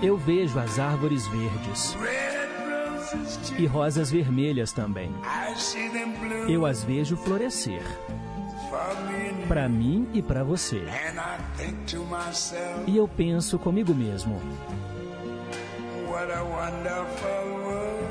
Eu 0.03 0.17
vejo 0.17 0.59
as 0.59 0.79
árvores 0.79 1.27
verdes 1.27 1.97
e 3.59 3.67
rosas 3.67 4.11
vermelhas 4.11 4.73
também. 4.73 5.11
Eu 6.49 6.67
as 6.67 6.85
vejo 6.85 7.17
florescer 7.17 7.83
para 9.49 9.69
mim 9.69 10.09
e 10.15 10.23
para 10.23 10.43
você. 10.43 10.83
E 12.87 12.97
eu 12.97 13.07
penso 13.07 13.59
comigo 13.59 13.95
mesmo: 13.95 14.41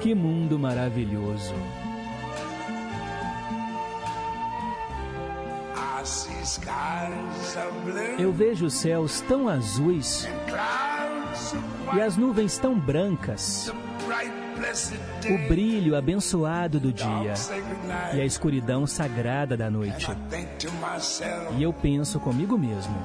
que 0.01 0.13
mundo 0.13 0.59
maravilhoso. 0.59 1.55
Eu 8.17 8.31
vejo 8.31 8.65
os 8.65 8.73
céus 8.73 9.21
tão 9.21 9.47
azuis 9.47 10.27
e 11.93 12.01
as 12.01 12.17
nuvens 12.17 12.57
tão 12.57 12.79
brancas, 12.79 13.71
o 15.25 15.47
brilho 15.47 15.95
abençoado 15.95 16.79
do 16.79 16.91
dia 16.91 17.33
e 18.13 18.21
a 18.21 18.25
escuridão 18.25 18.87
sagrada 18.87 19.55
da 19.55 19.69
noite. 19.69 20.07
E 21.57 21.63
eu 21.63 21.71
penso 21.71 22.19
comigo 22.19 22.57
mesmo: 22.57 22.95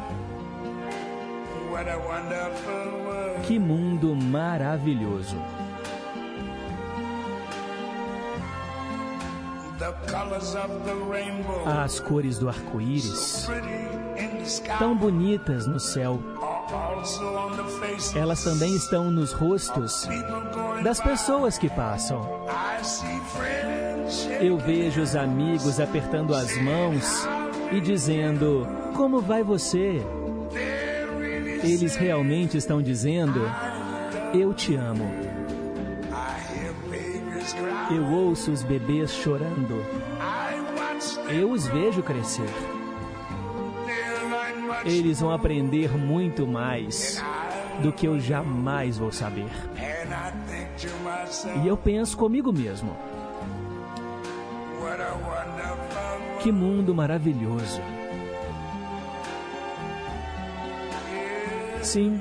que 3.47 3.59
mundo 3.59 4.15
maravilhoso. 4.15 5.37
As 11.67 12.01
cores 12.01 12.39
do 12.39 12.49
arco-íris, 12.49 13.49
tão 14.79 14.97
bonitas 14.97 15.67
no 15.67 15.79
céu, 15.79 16.19
elas 18.15 18.43
também 18.43 18.75
estão 18.75 19.11
nos 19.11 19.33
rostos 19.33 20.09
das 20.83 21.01
pessoas 21.01 21.59
que 21.59 21.69
passam. 21.69 22.27
Eu 24.41 24.59
vejo 24.59 25.03
os 25.03 25.15
amigos 25.15 25.81
apertando 25.81 26.35
as 26.35 26.57
mãos 26.59 27.27
e 27.73 27.81
dizendo: 27.81 28.67
Como 28.95 29.21
vai 29.21 29.43
você? 29.43 30.03
Eles 31.63 31.97
realmente 31.97 32.57
estão 32.57 32.81
dizendo: 32.81 33.41
Eu 34.33 34.55
te 34.55 34.75
amo. 34.75 35.26
Eu 37.91 38.05
ouço 38.05 38.51
os 38.51 38.63
bebês 38.63 39.13
chorando. 39.13 39.85
Eu 41.29 41.51
os 41.51 41.67
vejo 41.67 42.03
crescer. 42.03 42.49
Eles 44.85 45.21
vão 45.21 45.31
aprender 45.31 45.97
muito 45.97 46.47
mais 46.47 47.23
do 47.83 47.93
que 47.93 48.07
eu 48.07 48.19
jamais 48.19 48.99
vou 48.99 49.13
saber. 49.13 49.51
E 51.63 51.67
eu 51.67 51.77
penso 51.77 52.17
comigo 52.17 52.53
mesmo. 52.53 52.97
Que 56.41 56.51
mundo 56.51 56.95
maravilhoso. 56.95 57.81
Sim, 61.83 62.21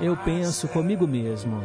eu 0.00 0.16
penso 0.16 0.68
comigo 0.68 1.06
mesmo. 1.06 1.62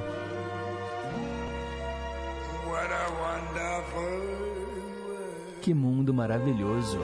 Que 5.68 5.74
mundo 5.74 6.14
maravilhoso. 6.14 6.98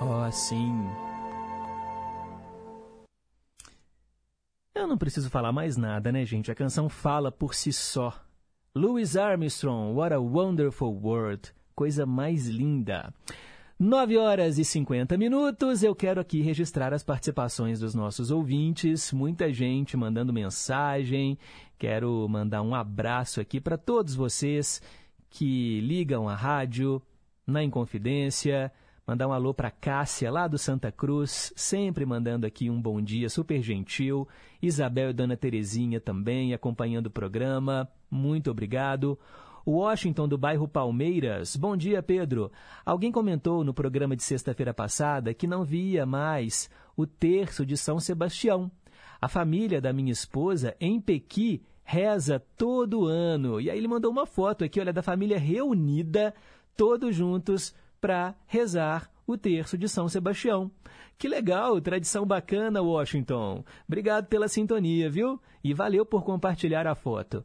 Oh, 0.00 0.30
sim. 0.30 0.88
Eu 4.72 4.86
não 4.86 4.96
preciso 4.96 5.28
falar 5.28 5.50
mais 5.50 5.76
nada, 5.76 6.12
né, 6.12 6.24
gente? 6.24 6.52
A 6.52 6.54
canção 6.54 6.88
fala 6.88 7.32
por 7.32 7.52
si 7.52 7.72
só. 7.72 8.14
Louis 8.76 9.16
Armstrong, 9.16 9.92
What 9.92 10.14
a 10.14 10.20
Wonderful 10.20 11.00
World. 11.02 11.52
Coisa 11.74 12.06
mais 12.06 12.46
linda. 12.46 13.12
9 13.78 14.16
horas 14.16 14.56
e 14.58 14.64
50 14.64 15.18
minutos. 15.18 15.82
Eu 15.82 15.94
quero 15.94 16.18
aqui 16.18 16.40
registrar 16.40 16.94
as 16.94 17.04
participações 17.04 17.78
dos 17.78 17.94
nossos 17.94 18.30
ouvintes. 18.30 19.12
Muita 19.12 19.52
gente 19.52 19.98
mandando 19.98 20.32
mensagem. 20.32 21.38
Quero 21.78 22.26
mandar 22.26 22.62
um 22.62 22.74
abraço 22.74 23.38
aqui 23.38 23.60
para 23.60 23.76
todos 23.76 24.14
vocês 24.14 24.80
que 25.28 25.78
ligam 25.82 26.26
a 26.26 26.34
rádio 26.34 27.02
na 27.46 27.62
Inconfidência. 27.62 28.72
Mandar 29.06 29.28
um 29.28 29.32
alô 29.32 29.52
para 29.52 29.70
Cássia, 29.70 30.32
lá 30.32 30.48
do 30.48 30.56
Santa 30.56 30.90
Cruz, 30.90 31.52
sempre 31.54 32.06
mandando 32.06 32.46
aqui 32.46 32.70
um 32.70 32.80
bom 32.80 32.98
dia, 33.00 33.28
super 33.28 33.60
gentil. 33.60 34.26
Isabel 34.60 35.10
e 35.10 35.12
Dona 35.12 35.36
Terezinha 35.36 36.00
também 36.00 36.54
acompanhando 36.54 37.08
o 37.08 37.10
programa. 37.10 37.86
Muito 38.10 38.50
obrigado. 38.50 39.18
Washington, 39.66 40.28
do 40.28 40.38
bairro 40.38 40.68
Palmeiras. 40.68 41.56
Bom 41.56 41.76
dia, 41.76 42.00
Pedro. 42.00 42.52
Alguém 42.84 43.10
comentou 43.10 43.64
no 43.64 43.74
programa 43.74 44.14
de 44.14 44.22
sexta-feira 44.22 44.72
passada 44.72 45.34
que 45.34 45.46
não 45.46 45.64
via 45.64 46.06
mais 46.06 46.70
o 46.96 47.04
terço 47.04 47.66
de 47.66 47.76
São 47.76 47.98
Sebastião. 47.98 48.70
A 49.20 49.26
família 49.28 49.80
da 49.80 49.92
minha 49.92 50.12
esposa, 50.12 50.76
em 50.78 51.00
Pequi, 51.00 51.64
reza 51.82 52.40
todo 52.56 53.06
ano. 53.06 53.60
E 53.60 53.68
aí 53.68 53.76
ele 53.76 53.88
mandou 53.88 54.12
uma 54.12 54.24
foto 54.24 54.62
aqui, 54.62 54.78
olha, 54.78 54.92
da 54.92 55.02
família 55.02 55.38
reunida, 55.38 56.32
todos 56.76 57.16
juntos, 57.16 57.74
para 58.00 58.36
rezar 58.46 59.10
o 59.26 59.36
terço 59.36 59.76
de 59.76 59.88
São 59.88 60.08
Sebastião. 60.08 60.70
Que 61.18 61.26
legal, 61.26 61.80
tradição 61.80 62.24
bacana, 62.24 62.82
Washington. 62.82 63.64
Obrigado 63.88 64.26
pela 64.26 64.46
sintonia, 64.46 65.10
viu? 65.10 65.40
E 65.64 65.74
valeu 65.74 66.06
por 66.06 66.22
compartilhar 66.22 66.86
a 66.86 66.94
foto. 66.94 67.44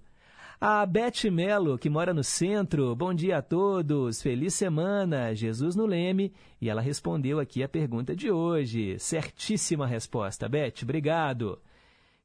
A 0.64 0.86
Beth 0.86 1.24
Melo, 1.32 1.76
que 1.76 1.90
mora 1.90 2.14
no 2.14 2.24
centro, 2.24 2.96
bom 2.96 3.16
dia 3.16 3.40
a 3.40 3.42
todos, 3.42 4.22
feliz 4.22 4.54
semana, 4.54 5.34
Jesus 5.34 5.76
no 5.76 5.88
Leme. 5.88 6.32
E 6.62 6.70
ela 6.70 6.84
respondeu 6.84 7.40
aqui 7.40 7.64
a 7.64 7.68
pergunta 7.68 8.16
de 8.16 8.30
hoje. 8.30 9.00
Certíssima 9.00 9.88
resposta, 9.88 10.48
Beth, 10.48 10.84
obrigado. 10.84 11.60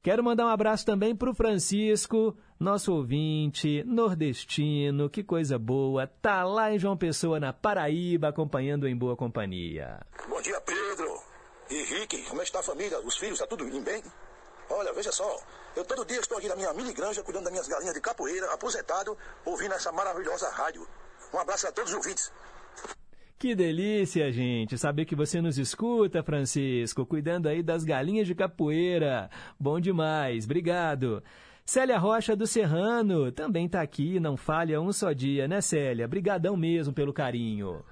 Quero 0.03 0.23
mandar 0.23 0.45
um 0.45 0.51
abraço 0.51 0.85
também 0.85 1.17
para 1.17 1.31
o 1.31 1.35
Francisco, 1.35 2.37
nosso 2.61 2.93
ouvinte, 2.93 3.83
nordestino, 3.85 5.09
que 5.09 5.25
coisa 5.25 5.59
boa, 5.59 6.07
tá 6.07 6.45
lá 6.45 6.71
em 6.71 6.79
João 6.79 6.95
Pessoa, 6.95 7.41
na 7.41 7.55
Paraíba, 7.55 8.29
acompanhando 8.29 8.87
em 8.87 8.95
boa 8.95 9.17
companhia. 9.17 9.99
Bom 10.29 10.43
dia, 10.43 10.61
Pedro. 10.61 11.09
E 11.71 11.83
Rick, 11.85 12.23
como 12.29 12.43
é 12.43 12.45
está 12.45 12.61
a 12.61 12.63
família? 12.63 13.01
Os 13.01 13.17
filhos, 13.17 13.41
está 13.41 13.47
tudo 13.47 13.67
indo 13.67 13.81
bem? 13.81 14.03
Olha, 14.69 14.93
veja 14.93 15.13
só, 15.13 15.41
eu 15.77 15.85
todo 15.85 16.05
dia 16.05 16.21
estou 16.21 16.39
aqui 16.39 16.49
na 16.49 16.57
minha 16.57 16.73
mini 16.73 16.93
granja, 16.93 17.23
cuidando 17.23 17.45
das 17.45 17.53
minhas 17.53 17.69
galinhas 17.69 17.95
de 17.95 18.01
capoeira, 18.01 18.53
aposentado, 18.53 19.17
ouvindo 19.45 19.75
essa 19.75 19.93
maravilhosa 19.93 20.49
rádio. 20.51 20.87
Um 21.33 21.39
abraço 21.39 21.67
a 21.69 21.73
todos 21.73 21.91
os 21.91 21.97
ouvintes. 21.97 22.33
Que 23.39 23.55
delícia, 23.55 24.33
gente, 24.33 24.79
saber 24.79 25.05
que 25.05 25.15
você 25.15 25.41
nos 25.43 25.59
escuta, 25.59 26.23
Francisco, 26.23 27.05
cuidando 27.05 27.49
aí 27.49 27.63
das 27.63 27.85
galinhas 27.85 28.27
de 28.27 28.35
capoeira. 28.35 29.31
Bom 29.61 29.79
demais, 29.79 30.47
obrigado. 30.47 31.23
Célia 31.65 31.99
Rocha 31.99 32.35
do 32.35 32.47
Serrano 32.47 33.31
também 33.31 33.67
está 33.67 33.83
aqui, 33.83 34.19
não 34.19 34.37
falha 34.37 34.81
um 34.81 34.93
só 34.93 35.13
dia, 35.13 35.47
né, 35.47 35.61
Célia? 35.61 36.09
Brigadão 36.09 36.57
mesmo 36.57 36.95
pelo 36.95 37.13
carinho. 37.13 37.85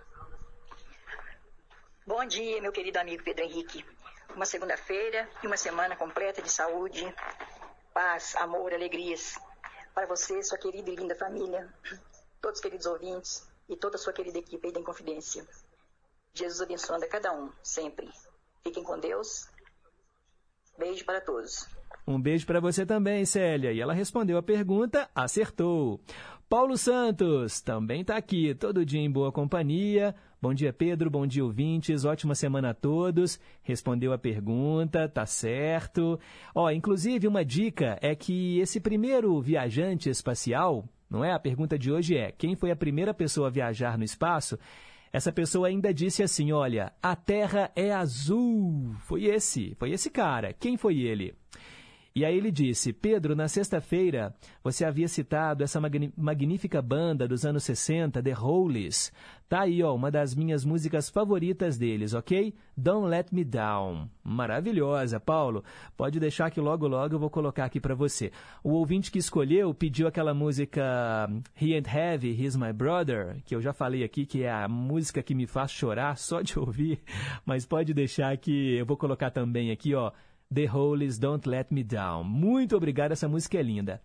Bom 2.06 2.24
dia, 2.26 2.62
meu 2.62 2.72
querido 2.72 2.98
amigo 2.98 3.22
Pedro 3.22 3.44
Henrique. 3.44 3.84
Uma 4.34 4.46
segunda-feira 4.46 5.28
e 5.42 5.46
uma 5.46 5.56
semana 5.56 5.94
completa 5.94 6.42
de 6.42 6.50
saúde, 6.50 7.02
paz, 7.92 8.34
amor, 8.36 8.74
alegrias. 8.74 9.38
Para 9.94 10.06
você, 10.06 10.42
sua 10.42 10.58
querida 10.58 10.90
e 10.90 10.96
linda 10.96 11.14
família, 11.14 11.72
todos 12.40 12.58
os 12.58 12.62
queridos 12.62 12.86
ouvintes 12.86 13.48
e 13.68 13.76
toda 13.76 13.94
a 13.94 13.98
sua 13.98 14.12
querida 14.12 14.38
equipe 14.38 14.66
aí 14.66 14.72
da 14.72 14.80
Inconfidência. 14.80 15.46
Jesus 16.34 16.60
abençoando 16.60 17.04
a 17.04 17.08
cada 17.08 17.32
um, 17.32 17.48
sempre. 17.62 18.10
Fiquem 18.64 18.82
com 18.82 18.98
Deus. 18.98 19.48
Beijo 20.76 21.04
para 21.04 21.20
todos. 21.20 21.68
Um 22.04 22.20
beijo 22.20 22.44
para 22.44 22.60
você 22.60 22.84
também, 22.84 23.24
Célia. 23.24 23.72
E 23.72 23.80
ela 23.80 23.94
respondeu 23.94 24.36
a 24.36 24.42
pergunta, 24.42 25.08
acertou. 25.14 26.00
Paulo 26.48 26.76
Santos 26.76 27.60
também 27.60 28.02
está 28.02 28.16
aqui, 28.16 28.54
todo 28.54 28.84
dia 28.84 29.00
em 29.00 29.10
boa 29.10 29.32
companhia. 29.32 30.14
Bom 30.44 30.52
dia, 30.52 30.74
Pedro. 30.74 31.08
Bom 31.08 31.26
dia, 31.26 31.42
ouvintes. 31.42 32.04
Ótima 32.04 32.34
semana 32.34 32.68
a 32.68 32.74
todos. 32.74 33.40
Respondeu 33.62 34.12
a 34.12 34.18
pergunta, 34.18 35.08
tá 35.08 35.24
certo. 35.24 36.20
Ó, 36.54 36.70
inclusive, 36.70 37.26
uma 37.26 37.42
dica 37.42 37.98
é 38.02 38.14
que 38.14 38.58
esse 38.58 38.78
primeiro 38.78 39.40
viajante 39.40 40.10
espacial, 40.10 40.86
não 41.08 41.24
é? 41.24 41.32
A 41.32 41.38
pergunta 41.38 41.78
de 41.78 41.90
hoje 41.90 42.18
é: 42.18 42.30
quem 42.30 42.54
foi 42.54 42.70
a 42.70 42.76
primeira 42.76 43.14
pessoa 43.14 43.46
a 43.48 43.50
viajar 43.50 43.96
no 43.96 44.04
espaço? 44.04 44.58
Essa 45.10 45.32
pessoa 45.32 45.68
ainda 45.68 45.94
disse 45.94 46.22
assim: 46.22 46.52
Olha, 46.52 46.92
a 47.02 47.16
Terra 47.16 47.72
é 47.74 47.90
azul. 47.90 48.94
Foi 48.98 49.24
esse, 49.24 49.74
foi 49.76 49.92
esse 49.92 50.10
cara. 50.10 50.52
Quem 50.52 50.76
foi 50.76 50.98
ele? 50.98 51.34
E 52.16 52.24
aí 52.24 52.36
ele 52.36 52.52
disse: 52.52 52.92
Pedro, 52.92 53.34
na 53.34 53.48
sexta-feira 53.48 54.32
você 54.62 54.84
havia 54.84 55.08
citado 55.08 55.64
essa 55.64 55.80
magnífica 56.16 56.80
banda 56.80 57.26
dos 57.26 57.44
anos 57.44 57.64
60, 57.64 58.22
The 58.22 58.30
Hollies. 58.30 59.12
Tá 59.48 59.62
aí, 59.62 59.82
ó, 59.82 59.92
uma 59.92 60.12
das 60.12 60.32
minhas 60.32 60.64
músicas 60.64 61.08
favoritas 61.10 61.76
deles, 61.76 62.14
ok? 62.14 62.54
Don't 62.76 63.08
Let 63.08 63.26
Me 63.32 63.44
Down. 63.44 64.08
Maravilhosa, 64.22 65.18
Paulo. 65.18 65.64
Pode 65.96 66.20
deixar 66.20 66.52
que 66.52 66.60
logo 66.60 66.86
logo 66.86 67.16
eu 67.16 67.18
vou 67.18 67.28
colocar 67.28 67.64
aqui 67.64 67.80
para 67.80 67.96
você. 67.96 68.30
O 68.62 68.70
ouvinte 68.74 69.10
que 69.10 69.18
escolheu 69.18 69.74
pediu 69.74 70.06
aquela 70.06 70.32
música 70.32 71.28
He 71.60 71.74
Ain't 71.74 71.90
Heavy, 71.92 72.30
He's 72.40 72.54
My 72.54 72.72
Brother, 72.72 73.42
que 73.44 73.56
eu 73.56 73.60
já 73.60 73.72
falei 73.72 74.04
aqui 74.04 74.24
que 74.24 74.44
é 74.44 74.52
a 74.52 74.68
música 74.68 75.20
que 75.20 75.34
me 75.34 75.48
faz 75.48 75.72
chorar 75.72 76.16
só 76.16 76.42
de 76.42 76.58
ouvir, 76.60 77.00
mas 77.44 77.66
pode 77.66 77.92
deixar 77.92 78.36
que 78.36 78.76
eu 78.76 78.86
vou 78.86 78.96
colocar 78.96 79.32
também 79.32 79.72
aqui, 79.72 79.96
ó. 79.96 80.12
The 80.54 80.66
Hollies 80.66 81.18
Don't 81.18 81.48
Let 81.48 81.66
Me 81.70 81.82
Down. 81.82 82.24
Muito 82.24 82.76
obrigado, 82.76 83.12
essa 83.12 83.28
música 83.28 83.58
é 83.58 83.62
linda. 83.62 84.00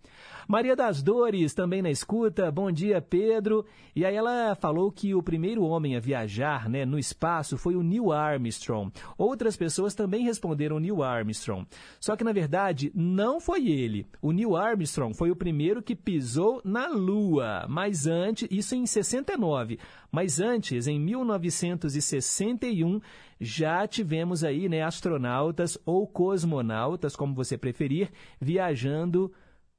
Maria 0.48 0.76
das 0.76 1.04
Dores, 1.04 1.54
também 1.54 1.80
na 1.80 1.92
escuta. 1.92 2.52
Bom 2.52 2.72
dia, 2.72 3.00
Pedro. 3.00 3.64
E 3.96 4.04
aí 4.04 4.16
ela 4.16 4.56
falou 4.56 4.92
que 4.92 5.14
o 5.14 5.22
primeiro 5.22 5.64
homem 5.64 5.96
a 5.96 6.00
viajar 6.00 6.68
né, 6.68 6.86
no 6.86 6.98
espaço 6.98 7.56
foi 7.56 7.76
o 7.76 7.84
Neil 7.84 8.12
Armstrong. 8.12 8.92
Outras 9.16 9.56
pessoas 9.56 9.94
também 9.94 10.24
responderam 10.24 10.80
Neil 10.80 11.04
Armstrong. 11.04 11.68
Só 12.00 12.16
que, 12.16 12.24
na 12.24 12.34
verdade, 12.34 12.92
não 12.96 13.40
foi 13.40 13.70
ele. 13.70 14.08
O 14.20 14.32
Neil 14.32 14.56
Armstrong 14.56 15.16
foi 15.16 15.30
o 15.30 15.36
primeiro 15.36 15.84
que 15.84 15.96
pisou 15.96 16.60
na 16.66 16.88
Lua. 16.88 17.68
Mas 17.70 18.08
antes, 18.08 18.48
isso 18.50 18.74
em 18.74 18.88
69. 18.88 19.78
Mas 20.12 20.40
antes, 20.40 20.88
em 20.88 21.00
1961, 21.00 23.00
já 23.40 23.88
tivemos 23.88 24.44
aí 24.44 24.68
né, 24.68 24.82
astronautas 24.82 25.78
ou 25.86 26.06
cosmonautas, 26.08 27.16
como 27.16 27.34
você 27.34 27.58
preferir, 27.58 28.12
viajando 28.40 29.32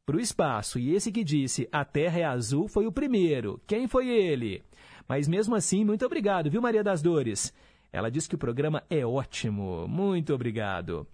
para 0.07 0.17
o 0.17 0.21
espaço. 0.21 0.79
E 0.79 0.95
esse 0.95 1.13
que 1.13 1.23
disse 1.23 1.69
a 1.71 1.85
Terra 1.85 2.19
é 2.19 2.25
azul 2.25 2.69
foi 2.69 2.87
o 2.87 2.93
primeiro. 2.93 3.61
Quem 3.67 3.87
foi 3.87 4.09
ele? 4.09 4.63
Mas 5.07 5.29
mesmo 5.29 5.55
assim, 5.55 5.85
muito 5.85 6.07
obrigado, 6.07 6.51
viu, 6.51 6.63
Maria 6.63 6.83
das 6.83 7.03
Dores? 7.03 7.53
Ela 7.93 8.11
disse 8.11 8.29
que 8.29 8.35
o 8.35 8.39
programa 8.39 8.83
é 8.89 9.05
ótimo. 9.05 9.87
Muito 9.89 10.33
obrigado. 10.33 11.07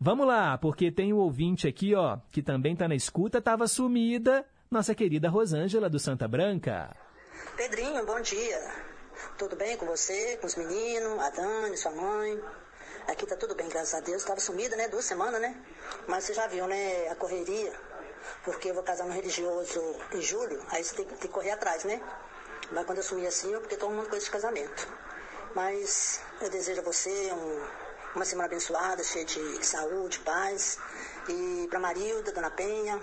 Vamos 0.00 0.26
lá, 0.26 0.56
porque 0.56 0.90
tem 0.90 1.12
um 1.12 1.18
ouvinte 1.18 1.68
aqui, 1.68 1.94
ó, 1.94 2.18
que 2.30 2.42
também 2.42 2.72
está 2.72 2.88
na 2.88 2.94
escuta, 2.94 3.38
estava 3.38 3.66
sumida, 3.66 4.46
nossa 4.70 4.94
querida 4.94 5.28
Rosângela 5.28 5.90
do 5.90 5.98
Santa 5.98 6.26
Branca. 6.26 6.96
Pedrinho, 7.56 8.06
bom 8.06 8.20
dia. 8.22 8.89
Tudo 9.38 9.56
bem 9.56 9.76
com 9.76 9.86
você, 9.86 10.36
com 10.38 10.46
os 10.46 10.54
meninos, 10.54 11.18
a 11.20 11.30
Dani, 11.30 11.76
sua 11.76 11.92
mãe? 11.92 12.42
Aqui 13.08 13.26
tá 13.26 13.36
tudo 13.36 13.54
bem, 13.54 13.68
graças 13.68 13.94
a 13.94 14.00
Deus. 14.00 14.22
Estava 14.22 14.40
sumida, 14.40 14.76
né? 14.76 14.88
Duas 14.88 15.04
semanas, 15.04 15.40
né? 15.40 15.56
Mas 16.06 16.24
você 16.24 16.34
já 16.34 16.46
viu, 16.46 16.66
né? 16.66 17.08
A 17.08 17.14
correria 17.14 17.72
porque 18.44 18.70
eu 18.70 18.74
vou 18.74 18.82
casar 18.82 19.06
no 19.06 19.12
religioso 19.12 19.80
em 20.12 20.20
julho, 20.20 20.62
aí 20.68 20.82
você 20.82 20.94
tem, 20.94 21.04
tem 21.04 21.16
que 21.16 21.28
correr 21.28 21.52
atrás, 21.52 21.84
né? 21.84 22.00
Mas 22.70 22.84
quando 22.86 22.98
eu 22.98 23.04
sumir 23.04 23.26
assim, 23.26 23.52
eu 23.52 23.60
porque 23.60 23.76
todo 23.76 23.92
mundo 23.92 24.08
com 24.08 24.16
esse 24.16 24.30
casamento. 24.30 24.88
Mas 25.54 26.20
eu 26.40 26.48
desejo 26.48 26.80
a 26.80 26.84
você 26.84 27.32
um, 27.32 27.66
uma 28.14 28.24
semana 28.24 28.46
abençoada, 28.46 29.02
cheia 29.02 29.24
de 29.24 29.66
saúde, 29.66 30.20
paz. 30.20 30.78
E 31.28 31.66
para 31.68 31.80
Marilda, 31.80 32.32
Dona 32.32 32.50
Penha, 32.50 33.00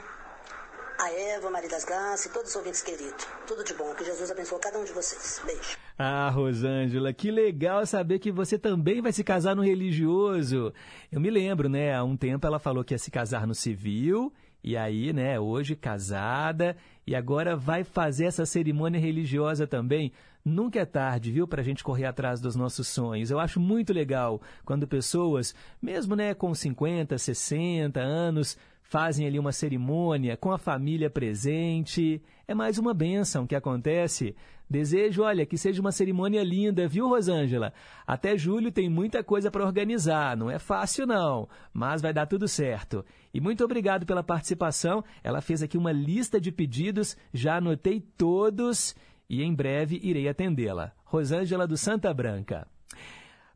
a 1.00 1.12
Eva, 1.12 1.50
Maria 1.50 1.70
das 1.70 1.86
Graças 1.86 2.26
e 2.26 2.34
todos 2.34 2.50
os 2.50 2.56
ouvintes 2.56 2.82
queridos. 2.82 3.26
Tudo 3.46 3.64
de 3.64 3.74
bom. 3.74 3.94
Que 3.94 4.04
Jesus 4.04 4.32
abençoe 4.32 4.60
cada 4.60 4.80
um 4.80 4.84
de 4.84 4.92
vocês. 4.92 5.42
Beijo. 5.46 5.78
Ah, 5.98 6.30
Rosângela, 6.30 7.14
que 7.14 7.30
legal 7.30 7.86
saber 7.86 8.20
que 8.20 8.32
você 8.32 8.58
também 8.58 9.02
vai 9.02 9.12
se 9.12 9.24
casar 9.24 9.56
no 9.56 9.64
religioso. 9.64 10.74
Eu 11.12 11.20
me 11.20 11.30
lembro, 11.30 11.70
né? 11.70 11.96
Há 11.96 12.04
um 12.04 12.18
tempo 12.18 12.46
ela 12.46 12.60
falou 12.60 12.84
que 12.84 12.94
ia 12.94 12.98
se 12.98 13.12
casar 13.12 13.46
no 13.46 13.54
civil 13.54 14.34
e 14.64 14.76
aí, 14.76 15.14
né, 15.14 15.40
hoje 15.40 15.76
casada 15.76 16.76
e 17.06 17.16
agora 17.16 17.56
vai 17.56 17.84
fazer 17.84 18.26
essa 18.26 18.46
cerimônia 18.46 19.00
religiosa 19.00 19.66
também. 19.66 20.12
Nunca 20.44 20.80
é 20.80 20.86
tarde, 20.86 21.32
viu, 21.32 21.48
para 21.48 21.62
a 21.62 21.64
gente 21.64 21.84
correr 21.84 22.06
atrás 22.06 22.42
dos 22.42 22.56
nossos 22.56 22.88
sonhos. 22.88 23.32
Eu 23.32 23.40
acho 23.40 23.60
muito 23.60 23.94
legal 23.94 24.42
quando 24.66 24.88
pessoas, 24.88 25.54
mesmo 25.82 26.16
né, 26.16 26.34
com 26.34 26.54
50, 26.54 27.18
60 27.18 28.00
anos, 28.00 28.58
fazem 28.88 29.28
ali 29.28 29.38
uma 29.38 29.52
cerimônia 29.52 30.38
com 30.38 30.52
a 30.52 30.58
família 30.58 31.10
presente. 31.10 32.22
É 32.48 32.54
mais 32.54 32.78
uma 32.78 32.94
bênção 32.94 33.46
que 33.46 33.56
acontece. 33.56 34.36
Desejo, 34.70 35.24
olha, 35.24 35.46
que 35.46 35.58
seja 35.58 35.82
uma 35.82 35.92
cerimônia 35.92 36.44
linda, 36.44 36.88
viu, 36.88 37.08
Rosângela? 37.08 37.74
Até 38.06 38.38
julho 38.38 38.72
tem 38.72 38.90
muita 38.90 39.24
coisa 39.24 39.50
para 39.50 39.66
organizar, 39.66 40.36
não 40.36 40.52
é 40.52 40.60
fácil 40.60 41.06
não, 41.06 41.48
mas 41.74 42.02
vai 42.02 42.14
dar 42.14 42.26
tudo 42.26 42.48
certo. 42.50 43.06
E 43.34 43.40
muito 43.40 43.64
obrigado 43.64 44.06
pela 44.06 44.24
participação. 44.24 45.04
Ela 45.24 45.42
fez 45.42 45.64
aqui 45.64 45.78
uma 45.78 45.92
lista 45.92 46.40
de 46.40 46.52
pedidos, 46.52 47.16
já 47.34 47.58
anotei 47.58 48.02
todos 48.18 48.96
e 49.30 49.42
em 49.42 49.54
breve 49.54 50.00
irei 50.04 50.28
atendê-la. 50.28 50.92
Rosângela 51.06 51.66
do 51.66 51.78
Santa 51.78 52.14
Branca. 52.14 52.68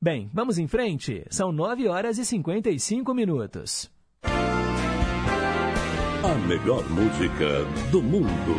Bem, 0.02 0.30
vamos 0.34 0.58
em 0.58 0.68
frente? 0.68 1.26
São 1.30 1.52
9 1.52 1.88
horas 1.88 2.18
e 2.18 2.26
55 2.26 3.14
minutos. 3.14 3.92
A 6.32 6.36
melhor 6.48 6.88
música 6.90 7.66
do 7.92 8.02
mundo. 8.02 8.56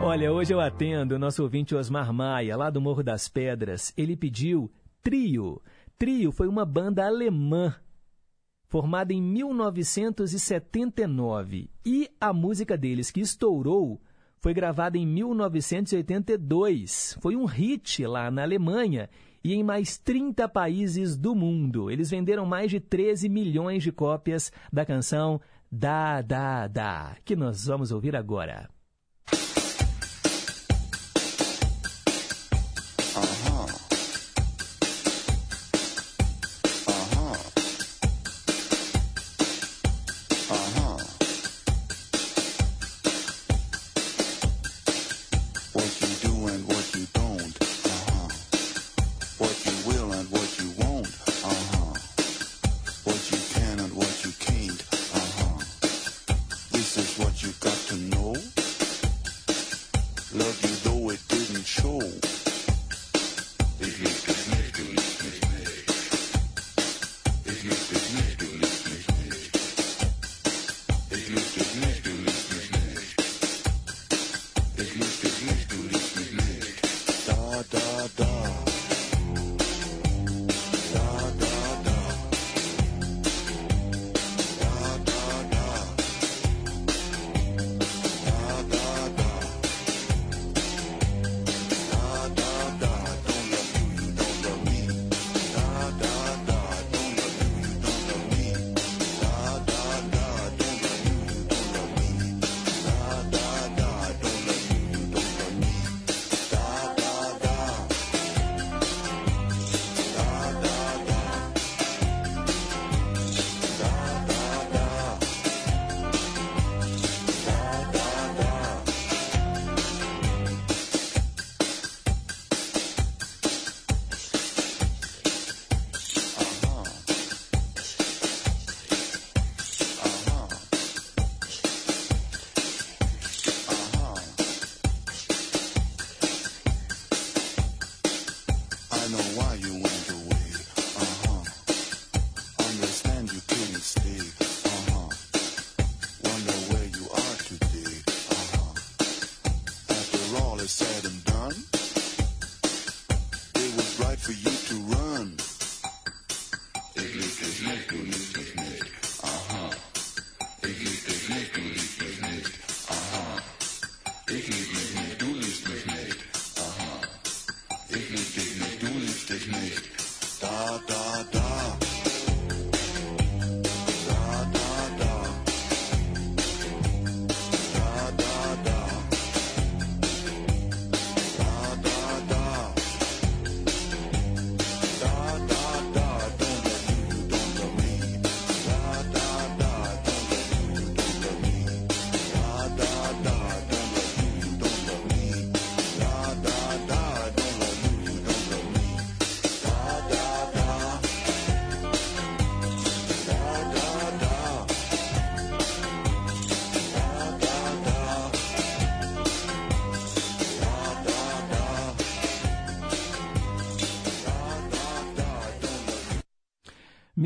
Olha, 0.00 0.32
hoje 0.32 0.54
eu 0.54 0.60
atendo 0.60 1.16
o 1.16 1.18
nosso 1.18 1.42
ouvinte 1.42 1.74
Osmar 1.74 2.12
Maia, 2.12 2.56
lá 2.56 2.70
do 2.70 2.80
Morro 2.80 3.02
das 3.02 3.26
Pedras. 3.26 3.92
Ele 3.96 4.16
pediu 4.16 4.70
Trio. 5.02 5.60
Trio 5.98 6.30
foi 6.30 6.46
uma 6.46 6.64
banda 6.64 7.04
alemã 7.04 7.74
formada 8.68 9.12
em 9.12 9.20
1979 9.20 11.68
e 11.84 12.08
a 12.20 12.32
música 12.32 12.78
deles 12.78 13.10
que 13.10 13.20
estourou 13.20 14.00
foi 14.38 14.54
gravada 14.54 14.96
em 14.96 15.04
1982. 15.04 17.18
Foi 17.20 17.34
um 17.34 17.44
hit 17.44 18.06
lá 18.06 18.30
na 18.30 18.42
Alemanha 18.42 19.10
e 19.46 19.54
em 19.54 19.62
mais 19.62 19.96
30 19.96 20.48
países 20.48 21.16
do 21.16 21.32
mundo. 21.32 21.88
Eles 21.88 22.10
venderam 22.10 22.44
mais 22.44 22.68
de 22.68 22.80
13 22.80 23.28
milhões 23.28 23.80
de 23.80 23.92
cópias 23.92 24.50
da 24.72 24.84
canção 24.84 25.40
Da 25.70 26.20
Da 26.20 26.66
Da, 26.66 27.16
que 27.24 27.36
nós 27.36 27.66
vamos 27.66 27.92
ouvir 27.92 28.16
agora. 28.16 28.68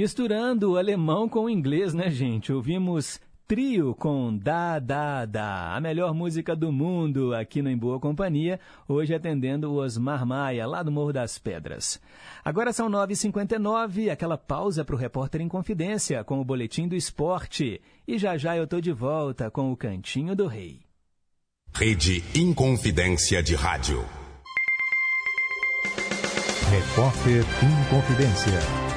Misturando 0.01 0.73
o 0.73 0.77
alemão 0.79 1.29
com 1.29 1.41
o 1.41 1.51
inglês, 1.51 1.93
né, 1.93 2.09
gente? 2.09 2.51
Ouvimos 2.51 3.21
Trio 3.47 3.95
com 3.95 4.35
Da 4.35 4.79
Da 4.79 5.27
Da, 5.27 5.77
a 5.77 5.79
melhor 5.79 6.15
música 6.15 6.57
do 6.57 6.73
mundo 6.73 7.35
aqui 7.35 7.61
no 7.61 7.69
Em 7.69 7.77
Boa 7.77 8.01
Companhia, 8.01 8.59
hoje 8.89 9.15
atendendo 9.15 9.71
o 9.71 9.75
Osmar 9.75 10.25
Maia, 10.25 10.67
lá 10.67 10.83
do 10.83 10.91
Morro 10.91 11.13
das 11.13 11.39
Pedras. 11.39 12.01
Agora 12.43 12.73
são 12.73 12.89
9h59, 12.89 14.11
aquela 14.11 14.39
pausa 14.39 14.87
para 14.87 14.95
o 14.95 14.99
Repórter 14.99 15.43
em 15.43 15.49
Confidência 15.49 16.25
com 16.25 16.41
o 16.41 16.45
Boletim 16.47 16.89
do 16.89 16.97
Esporte. 16.97 17.79
E 18.09 18.17
já 18.17 18.39
já 18.39 18.57
eu 18.57 18.67
tô 18.67 18.81
de 18.81 18.93
volta 18.93 19.51
com 19.51 19.71
o 19.71 19.77
Cantinho 19.77 20.35
do 20.35 20.47
Rei. 20.47 20.81
Rede 21.75 22.25
Inconfidência 22.35 23.43
de 23.43 23.55
Rádio. 23.55 24.03
Repórter 26.71 27.45
Inconfidência. 27.63 28.90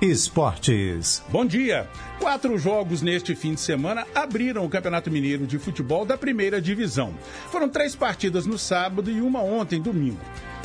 Esportes. 0.00 1.22
Bom 1.28 1.44
dia. 1.44 1.86
Quatro 2.18 2.56
jogos 2.56 3.02
neste 3.02 3.34
fim 3.34 3.52
de 3.52 3.60
semana 3.60 4.06
abriram 4.14 4.64
o 4.64 4.68
Campeonato 4.70 5.10
Mineiro 5.10 5.46
de 5.46 5.58
Futebol 5.58 6.06
da 6.06 6.16
primeira 6.16 6.58
divisão. 6.58 7.12
Foram 7.50 7.68
três 7.68 7.94
partidas 7.94 8.46
no 8.46 8.56
sábado 8.56 9.10
e 9.10 9.20
uma 9.20 9.42
ontem, 9.42 9.78
domingo. 9.78 10.16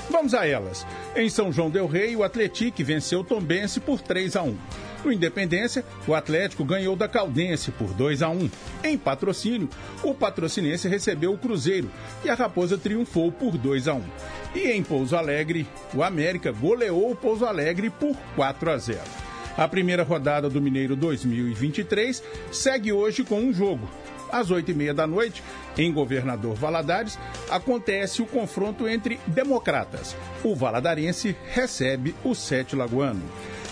Vamos 0.09 0.33
a 0.33 0.47
elas. 0.47 0.87
Em 1.17 1.29
São 1.29 1.51
João 1.51 1.69
Del 1.69 1.85
Rei, 1.85 2.15
o 2.15 2.23
Atlético 2.23 2.81
venceu 2.81 3.19
o 3.19 3.23
Tombense 3.25 3.81
por 3.81 3.99
3 3.99 4.37
a 4.37 4.43
1. 4.43 4.57
No 5.03 5.11
Independência, 5.11 5.83
o 6.07 6.13
Atlético 6.13 6.63
ganhou 6.63 6.95
da 6.95 7.09
Caldense 7.09 7.71
por 7.71 7.89
2 7.89 8.21
a 8.21 8.29
1. 8.29 8.49
Em 8.85 8.97
patrocínio, 8.97 9.67
o 10.01 10.13
Patrocinense 10.13 10.87
recebeu 10.87 11.33
o 11.33 11.37
Cruzeiro 11.37 11.91
e 12.23 12.29
a 12.29 12.35
Raposa 12.35 12.77
triunfou 12.77 13.33
por 13.33 13.57
2 13.57 13.89
a 13.89 13.95
1. 13.95 14.03
E 14.55 14.71
em 14.71 14.81
Pouso 14.81 15.17
Alegre, 15.17 15.67
o 15.93 16.01
América 16.01 16.53
goleou 16.53 17.11
o 17.11 17.15
Pouso 17.15 17.45
Alegre 17.45 17.89
por 17.89 18.15
4 18.35 18.71
a 18.71 18.77
0. 18.77 19.24
A 19.57 19.67
primeira 19.69 20.03
rodada 20.03 20.49
do 20.49 20.61
Mineiro 20.61 20.95
2023 20.97 22.21
segue 22.51 22.91
hoje 22.91 23.23
com 23.23 23.39
um 23.39 23.53
jogo. 23.53 23.89
Às 24.29 24.51
oito 24.51 24.71
e 24.71 24.73
meia 24.73 24.93
da 24.93 25.07
noite, 25.07 25.41
em 25.77 25.93
Governador 25.93 26.55
Valadares, 26.55 27.17
acontece 27.49 28.21
o 28.21 28.25
confronto 28.25 28.87
entre 28.87 29.17
democratas. 29.27 30.15
O 30.43 30.53
valadarense 30.53 31.35
recebe 31.53 32.13
o 32.23 32.35
Sete 32.35 32.75
Lagoano. 32.75 33.21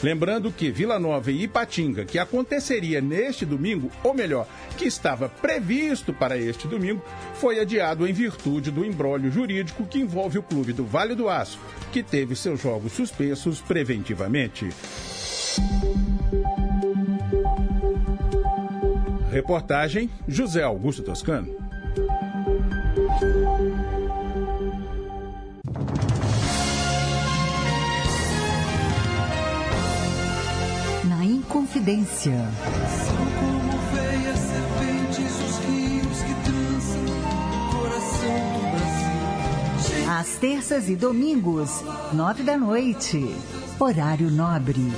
Lembrando 0.02 0.52
que 0.52 0.72
Vila 0.72 1.00
Nova 1.00 1.32
e 1.32 1.44
Ipatinga, 1.44 2.06
que 2.06 2.20
aconteceria 2.20 3.02
neste 3.02 3.46
domingo, 3.46 3.90
ou 4.04 4.14
melhor, 4.14 4.48
que 4.78 4.86
estava 4.86 5.28
previsto 5.28 6.14
para 6.14 6.38
este 6.38 6.68
domingo, 6.68 7.04
foi 7.36 7.60
adiado 7.60 8.08
em 8.08 8.14
virtude 8.14 8.72
do 8.72 8.86
embrólio 8.86 9.32
jurídico 9.32 9.86
que 9.86 10.00
envolve 10.00 10.38
o 10.38 10.44
clube 10.44 10.72
do 10.72 10.86
Vale 10.86 11.16
do 11.16 11.30
Aço, 11.30 11.60
que 11.92 12.04
teve 12.04 12.36
seus 12.36 12.62
jogos 12.62 12.94
suspensos 12.94 13.60
preventivamente. 13.62 14.70
Reportagem 19.30 20.10
José 20.28 20.62
Augusto 20.64 21.02
Toscano. 21.02 21.48
Na 31.04 31.26
Inconfidência. 31.26 32.48
São 33.06 33.18
como 33.40 33.72
veias 33.94 34.40
serpentes 34.40 35.34
os 35.42 35.58
rios 35.66 36.22
que 36.22 36.36
trançam 36.46 37.04
o 37.06 37.76
coração 37.76 38.38
do 38.54 38.62
Brasil. 38.72 40.10
Às 40.10 40.38
terças 40.38 40.90
e 40.90 40.96
domingos, 40.96 41.84
nove 42.14 42.44
da 42.44 42.56
noite. 42.56 43.36
Horário 43.80 44.30
nobre. 44.30 44.94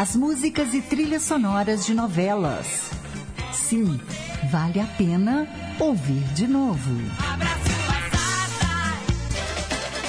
As 0.00 0.16
músicas 0.16 0.72
e 0.72 0.80
trilhas 0.80 1.24
sonoras 1.24 1.84
de 1.84 1.92
novelas. 1.92 2.88
Sim, 3.52 4.00
vale 4.50 4.80
a 4.80 4.86
pena 4.86 5.46
ouvir 5.78 6.22
de 6.32 6.48
novo. 6.48 6.90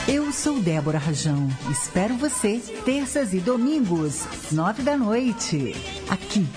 Eu 0.08 0.32
sou 0.32 0.62
Débora 0.62 0.98
Rajão. 0.98 1.46
Espero 1.70 2.16
você 2.16 2.60
terças 2.86 3.34
e 3.34 3.42
domingos, 3.42 4.24
nove 4.50 4.82
da 4.82 4.96
noite, 4.96 5.76
aqui 6.10 6.48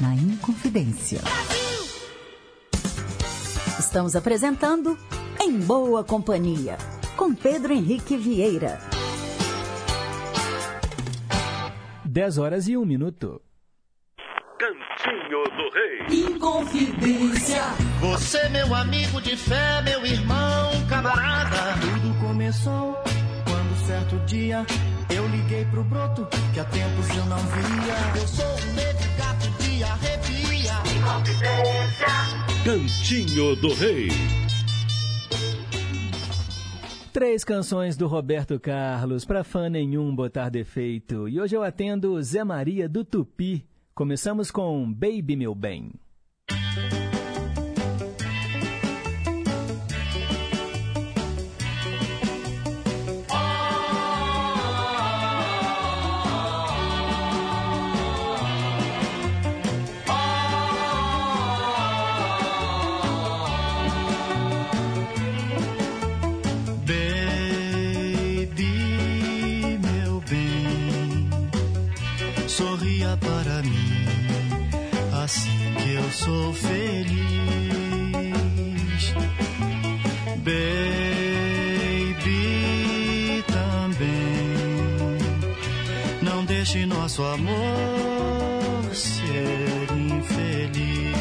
na 0.00 0.14
Inconfidência. 0.14 1.20
Estamos 3.76 4.14
apresentando 4.14 4.96
Em 5.40 5.58
Boa 5.58 6.04
Companhia, 6.04 6.78
com 7.16 7.34
Pedro 7.34 7.72
Henrique 7.72 8.16
Vieira. 8.16 8.93
10 12.14 12.38
horas 12.38 12.68
e 12.68 12.76
um 12.76 12.84
minuto. 12.84 13.42
Cantinho 14.56 15.42
do 15.56 15.68
Rei. 15.74 16.26
Inconfidência. 16.28 17.60
Você, 18.00 18.48
meu 18.50 18.72
amigo 18.72 19.20
de 19.20 19.36
fé, 19.36 19.82
meu 19.82 20.06
irmão, 20.06 20.70
camarada. 20.88 21.74
Tudo 21.80 22.14
começou 22.20 22.94
quando 23.44 23.86
certo 23.88 24.16
dia 24.26 24.64
eu 25.10 25.26
liguei 25.26 25.64
pro 25.64 25.82
broto 25.82 26.24
que 26.52 26.60
há 26.60 26.64
tempos 26.66 27.08
eu 27.08 27.24
não 27.24 27.38
via. 27.38 28.20
Eu 28.20 28.28
sou 28.28 28.46
um 28.46 29.18
gato 29.18 29.50
de 29.60 29.82
arrepia. 29.82 30.72
Inconfidência. 30.96 32.06
Cantinho 32.64 33.56
do 33.56 33.74
Rei. 33.74 34.43
Três 37.14 37.44
canções 37.44 37.96
do 37.96 38.08
Roberto 38.08 38.58
Carlos, 38.58 39.24
para 39.24 39.44
fã 39.44 39.70
nenhum 39.70 40.12
botar 40.12 40.48
defeito. 40.48 41.28
E 41.28 41.40
hoje 41.40 41.54
eu 41.54 41.62
atendo 41.62 42.20
Zé 42.20 42.42
Maria 42.42 42.88
do 42.88 43.04
Tupi. 43.04 43.64
Começamos 43.94 44.50
com 44.50 44.92
Baby 44.92 45.36
Meu 45.36 45.54
Bem. 45.54 45.92
Sou 76.34 76.52
feliz. 76.52 77.14
Baby, 80.42 80.64
também, 83.46 85.18
não 86.22 86.44
deixe 86.44 86.84
nosso 86.86 87.22
amor 87.22 88.92
ser 88.92 89.86
infeliz. 89.92 91.14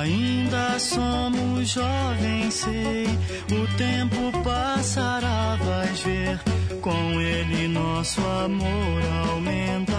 Ainda 0.00 0.78
somos 0.78 1.68
jovens, 1.68 2.54
sei. 2.54 3.06
O 3.52 3.66
tempo 3.76 4.32
passará, 4.42 5.58
vais 5.62 6.00
ver. 6.00 6.40
Com 6.80 7.20
ele 7.20 7.68
nosso 7.68 8.20
amor 8.20 9.02
aumentará. 9.30 9.93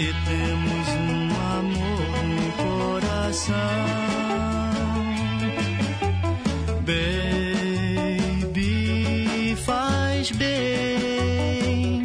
Se 0.00 0.08
temos 0.24 0.88
um 0.88 1.28
amor 1.58 2.08
no 2.24 2.48
coração. 2.64 3.54
Baby, 8.46 9.56
faz 9.56 10.30
bem 10.30 12.02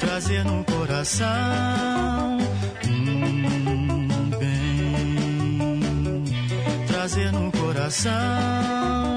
trazer 0.00 0.44
no 0.46 0.64
coração 0.64 2.38
um 2.88 4.30
bem, 4.38 6.24
trazer 6.86 7.30
no 7.32 7.52
coração 7.52 9.15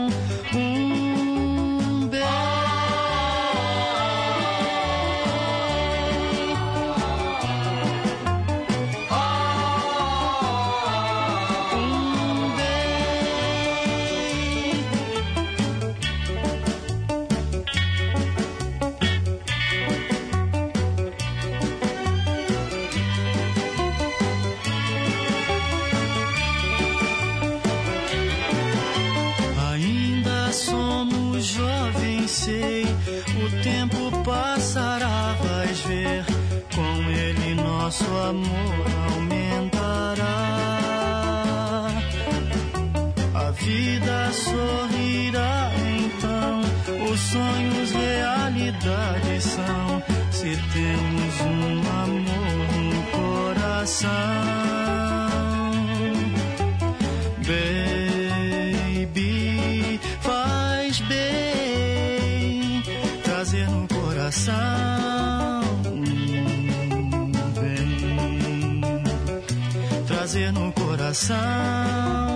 coração 71.20 72.28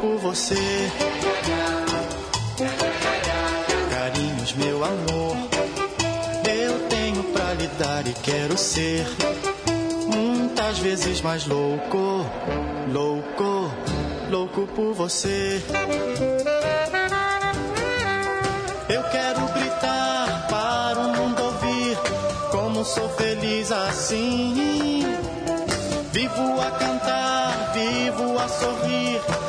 por 0.00 0.16
você. 0.16 0.90
Carinhos, 3.90 4.54
meu 4.54 4.82
amor, 4.82 5.36
eu 6.48 6.88
tenho 6.88 7.22
pra 7.24 7.52
lhe 7.54 7.66
dar 7.78 8.06
e 8.06 8.12
quero 8.14 8.56
ser. 8.56 9.06
Muitas 10.06 10.78
vezes 10.78 11.20
mais 11.20 11.46
louco, 11.46 12.24
louco, 12.90 13.70
louco 14.30 14.66
por 14.74 14.94
você. 14.94 15.62
Eu 18.88 19.02
quero 19.04 19.40
gritar 19.52 20.46
para 20.48 20.98
o 20.98 21.16
mundo 21.16 21.42
ouvir 21.42 21.98
como 22.50 22.84
sou 22.84 23.08
feliz 23.10 23.70
assim. 23.70 25.04
Vivo 26.12 26.60
a 26.60 26.70
cantar, 26.72 27.72
vivo 27.74 28.38
a 28.38 28.48
sorrir 28.48 29.39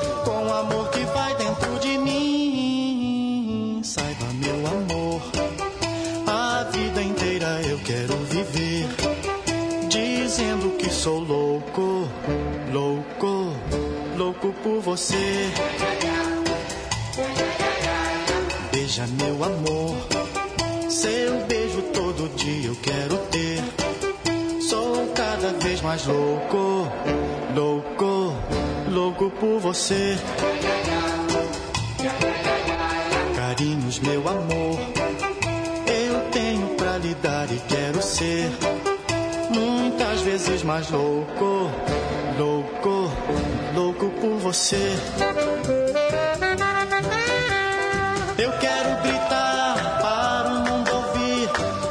sou 11.01 11.19
louco, 11.19 12.07
louco, 12.71 13.55
louco 14.15 14.53
por 14.61 14.81
você. 14.81 15.49
Beija 18.71 19.07
meu 19.07 19.43
amor, 19.43 19.95
seu 20.91 21.43
beijo 21.47 21.81
todo 21.91 22.29
dia 22.35 22.67
eu 22.67 22.75
quero 22.83 23.17
ter. 23.31 23.63
Sou 24.61 25.07
cada 25.15 25.51
vez 25.53 25.81
mais 25.81 26.05
louco, 26.05 26.87
louco, 27.55 28.35
louco 28.91 29.31
por 29.31 29.59
você. 29.59 30.15
Carinhos, 33.35 33.99
meu 34.01 34.21
amor, 34.29 34.79
eu 35.87 36.29
tenho 36.31 36.67
pra 36.75 36.99
lhe 36.99 37.15
dar 37.15 37.51
e 37.51 37.59
quero 37.67 38.03
ser. 38.03 38.51
Vezes 40.23 40.63
mais 40.63 40.89
louco, 40.89 41.69
louco, 42.37 43.11
louco 43.75 44.09
por 44.21 44.37
você. 44.37 44.77
Eu 48.37 48.51
quero 48.59 49.01
gritar 49.01 49.99
para 49.99 50.49
o 50.49 50.59
mundo 50.59 50.91
ouvir 50.93 51.49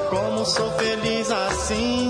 como 0.08 0.46
sou 0.46 0.70
feliz 0.78 1.30
assim. 1.30 2.09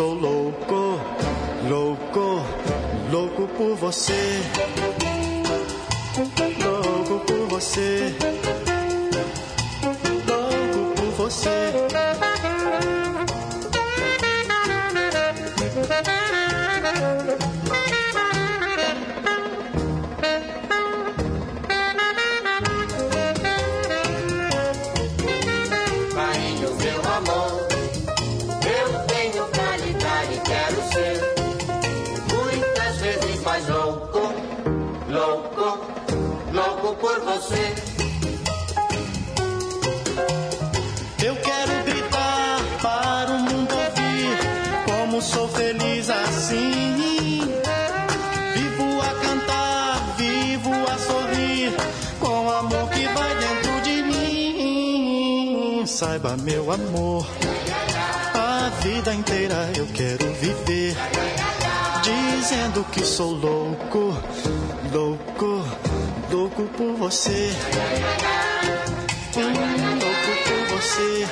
Sou 0.00 0.14
louco, 0.14 0.98
louco, 1.68 2.42
louco 3.12 3.46
por 3.48 3.76
você. 3.76 4.40
Louco 6.64 7.20
por 7.26 7.46
você. 7.48 8.16
Louco 10.26 10.94
por 10.96 11.10
você. 11.18 11.72
Por 37.00 37.18
você. 37.20 37.74
Eu 41.24 41.36
quero 41.36 41.84
gritar 41.84 42.60
para 42.82 43.30
o 43.32 43.38
mundo 43.40 43.74
ouvir 43.74 44.38
como 44.86 45.22
sou 45.22 45.48
feliz 45.48 46.10
assim. 46.10 47.40
Vivo 48.54 49.00
a 49.00 49.14
cantar, 49.24 50.14
vivo 50.16 50.70
a 50.70 50.98
sorrir 50.98 51.72
com 52.20 52.46
o 52.46 52.50
amor 52.50 52.90
que 52.90 53.06
vai 53.06 53.34
dentro 53.36 53.80
de 53.82 54.02
mim. 54.02 55.86
Saiba, 55.86 56.36
meu 56.36 56.70
amor, 56.70 57.26
a 58.34 58.70
vida 58.82 59.14
inteira 59.14 59.70
eu 59.76 59.86
quero 59.86 60.32
viver 60.34 60.96
dizendo 62.02 62.84
que 62.90 63.04
sou 63.04 63.32
louco, 63.32 64.14
louco, 64.92 65.59
louco 66.30 66.62
por 66.76 66.94
você. 66.96 67.50
Hum, 69.36 69.98
louco 70.00 70.32
por 70.46 70.76
você. 70.76 71.26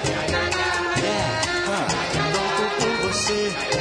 É, 1.04 1.16
ah, 1.68 1.86
louco 2.32 2.64
por 2.76 3.08
você. 3.08 3.77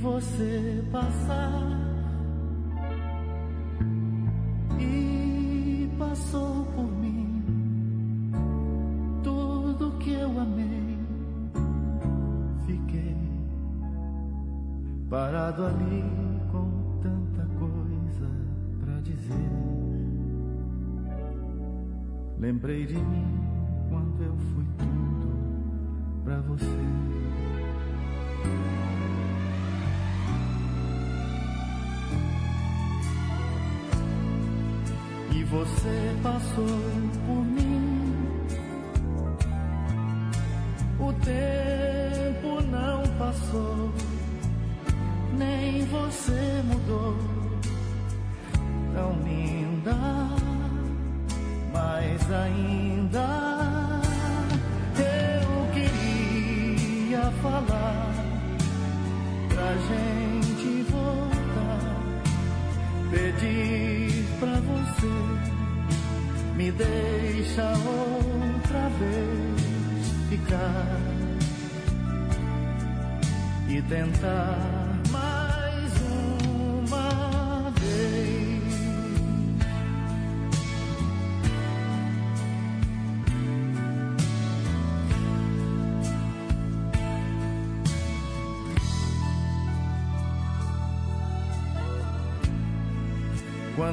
Você 0.00 0.84
passar 0.92 1.76
e 4.78 5.90
passou 5.98 6.64
por 6.66 6.90
mim 7.00 7.42
tudo 9.24 9.98
que 9.98 10.12
eu 10.12 10.38
amei. 10.38 10.98
Fiquei 12.66 13.16
parado 15.10 15.64
ali 15.66 16.04
com 16.52 17.00
tanta 17.02 17.44
coisa 17.58 18.30
pra 18.80 19.00
dizer. 19.00 19.50
Lembrei 22.38 22.86
de 22.86 22.94
mim 22.94 23.26
quando 23.88 24.22
eu 24.22 24.36
fui 24.36 24.64
tudo 24.78 26.22
pra 26.24 26.40
você. 26.42 27.17
Você 35.50 36.16
passou 36.22 36.66
por 37.26 37.44
mim. 37.44 38.14
O 41.00 41.12
tempo 41.24 42.62
não 42.70 43.02
passou, 43.18 43.92
nem 45.38 45.86
você 45.86 46.62
mudou. 46.66 47.27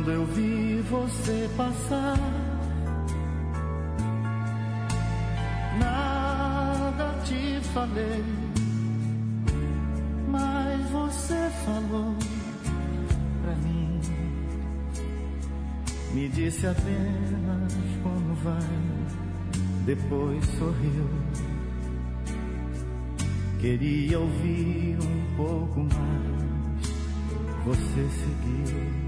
Quando 0.06 0.18
eu 0.18 0.26
vi 0.27 0.82
você 0.88 1.49
passar, 1.57 2.15
nada 5.80 7.19
te 7.23 7.60
falei, 7.73 8.23
mas 10.30 10.90
você 10.91 11.49
falou 11.65 12.15
pra 13.41 13.56
mim. 13.56 13.99
Me 16.14 16.30
disse 16.30 16.68
apenas 16.68 17.73
como 18.03 18.36
vai, 18.44 18.60
depois 19.88 20.45
sorriu. 20.60 21.10
Queria 23.60 24.19
ouvir 24.19 24.99
um 25.02 25.36
pouco 25.36 25.80
mais, 25.80 26.91
você 27.65 28.07
seguiu. 28.11 29.05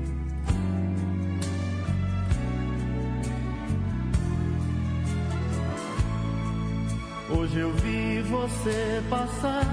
Hoje 7.47 7.59
eu 7.59 7.71
vi 7.71 8.21
você 8.23 9.01
passar 9.09 9.63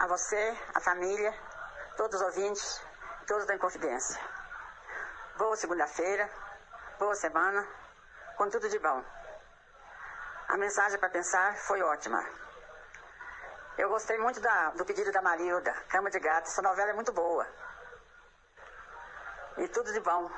A 0.00 0.08
você, 0.08 0.58
a 0.74 0.80
família, 0.80 1.32
todos 1.96 2.20
os 2.20 2.26
ouvintes, 2.26 2.84
todos 3.24 3.46
da 3.46 3.54
Inconfidência. 3.54 4.20
Boa 5.38 5.54
segunda-feira, 5.54 6.28
boa 6.98 7.14
semana, 7.14 7.64
com 8.36 8.50
tudo 8.50 8.68
de 8.68 8.80
bom. 8.80 9.00
A 10.48 10.56
mensagem 10.56 10.98
para 10.98 11.08
pensar 11.08 11.54
foi 11.68 11.80
ótima. 11.82 12.20
Eu 13.78 13.88
gostei 13.90 14.18
muito 14.18 14.40
da- 14.40 14.70
do 14.70 14.84
pedido 14.84 15.12
da 15.12 15.22
Marilda, 15.22 15.72
Cama 15.88 16.10
de 16.10 16.18
Gato. 16.18 16.48
Essa 16.48 16.62
novela 16.62 16.90
é 16.90 16.94
muito 16.94 17.12
boa. 17.12 17.46
E 19.58 19.68
tudo 19.68 19.92
de 19.92 20.00
bom 20.00 20.28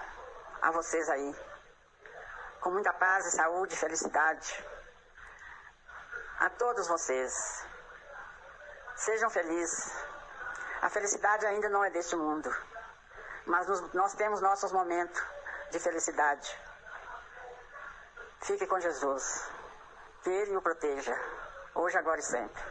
a 0.61 0.70
vocês 0.70 1.09
aí. 1.09 1.54
Com 2.65 2.70
muita 2.70 2.95
paz 2.95 3.27
e 3.27 3.31
saúde 3.32 3.74
e 3.74 3.77
felicidade. 3.77 4.65
A 6.41 6.49
todos 6.49 6.89
vocês. 6.89 7.31
Sejam 8.97 9.28
felizes. 9.28 9.93
A 10.81 10.89
felicidade 10.89 11.45
ainda 11.45 11.69
não 11.69 11.85
é 11.85 11.91
deste 11.91 12.16
mundo. 12.16 12.49
Mas 13.47 13.66
nós 13.93 14.15
temos 14.15 14.41
nossos 14.41 14.73
momentos 14.73 15.23
de 15.70 15.78
felicidade. 15.78 16.59
Fique 18.41 18.66
com 18.66 18.81
Jesus. 18.81 19.47
Que 20.23 20.31
Ele 20.31 20.57
o 20.57 20.62
proteja. 20.62 21.15
Hoje, 21.74 21.99
agora 21.99 22.20
e 22.20 22.23
sempre. 22.23 22.62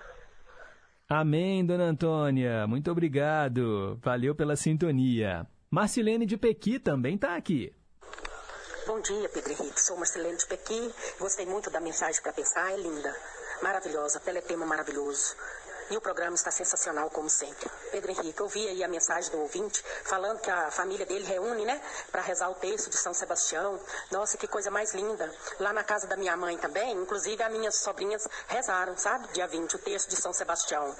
Amém, 1.07 1.63
Dona 1.63 1.83
Antônia. 1.83 2.65
Muito 2.65 2.89
obrigado. 2.89 3.99
Valeu 4.01 4.33
pela 4.33 4.55
sintonia. 4.55 5.45
Marcilene 5.69 6.25
de 6.25 6.35
Pequi 6.35 6.79
também 6.79 7.13
está 7.13 7.35
aqui. 7.35 7.71
Bom 8.85 8.99
dia, 8.99 9.29
Pedro 9.29 9.53
Henrique. 9.53 9.79
Sou 9.79 9.95
Marcelene 9.95 10.35
de 10.35 10.45
Pequi. 10.45 10.93
Gostei 11.17 11.45
muito 11.45 11.69
da 11.69 11.79
mensagem 11.79 12.21
para 12.21 12.33
pensar. 12.33 12.69
É 12.73 12.75
linda, 12.75 13.15
maravilhosa, 13.61 14.19
teletema 14.19 14.65
maravilhoso. 14.65 15.37
E 15.89 15.97
o 15.97 16.01
programa 16.01 16.35
está 16.35 16.51
sensacional, 16.51 17.09
como 17.09 17.29
sempre. 17.29 17.69
Pedro 17.91 18.11
Henrique, 18.11 18.39
eu 18.39 18.47
vi 18.47 18.67
aí 18.67 18.83
a 18.83 18.87
mensagem 18.87 19.31
do 19.31 19.39
ouvinte 19.39 19.83
falando 20.03 20.39
que 20.39 20.49
a 20.49 20.71
família 20.71 21.05
dele 21.05 21.25
reúne, 21.25 21.65
né, 21.65 21.81
para 22.11 22.21
rezar 22.21 22.49
o 22.49 22.55
texto 22.55 22.89
de 22.89 22.97
São 22.97 23.13
Sebastião. 23.13 23.79
Nossa, 24.11 24.37
que 24.37 24.47
coisa 24.47 24.71
mais 24.71 24.93
linda. 24.93 25.31
Lá 25.59 25.73
na 25.73 25.83
casa 25.83 26.07
da 26.07 26.15
minha 26.15 26.35
mãe 26.35 26.57
também, 26.57 26.93
inclusive 26.93 27.41
as 27.43 27.51
minhas 27.51 27.75
sobrinhas 27.77 28.27
rezaram, 28.47 28.97
sabe, 28.97 29.27
dia 29.33 29.47
20, 29.47 29.75
o 29.75 29.79
texto 29.79 30.09
de 30.09 30.15
São 30.15 30.33
Sebastião. 30.33 30.95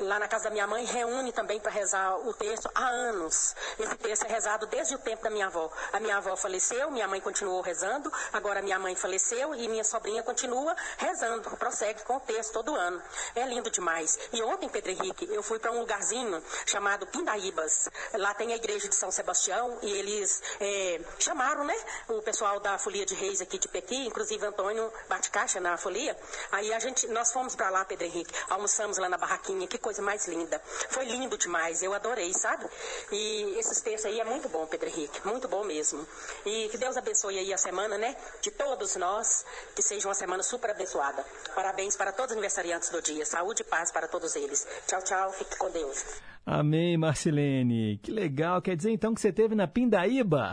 Lá 0.00 0.18
na 0.18 0.28
casa 0.28 0.44
da 0.44 0.50
minha 0.50 0.66
mãe 0.66 0.84
reúne 0.84 1.32
também 1.32 1.60
para 1.60 1.70
rezar 1.70 2.16
o 2.18 2.32
texto 2.34 2.70
há 2.74 2.88
anos. 2.88 3.54
Esse 3.78 3.96
texto 3.96 4.24
é 4.24 4.28
rezado 4.28 4.66
desde 4.66 4.94
o 4.94 4.98
tempo 4.98 5.22
da 5.22 5.30
minha 5.30 5.46
avó. 5.46 5.70
A 5.92 6.00
minha 6.00 6.16
avó 6.16 6.36
faleceu, 6.36 6.90
minha 6.90 7.06
mãe 7.06 7.20
continuou 7.20 7.60
rezando, 7.60 8.12
agora 8.32 8.62
minha 8.62 8.78
mãe 8.78 8.94
faleceu 8.94 9.54
e 9.54 9.68
minha 9.68 9.84
sobrinha 9.84 10.22
continua 10.22 10.74
rezando, 10.98 11.50
prossegue 11.56 12.02
com 12.04 12.16
o 12.16 12.20
texto 12.20 12.52
todo 12.52 12.74
ano. 12.74 13.02
É 13.34 13.44
lindo 13.46 13.70
demais. 13.70 14.18
E 14.32 14.42
ontem, 14.42 14.68
Pedro 14.68 14.90
Henrique, 14.92 15.28
eu 15.30 15.42
fui 15.42 15.58
para 15.58 15.72
um 15.72 15.80
lugarzinho 15.80 16.42
chamado 16.66 17.06
Pindaíbas. 17.06 17.88
Lá 18.14 18.34
tem 18.34 18.52
a 18.52 18.56
igreja 18.56 18.88
de 18.88 18.94
São 18.94 19.10
Sebastião 19.10 19.78
e 19.82 19.90
eles 19.90 20.42
é, 20.60 21.00
chamaram, 21.18 21.64
né, 21.64 21.76
o 22.08 22.22
pessoal 22.22 22.60
da 22.60 22.78
Folia 22.78 23.04
de 23.04 23.14
Reis 23.14 23.40
aqui 23.40 23.58
de 23.58 23.68
Pequi, 23.68 24.06
inclusive 24.06 24.44
Antônio 24.46 24.92
bate 25.08 25.30
caixa 25.30 25.60
na 25.60 25.76
folia. 25.76 26.16
Aí 26.50 26.72
a 26.72 26.78
gente, 26.78 27.06
nós 27.08 27.32
fomos 27.32 27.56
para 27.56 27.70
lá, 27.70 27.84
Pedro 27.84 28.06
Henrique, 28.06 28.32
almoçamos 28.48 28.98
lá 28.98 29.08
na 29.08 29.18
barraquinha, 29.18 29.66
que 29.66 29.78
coisa 29.78 30.02
mais 30.02 30.26
linda. 30.26 30.60
Foi 30.90 31.04
lindo 31.04 31.36
demais, 31.36 31.82
eu 31.82 31.92
adorei, 31.92 32.32
sabe? 32.32 32.68
E 33.10 33.56
esses 33.58 33.80
textos 33.80 34.06
aí 34.06 34.20
é 34.20 34.24
muito 34.24 34.48
bom, 34.48 34.66
Pedro 34.66 34.88
Henrique, 34.88 35.26
muito 35.26 35.48
bom 35.48 35.64
mesmo. 35.64 36.06
E 36.44 36.68
que 36.68 36.78
Deus 36.78 36.96
abençoe 36.96 37.38
aí 37.38 37.52
a 37.52 37.58
semana, 37.58 37.98
né, 37.98 38.16
de 38.40 38.50
todos 38.50 38.96
nós, 38.96 39.44
que 39.74 39.82
seja 39.82 40.08
uma 40.08 40.14
semana 40.14 40.42
super 40.42 40.70
abençoada. 40.70 41.24
Parabéns 41.54 41.96
para 41.96 42.12
todos 42.12 42.30
os 42.30 42.32
aniversariantes 42.32 42.88
do 42.90 43.00
dia, 43.02 43.24
saúde 43.26 43.62
e 43.62 43.64
paz 43.64 43.90
para 43.90 44.08
todos 44.08 44.11
eles. 44.36 44.66
Tchau, 44.86 45.02
tchau, 45.04 45.32
fique 45.32 45.56
com 45.56 45.70
Deus. 45.70 46.20
Amém, 46.44 46.96
Marcilene. 46.96 47.98
Que 48.02 48.10
legal. 48.10 48.60
Quer 48.60 48.76
dizer 48.76 48.90
então 48.90 49.14
que 49.14 49.20
você 49.20 49.32
teve 49.32 49.54
na 49.54 49.68
Pindaíba? 49.68 50.52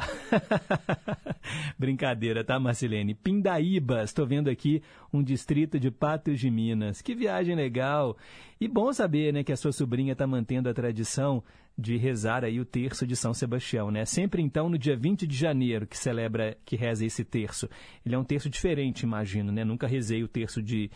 Brincadeira, 1.80 2.44
tá, 2.44 2.60
Marcilene? 2.60 3.16
Pindaíba. 3.16 4.04
Estou 4.04 4.28
vendo 4.28 4.50
aqui 4.50 4.84
um 5.12 5.24
distrito 5.24 5.80
de 5.80 5.90
Patos 5.90 6.40
de 6.40 6.52
Minas. 6.52 7.02
Que 7.02 7.16
viagem 7.16 7.56
legal. 7.56 8.16
E 8.62 8.68
bom 8.68 8.94
saber, 8.94 9.34
né, 9.34 9.44
que 9.44 9.52
a 9.52 9.58
sua 9.58 9.72
sobrinha 9.72 10.14
está 10.14 10.28
mantendo 10.28 10.70
a 10.70 10.74
tradição 10.74 11.44
de 11.76 11.98
rezar 11.98 12.44
aí 12.44 12.60
o 12.60 12.66
terço 12.66 13.08
de 13.08 13.16
São 13.16 13.34
Sebastião, 13.34 13.90
né? 13.90 14.04
Sempre 14.06 14.44
então 14.44 14.70
no 14.70 14.78
dia 14.78 14.98
20 14.98 15.26
de 15.26 15.36
janeiro 15.36 15.88
que 15.88 15.98
celebra, 15.98 16.58
que 16.66 16.76
reza 16.76 17.06
esse 17.06 17.24
terço. 17.24 17.70
Ele 18.06 18.14
é 18.14 18.18
um 18.18 18.24
terço 18.24 18.50
diferente, 18.50 19.04
imagino, 19.04 19.52
né? 19.52 19.64
Nunca 19.64 19.88
rezei 19.88 20.22
o 20.22 20.28
terço 20.28 20.62
de 20.62 20.92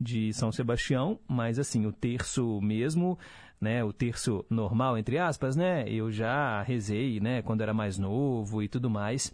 de 0.00 0.32
São 0.32 0.52
Sebastião, 0.52 1.18
mas 1.28 1.58
assim, 1.58 1.86
o 1.86 1.92
terço 1.92 2.60
mesmo, 2.60 3.18
né, 3.60 3.82
o 3.84 3.92
terço 3.92 4.44
normal, 4.50 4.98
entre 4.98 5.18
aspas, 5.18 5.56
né, 5.56 5.88
eu 5.88 6.10
já 6.10 6.62
rezei, 6.62 7.20
né, 7.20 7.42
quando 7.42 7.60
era 7.62 7.72
mais 7.74 7.98
novo 7.98 8.62
e 8.62 8.68
tudo 8.68 8.90
mais. 8.90 9.32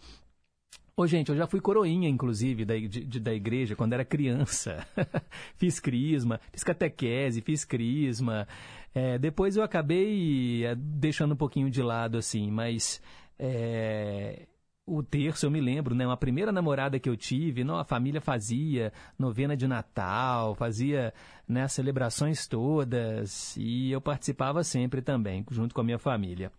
Ô, 0.95 1.07
gente, 1.07 1.29
eu 1.29 1.35
já 1.37 1.47
fui 1.47 1.59
coroinha, 1.59 2.07
inclusive, 2.09 2.63
da, 2.65 2.75
de- 2.77 3.19
da 3.19 3.33
igreja 3.33 3.75
quando 3.75 3.93
era 3.93 4.05
criança. 4.05 4.85
fiz 5.57 5.79
crisma, 5.79 6.39
fiz 6.51 6.63
catequese, 6.63 7.41
fiz 7.41 7.65
crisma. 7.65 8.47
É, 8.93 9.17
depois 9.17 9.55
eu 9.55 9.63
acabei 9.63 10.65
é, 10.65 10.75
deixando 10.75 11.33
um 11.33 11.37
pouquinho 11.37 11.69
de 11.69 11.81
lado, 11.81 12.17
assim, 12.17 12.51
mas 12.51 13.01
é, 13.39 14.45
o 14.85 15.03
terço, 15.03 15.45
eu 15.45 15.51
me 15.51 15.61
lembro, 15.61 15.93
né? 15.93 16.05
Uma 16.05 16.17
primeira 16.17 16.51
namorada 16.51 16.99
que 16.99 17.09
eu 17.09 17.15
tive, 17.15 17.63
não, 17.63 17.77
a 17.77 17.83
família 17.83 18.19
fazia 18.19 18.91
novena 19.17 19.55
de 19.55 19.67
Natal, 19.67 20.55
fazia 20.55 21.13
né, 21.47 21.67
celebrações 21.67 22.47
todas 22.47 23.55
e 23.57 23.91
eu 23.91 24.01
participava 24.01 24.63
sempre 24.63 25.01
também, 25.01 25.45
junto 25.51 25.73
com 25.75 25.81
a 25.81 25.83
minha 25.83 25.99
família. 25.99 26.51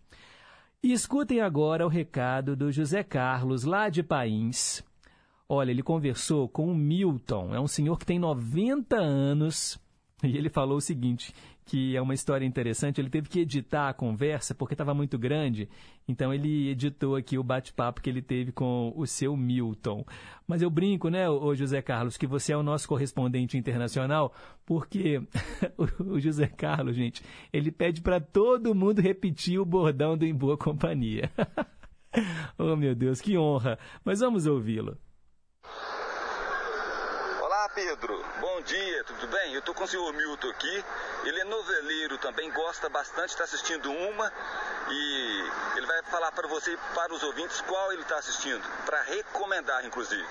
E 0.81 0.91
escutem 0.91 1.41
agora 1.41 1.85
o 1.85 1.89
recado 1.89 2.55
do 2.55 2.71
José 2.71 3.03
Carlos, 3.03 3.63
lá 3.63 3.89
de 3.89 4.03
Pains. 4.03 4.83
Olha, 5.47 5.71
ele 5.71 5.83
conversou 5.83 6.47
com 6.49 6.67
o 6.67 6.75
Milton, 6.75 7.53
é 7.53 7.59
um 7.59 7.67
senhor 7.67 7.97
que 7.99 8.05
tem 8.05 8.17
90 8.17 8.95
anos, 8.95 9.79
e 10.23 10.37
ele 10.37 10.49
falou 10.49 10.77
o 10.77 10.81
seguinte, 10.81 11.33
que 11.65 11.95
é 11.95 12.01
uma 12.01 12.13
história 12.13 12.45
interessante, 12.45 12.99
ele 12.99 13.09
teve 13.09 13.29
que 13.29 13.39
editar 13.39 13.89
a 13.89 13.93
conversa 13.93 14.53
porque 14.53 14.73
estava 14.73 14.93
muito 14.93 15.17
grande, 15.17 15.69
então 16.07 16.33
ele 16.33 16.69
editou 16.69 17.15
aqui 17.15 17.37
o 17.37 17.43
bate-papo 17.43 18.01
que 18.01 18.09
ele 18.09 18.21
teve 18.21 18.51
com 18.51 18.93
o 18.95 19.07
seu 19.07 19.35
Milton. 19.37 20.05
Mas 20.47 20.61
eu 20.61 20.69
brinco, 20.69 21.09
né, 21.09 21.29
ô 21.29 21.55
José 21.55 21.81
Carlos, 21.81 22.17
que 22.17 22.27
você 22.27 22.53
é 22.53 22.57
o 22.57 22.63
nosso 22.63 22.87
correspondente 22.87 23.57
internacional, 23.57 24.33
porque 24.65 25.21
o 25.99 26.19
José 26.19 26.47
Carlos, 26.47 26.95
gente, 26.95 27.23
ele 27.51 27.71
pede 27.71 28.01
para 28.01 28.19
todo 28.19 28.75
mundo 28.75 29.01
repetir 29.01 29.59
o 29.59 29.65
bordão 29.65 30.17
do 30.17 30.25
Em 30.25 30.33
Boa 30.33 30.57
Companhia. 30.57 31.31
oh, 32.57 32.75
meu 32.75 32.93
Deus, 32.93 33.21
que 33.21 33.37
honra. 33.37 33.79
Mas 34.03 34.19
vamos 34.19 34.45
ouvi-lo. 34.45 34.97
Pedro. 37.73 38.23
Bom 38.39 38.61
dia, 38.61 39.03
tudo 39.03 39.27
bem? 39.27 39.53
Eu 39.53 39.61
tô 39.61 39.73
com 39.73 39.83
o 39.83 39.87
senhor 39.87 40.13
Milton 40.13 40.49
aqui. 40.49 40.85
Ele 41.23 41.39
é 41.41 41.43
noveleiro 41.43 42.17
também, 42.19 42.51
gosta 42.51 42.87
bastante, 42.87 43.29
está 43.29 43.45
assistindo 43.45 43.91
uma 43.91 44.31
e 44.89 45.51
ele 45.77 45.87
vai 45.87 46.03
falar 46.03 46.31
para 46.33 46.47
você 46.47 46.73
e 46.73 46.77
para 46.93 47.11
os 47.13 47.23
ouvintes 47.23 47.61
qual 47.61 47.91
ele 47.91 48.03
está 48.03 48.17
assistindo, 48.17 48.63
para 48.85 49.01
recomendar, 49.01 49.83
inclusive. 49.85 50.27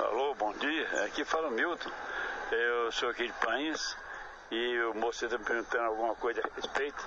Alô, 0.00 0.34
bom 0.34 0.52
dia. 0.54 1.04
Aqui 1.06 1.24
fala 1.24 1.48
o 1.48 1.52
Milton. 1.52 1.90
Eu 2.50 2.92
sou 2.92 3.08
aqui 3.08 3.26
de 3.26 3.32
País 3.34 3.96
e 4.50 4.78
o 4.80 4.94
moço 4.94 5.24
está 5.24 5.38
me 5.38 5.44
perguntando 5.44 5.84
alguma 5.84 6.14
coisa 6.16 6.42
a 6.42 6.54
respeito. 6.56 7.02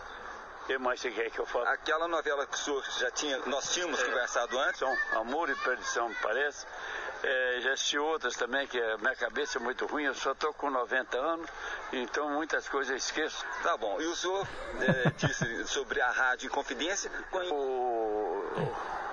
O 0.63 0.65
que 0.67 0.79
mais 0.79 0.99
você 0.99 1.11
quer 1.11 1.29
que 1.29 1.37
eu 1.37 1.45
faça? 1.45 1.69
Aquela 1.69 2.07
novela 2.07 2.47
que 2.47 2.55
o 2.55 2.57
senhor 2.57 2.83
já 2.97 3.11
tinha, 3.11 3.37
nós 3.45 3.71
tínhamos 3.71 4.01
É. 4.01 4.05
conversado 4.05 4.57
antes. 4.57 4.81
Amor 5.13 5.47
e 5.51 5.55
Perdição, 5.57 6.09
me 6.09 6.15
parece. 6.15 6.65
É, 7.23 7.59
já 7.61 7.73
assisti 7.73 7.97
outras 7.97 8.35
também, 8.35 8.67
que 8.67 8.79
a 8.79 8.97
minha 8.97 9.15
cabeça 9.15 9.57
é 9.57 9.61
muito 9.61 9.85
ruim, 9.87 10.03
eu 10.03 10.13
só 10.13 10.31
estou 10.33 10.53
com 10.53 10.69
90 10.69 11.17
anos, 11.17 11.49
então 11.91 12.29
muitas 12.29 12.67
coisas 12.69 12.91
eu 12.91 12.97
esqueço. 12.97 13.43
Tá 13.63 13.75
bom. 13.77 13.99
E 13.99 14.05
o 14.05 14.15
senhor 14.15 14.47
é, 14.81 15.09
disse 15.11 15.67
sobre 15.67 16.01
a 16.01 16.11
rádio 16.11 16.47
Inconfidência? 16.47 17.09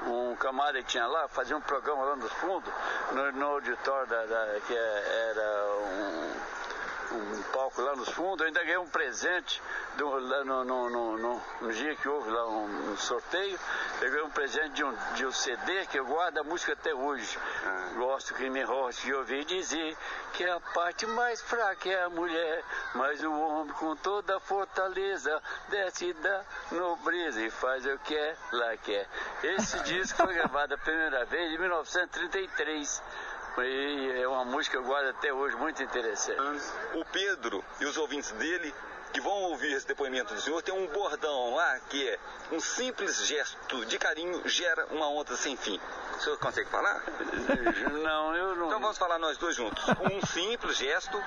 um 0.06 0.34
camarada 0.36 0.78
que 0.82 0.88
tinha 0.88 1.06
lá, 1.06 1.28
fazia 1.28 1.56
um 1.56 1.60
programa 1.60 2.04
lá 2.04 2.16
no 2.16 2.28
fundo, 2.28 2.72
no, 3.12 3.32
no 3.32 3.46
auditório 3.46 4.06
da, 4.08 4.26
da- 4.26 4.60
que 4.66 4.74
é- 4.74 5.28
era 5.30 5.64
um, 5.76 6.31
um 7.14 7.43
palco 7.52 7.80
lá 7.82 7.94
nos 7.97 8.09
fundos, 8.10 8.40
eu 8.40 8.47
ainda 8.47 8.60
ganhei 8.60 8.78
um 8.78 8.89
presente 8.89 9.62
do- 9.97 10.09
lá 10.18 10.44
no, 10.44 10.64
no, 10.64 10.90
no, 10.90 11.18
no- 11.60 11.72
dia 11.72 11.94
que 11.97 12.09
houve 12.09 12.30
lá 12.30 12.47
um, 12.48 12.93
um 12.93 12.97
sorteio, 12.97 13.59
eu 14.01 14.10
ganhei 14.10 14.24
um 14.24 14.30
presente 14.30 14.70
de 14.70 14.84
um, 14.84 14.94
de 15.14 15.26
um 15.26 15.32
CD 15.32 15.86
que 15.86 15.98
eu 15.98 16.05
guardo 16.06 16.39
a 16.39 16.44
música 16.44 16.72
até 16.72 16.94
hoje. 16.94 17.39
Gosto 17.97 18.34
que 18.34 18.48
me 18.51 18.62
roste 18.62 19.06
de 19.06 19.14
ouvir 19.14 19.44
dizer 19.44 19.97
que 20.32 20.44
a 20.44 20.59
parte 20.60 21.06
mais 21.06 21.40
fraca 21.43 21.89
é 21.89 22.02
a 22.05 22.09
mulher, 22.10 22.64
mas 22.94 23.22
o 23.22 23.32
homem 23.32 23.72
com 23.74 23.94
toda 23.97 24.36
a 24.36 24.40
fortaleza 24.40 25.43
desce 25.68 26.12
da 26.14 26.44
nobreza 26.72 27.40
e 27.43 27.51
faz 27.51 27.84
o 27.86 27.98
que 27.98 28.16
ela 28.16 28.76
quer. 28.78 29.06
Esse 29.43 29.78
disco 29.80 30.24
foi 30.24 30.34
gravado 30.34 30.74
a 30.74 30.78
primeira 30.78 31.24
vez 31.26 31.52
em 31.52 31.59
1933. 31.59 33.02
E 33.58 34.22
é 34.22 34.26
uma 34.26 34.44
música 34.44 34.78
que 34.78 34.82
eu 34.82 34.86
guardo 34.86 35.08
até 35.08 35.32
hoje, 35.32 35.56
muito 35.56 35.82
interessante. 35.82 36.64
O 36.94 37.04
Pedro 37.04 37.62
e 37.80 37.84
os 37.84 37.96
ouvintes 37.96 38.30
dele 38.32 38.72
que 39.12 39.20
vão 39.20 39.42
ouvir 39.42 39.72
esse 39.72 39.86
depoimento 39.86 40.34
do 40.34 40.40
senhor 40.40 40.62
tem 40.62 40.74
um 40.74 40.86
bordão 40.86 41.54
lá 41.54 41.78
que 41.90 42.08
é 42.08 42.18
um 42.50 42.58
simples 42.58 43.26
gesto 43.26 43.84
de 43.84 43.98
carinho 43.98 44.40
gera 44.48 44.86
uma 44.86 45.06
onda 45.08 45.36
sem 45.36 45.54
fim. 45.56 45.78
O 46.16 46.20
senhor 46.20 46.38
consegue 46.38 46.70
falar? 46.70 47.02
Não, 48.02 48.36
eu 48.36 48.56
não. 48.56 48.66
Então 48.66 48.80
vamos 48.80 48.98
falar 48.98 49.18
nós 49.18 49.36
dois 49.38 49.56
juntos. 49.56 49.84
Um 50.10 50.24
simples 50.26 50.76
gesto. 50.76 51.22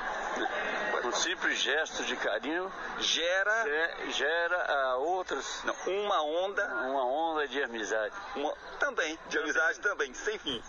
Um 1.03 1.11
simples 1.11 1.59
gesto 1.59 2.03
de 2.03 2.15
carinho 2.15 2.71
gera. 2.99 3.65
gera 4.09 4.65
ah, 4.67 4.97
outras. 4.97 5.63
Não, 5.63 5.75
uma 5.87 6.21
onda. 6.23 6.65
Uma 6.87 7.05
onda 7.05 7.47
de 7.47 7.61
amizade. 7.61 8.13
Uma, 8.35 8.53
também, 8.79 9.17
de 9.27 9.37
amizade 9.37 9.79
também, 9.79 10.13
sem 10.13 10.37
fim. 10.39 10.63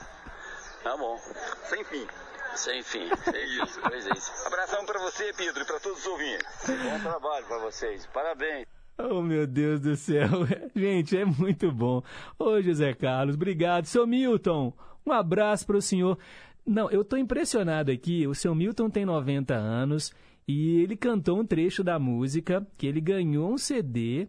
Tá 0.86 0.96
bom. 0.96 1.18
Sem 1.64 1.82
fim. 1.82 2.06
Sem 2.54 2.80
fim. 2.80 3.08
É 3.34 3.64
isso. 3.64 3.80
Pois 3.82 4.06
é 4.06 4.12
isso. 4.12 4.30
Abração 4.46 4.86
para 4.86 5.00
você, 5.00 5.32
Pedro, 5.32 5.64
e 5.64 5.66
para 5.66 5.80
todos 5.80 5.98
os 5.98 6.06
ouvintes. 6.06 6.46
Bom 6.64 7.00
trabalho 7.00 7.44
para 7.44 7.58
vocês. 7.58 8.06
Parabéns. 8.06 8.68
Oh, 8.96 9.20
meu 9.20 9.48
Deus 9.48 9.80
do 9.80 9.96
céu. 9.96 10.28
Gente, 10.76 11.16
é 11.18 11.24
muito 11.24 11.72
bom. 11.72 12.04
Ô, 12.38 12.62
José 12.62 12.94
Carlos, 12.94 13.34
obrigado. 13.34 13.86
Seu 13.86 14.06
Milton, 14.06 14.72
um 15.04 15.10
abraço 15.10 15.66
para 15.66 15.76
o 15.76 15.82
senhor. 15.82 16.20
Não, 16.64 16.88
eu 16.88 17.04
tô 17.04 17.16
impressionado 17.16 17.90
aqui. 17.90 18.24
O 18.24 18.34
seu 18.34 18.54
Milton 18.54 18.88
tem 18.88 19.04
90 19.04 19.54
anos 19.54 20.14
e 20.46 20.82
ele 20.82 20.96
cantou 20.96 21.40
um 21.40 21.44
trecho 21.44 21.82
da 21.82 21.98
música 21.98 22.64
que 22.78 22.86
ele 22.86 23.00
ganhou 23.00 23.52
um 23.52 23.58
CD. 23.58 24.28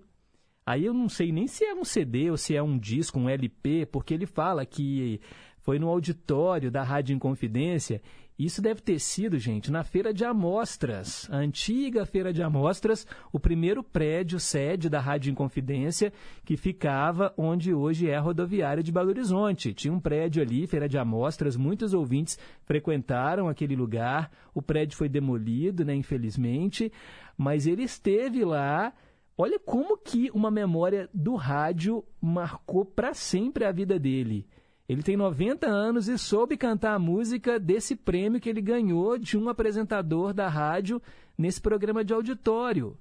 Aí 0.65 0.85
eu 0.85 0.93
não 0.93 1.07
sei 1.07 1.31
nem 1.31 1.45
se 1.45 1.63
é 1.63 1.75
um 1.75 1.85
CD 1.85 2.31
ou 2.31 2.35
se 2.35 2.55
é 2.55 2.63
um 2.63 2.79
disco, 2.79 3.19
um 3.19 3.29
LP, 3.29 3.85
porque 3.85 4.11
ele 4.11 4.25
fala 4.25 4.65
que 4.65 5.21
foi 5.67 5.79
no 5.79 5.89
auditório 5.89 6.71
da 6.71 6.81
Rádio 6.81 7.13
Inconfidência. 7.13 8.01
Isso 8.39 8.61
deve 8.61 8.79
ter 8.79 8.99
sido, 8.99 9.37
gente, 9.37 9.69
na 9.69 9.83
Feira 9.83 10.13
de 10.13 10.23
Amostras, 10.23 11.27
a 11.29 11.35
antiga 11.35 12.05
Feira 12.05 12.31
de 12.31 12.41
Amostras, 12.41 13.05
o 13.33 13.37
primeiro 13.37 13.83
prédio 13.83 14.39
sede 14.39 14.89
da 14.89 15.01
Rádio 15.01 15.29
Inconfidência, 15.29 16.13
que 16.45 16.55
ficava 16.55 17.33
onde 17.37 17.73
hoje 17.73 18.09
é 18.09 18.15
a 18.15 18.21
rodoviária 18.21 18.81
de 18.81 18.93
Belo 18.93 19.09
Horizonte. 19.09 19.73
Tinha 19.73 19.93
um 19.93 19.99
prédio 19.99 20.41
ali, 20.41 20.65
Feira 20.67 20.87
de 20.87 20.97
Amostras, 20.97 21.57
muitos 21.57 21.93
ouvintes 21.93 22.39
frequentaram 22.63 23.49
aquele 23.49 23.75
lugar. 23.75 24.31
O 24.55 24.61
prédio 24.61 24.97
foi 24.97 25.09
demolido, 25.09 25.83
né, 25.83 25.93
infelizmente, 25.93 26.89
mas 27.37 27.67
ele 27.67 27.83
esteve 27.83 28.45
lá. 28.45 28.93
Olha 29.37 29.59
como 29.59 29.97
que 29.97 30.31
uma 30.33 30.49
memória 30.49 31.09
do 31.13 31.35
rádio 31.35 32.05
marcou 32.21 32.85
para 32.85 33.13
sempre 33.13 33.65
a 33.65 33.71
vida 33.73 33.99
dele. 33.99 34.47
Ele 34.87 35.03
tem 35.03 35.17
90 35.17 35.67
anos 35.67 36.07
e 36.07 36.17
soube 36.17 36.55
cantar 36.55 36.93
a 36.93 36.99
música 36.99 37.59
desse 37.59 37.95
prêmio 37.95 38.39
que 38.39 38.49
ele 38.49 38.61
ganhou 38.61 39.17
de 39.17 39.37
um 39.37 39.49
apresentador 39.49 40.33
da 40.33 40.47
rádio 40.47 41.01
nesse 41.37 41.59
programa 41.59 42.05
de 42.05 42.13
auditório. 42.13 42.97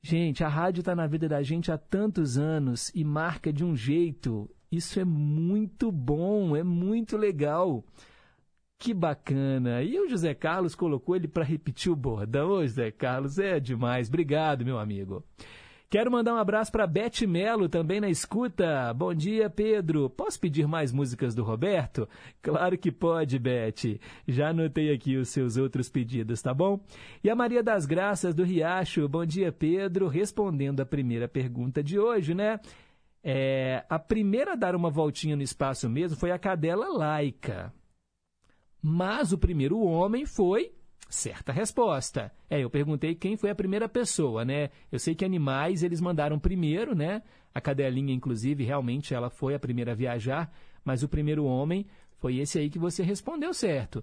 Gente, 0.00 0.44
a 0.44 0.48
rádio 0.48 0.80
está 0.80 0.94
na 0.94 1.06
vida 1.06 1.28
da 1.28 1.42
gente 1.42 1.72
há 1.72 1.78
tantos 1.78 2.38
anos 2.38 2.92
e 2.94 3.02
marca 3.02 3.52
de 3.52 3.64
um 3.64 3.74
jeito. 3.74 4.48
Isso 4.70 5.00
é 5.00 5.04
muito 5.04 5.90
bom, 5.90 6.54
é 6.54 6.62
muito 6.62 7.16
legal. 7.16 7.82
Que 8.78 8.92
bacana. 8.92 9.82
E 9.82 9.98
o 9.98 10.08
José 10.08 10.34
Carlos 10.34 10.74
colocou 10.74 11.16
ele 11.16 11.26
para 11.26 11.42
repetir 11.42 11.90
o 11.90 11.96
bordão. 11.96 12.50
Ô, 12.50 12.62
José 12.62 12.90
Carlos, 12.90 13.38
é 13.38 13.58
demais. 13.58 14.08
Obrigado, 14.08 14.64
meu 14.64 14.78
amigo. 14.78 15.24
Quero 15.94 16.10
mandar 16.10 16.34
um 16.34 16.38
abraço 16.38 16.72
para 16.72 16.88
Beth 16.88 17.24
Melo, 17.24 17.68
também 17.68 18.00
na 18.00 18.08
escuta. 18.08 18.92
Bom 18.94 19.14
dia, 19.14 19.48
Pedro. 19.48 20.10
Posso 20.10 20.40
pedir 20.40 20.66
mais 20.66 20.90
músicas 20.90 21.36
do 21.36 21.44
Roberto? 21.44 22.08
Claro 22.42 22.76
que 22.76 22.90
pode, 22.90 23.38
Beth. 23.38 24.00
Já 24.26 24.48
anotei 24.48 24.92
aqui 24.92 25.16
os 25.16 25.28
seus 25.28 25.56
outros 25.56 25.88
pedidos, 25.88 26.42
tá 26.42 26.52
bom? 26.52 26.80
E 27.22 27.30
a 27.30 27.36
Maria 27.36 27.62
das 27.62 27.86
Graças 27.86 28.34
do 28.34 28.42
Riacho. 28.42 29.08
Bom 29.08 29.24
dia, 29.24 29.52
Pedro. 29.52 30.08
Respondendo 30.08 30.80
a 30.80 30.84
primeira 30.84 31.28
pergunta 31.28 31.80
de 31.80 31.96
hoje, 31.96 32.34
né? 32.34 32.58
É, 33.22 33.84
a 33.88 33.96
primeira 33.96 34.54
a 34.54 34.56
dar 34.56 34.74
uma 34.74 34.90
voltinha 34.90 35.36
no 35.36 35.42
espaço 35.44 35.88
mesmo 35.88 36.18
foi 36.18 36.32
a 36.32 36.38
cadela 36.40 36.88
laica. 36.88 37.72
Mas 38.82 39.32
o 39.32 39.38
primeiro 39.38 39.78
homem 39.78 40.26
foi 40.26 40.72
Certa 41.08 41.52
resposta. 41.52 42.32
É, 42.50 42.60
eu 42.60 42.70
perguntei 42.70 43.14
quem 43.14 43.36
foi 43.36 43.50
a 43.50 43.54
primeira 43.54 43.88
pessoa, 43.88 44.44
né? 44.44 44.70
Eu 44.90 44.98
sei 44.98 45.14
que 45.14 45.24
animais 45.24 45.82
eles 45.82 46.00
mandaram 46.00 46.38
primeiro, 46.38 46.94
né? 46.94 47.22
A 47.54 47.60
cadelinha, 47.60 48.12
inclusive, 48.12 48.64
realmente 48.64 49.14
ela 49.14 49.30
foi 49.30 49.54
a 49.54 49.58
primeira 49.58 49.92
a 49.92 49.94
viajar, 49.94 50.52
mas 50.84 51.02
o 51.02 51.08
primeiro 51.08 51.44
homem 51.44 51.86
foi 52.18 52.38
esse 52.38 52.58
aí 52.58 52.68
que 52.68 52.78
você 52.78 53.02
respondeu 53.02 53.54
certo. 53.54 54.02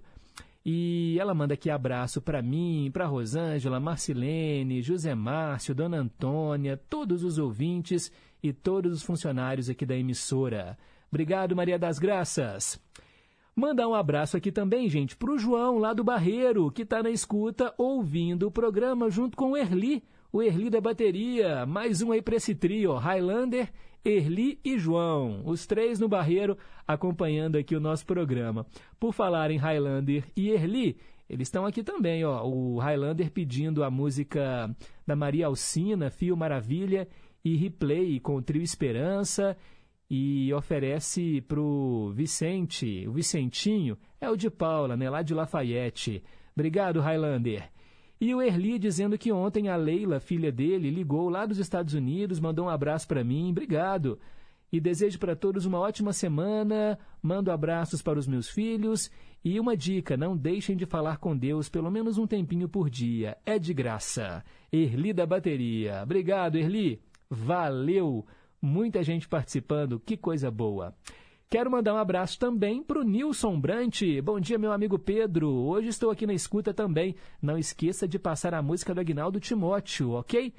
E 0.64 1.18
ela 1.18 1.34
manda 1.34 1.54
aqui 1.54 1.68
abraço 1.68 2.22
para 2.22 2.40
mim, 2.40 2.88
para 2.92 3.06
Rosângela, 3.06 3.80
Marcilene, 3.80 4.80
José 4.80 5.14
Márcio, 5.14 5.74
Dona 5.74 5.98
Antônia, 5.98 6.80
todos 6.88 7.24
os 7.24 7.36
ouvintes 7.36 8.12
e 8.42 8.52
todos 8.52 8.92
os 8.92 9.02
funcionários 9.02 9.68
aqui 9.68 9.84
da 9.84 9.96
emissora. 9.96 10.78
Obrigado, 11.10 11.56
Maria 11.56 11.78
das 11.78 11.98
Graças. 11.98 12.80
Mandar 13.54 13.86
um 13.86 13.94
abraço 13.94 14.34
aqui 14.34 14.50
também, 14.50 14.88
gente, 14.88 15.14
para 15.14 15.30
o 15.30 15.38
João, 15.38 15.76
lá 15.76 15.92
do 15.92 16.02
Barreiro, 16.02 16.70
que 16.70 16.82
está 16.82 17.02
na 17.02 17.10
escuta, 17.10 17.74
ouvindo 17.76 18.46
o 18.46 18.50
programa 18.50 19.10
junto 19.10 19.36
com 19.36 19.50
o 19.50 19.56
Erli, 19.58 20.02
o 20.32 20.42
Erli 20.42 20.70
da 20.70 20.80
bateria. 20.80 21.66
Mais 21.66 22.00
um 22.00 22.12
aí 22.12 22.22
para 22.22 22.36
esse 22.36 22.54
trio, 22.54 22.94
Highlander, 22.94 23.70
Erli 24.02 24.58
e 24.64 24.78
João. 24.78 25.42
Os 25.44 25.66
três 25.66 26.00
no 26.00 26.08
Barreiro, 26.08 26.56
acompanhando 26.88 27.56
aqui 27.56 27.76
o 27.76 27.80
nosso 27.80 28.06
programa. 28.06 28.64
Por 28.98 29.12
falar 29.12 29.50
em 29.50 29.58
Highlander 29.58 30.24
e 30.34 30.48
Erli, 30.48 30.96
eles 31.28 31.48
estão 31.48 31.66
aqui 31.66 31.82
também, 31.82 32.24
ó. 32.24 32.42
O 32.46 32.78
Highlander 32.78 33.30
pedindo 33.30 33.84
a 33.84 33.90
música 33.90 34.74
da 35.06 35.14
Maria 35.14 35.44
Alcina, 35.48 36.10
Fio 36.10 36.34
Maravilha, 36.34 37.06
e 37.44 37.56
Replay 37.56 38.20
com 38.20 38.36
o 38.36 38.42
trio 38.42 38.62
Esperança 38.62 39.56
e 40.14 40.52
oferece 40.52 41.40
para 41.40 41.58
o 41.58 42.12
Vicente, 42.12 43.08
o 43.08 43.12
Vicentinho, 43.12 43.96
é 44.20 44.28
o 44.28 44.36
de 44.36 44.50
Paula, 44.50 44.94
né, 44.94 45.08
lá 45.08 45.22
de 45.22 45.32
Lafayette. 45.32 46.22
Obrigado, 46.54 47.00
Highlander. 47.00 47.70
E 48.20 48.34
o 48.34 48.42
Erli 48.42 48.78
dizendo 48.78 49.16
que 49.16 49.32
ontem 49.32 49.70
a 49.70 49.74
Leila, 49.74 50.20
filha 50.20 50.52
dele, 50.52 50.90
ligou 50.90 51.30
lá 51.30 51.46
dos 51.46 51.56
Estados 51.56 51.94
Unidos, 51.94 52.38
mandou 52.40 52.66
um 52.66 52.68
abraço 52.68 53.08
para 53.08 53.24
mim. 53.24 53.52
Obrigado. 53.52 54.18
E 54.70 54.78
desejo 54.78 55.18
para 55.18 55.34
todos 55.34 55.64
uma 55.64 55.78
ótima 55.78 56.12
semana. 56.12 56.98
Mando 57.22 57.50
abraços 57.50 58.02
para 58.02 58.18
os 58.18 58.26
meus 58.26 58.50
filhos. 58.50 59.10
E 59.42 59.58
uma 59.58 59.74
dica: 59.74 60.14
não 60.14 60.36
deixem 60.36 60.76
de 60.76 60.84
falar 60.84 61.16
com 61.16 61.34
Deus 61.34 61.70
pelo 61.70 61.90
menos 61.90 62.18
um 62.18 62.26
tempinho 62.26 62.68
por 62.68 62.90
dia. 62.90 63.38
É 63.46 63.58
de 63.58 63.72
graça. 63.72 64.44
Erli 64.70 65.14
da 65.14 65.24
bateria. 65.24 66.02
Obrigado, 66.02 66.56
Erli. 66.56 67.00
Valeu. 67.30 68.26
Muita 68.64 69.02
gente 69.02 69.26
participando, 69.26 69.98
que 69.98 70.16
coisa 70.16 70.48
boa. 70.48 70.94
Quero 71.50 71.68
mandar 71.68 71.94
um 71.94 71.98
abraço 71.98 72.38
também 72.38 72.80
para 72.80 73.00
o 73.00 73.02
Nilson 73.02 73.58
Brant. 73.58 74.02
Bom 74.22 74.38
dia, 74.38 74.56
meu 74.56 74.70
amigo 74.70 75.00
Pedro. 75.00 75.48
Hoje 75.48 75.88
estou 75.88 76.12
aqui 76.12 76.28
na 76.28 76.32
escuta 76.32 76.72
também. 76.72 77.16
Não 77.42 77.58
esqueça 77.58 78.06
de 78.06 78.20
passar 78.20 78.54
a 78.54 78.62
música 78.62 78.94
do 78.94 79.00
Agnaldo 79.00 79.40
Timóteo, 79.40 80.12
ok? 80.12 80.54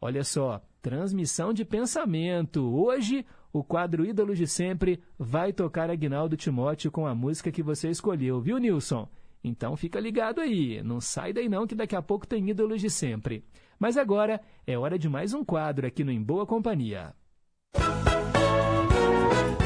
Olha 0.00 0.22
só, 0.22 0.62
transmissão 0.80 1.52
de 1.52 1.64
pensamento. 1.64 2.62
Hoje, 2.62 3.26
o 3.52 3.64
quadro 3.64 4.06
Ídolos 4.06 4.38
de 4.38 4.46
Sempre 4.46 5.02
vai 5.18 5.52
tocar 5.52 5.90
Agnaldo 5.90 6.36
Timóteo 6.36 6.92
com 6.92 7.08
a 7.08 7.14
música 7.14 7.50
que 7.50 7.62
você 7.62 7.90
escolheu, 7.90 8.40
viu, 8.40 8.58
Nilson? 8.58 9.08
Então 9.42 9.76
fica 9.76 9.98
ligado 9.98 10.40
aí, 10.40 10.80
não 10.84 11.00
sai 11.00 11.32
daí 11.32 11.48
não 11.48 11.66
que 11.66 11.74
daqui 11.74 11.96
a 11.96 12.02
pouco 12.02 12.24
tem 12.24 12.48
Ídolos 12.48 12.80
de 12.80 12.88
Sempre. 12.88 13.44
Mas 13.80 13.96
agora 13.96 14.40
é 14.64 14.78
hora 14.78 14.96
de 14.96 15.08
mais 15.08 15.34
um 15.34 15.44
quadro 15.44 15.88
aqui 15.88 16.04
no 16.04 16.12
Em 16.12 16.22
Boa 16.22 16.46
Companhia. 16.46 17.17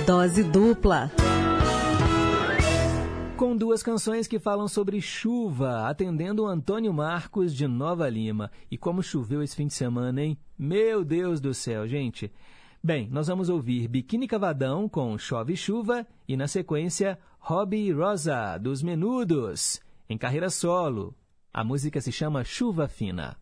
Dose 0.06 0.42
dupla. 0.42 1.12
Com 3.36 3.56
duas 3.56 3.84
canções 3.84 4.26
que 4.26 4.40
falam 4.40 4.66
sobre 4.66 5.00
chuva, 5.00 5.88
atendendo 5.88 6.42
o 6.42 6.46
Antônio 6.46 6.92
Marcos 6.92 7.54
de 7.54 7.68
Nova 7.68 8.08
Lima. 8.08 8.50
E 8.68 8.76
como 8.76 9.02
choveu 9.02 9.42
esse 9.42 9.54
fim 9.54 9.68
de 9.68 9.74
semana, 9.74 10.20
hein? 10.20 10.36
Meu 10.58 11.04
Deus 11.04 11.40
do 11.40 11.54
céu, 11.54 11.86
gente. 11.86 12.32
Bem, 12.82 13.08
nós 13.10 13.28
vamos 13.28 13.48
ouvir 13.48 13.86
Biquíni 13.86 14.26
Cavadão 14.26 14.88
com 14.88 15.16
Chove 15.16 15.52
e 15.52 15.56
Chuva 15.56 16.04
e, 16.26 16.36
na 16.36 16.48
sequência, 16.48 17.16
Hobby 17.38 17.92
Rosa, 17.92 18.58
dos 18.58 18.82
Menudos, 18.82 19.80
em 20.08 20.18
carreira 20.18 20.50
solo. 20.50 21.14
A 21.54 21.62
música 21.62 22.00
se 22.00 22.10
chama 22.10 22.42
Chuva 22.42 22.88
Fina. 22.88 23.36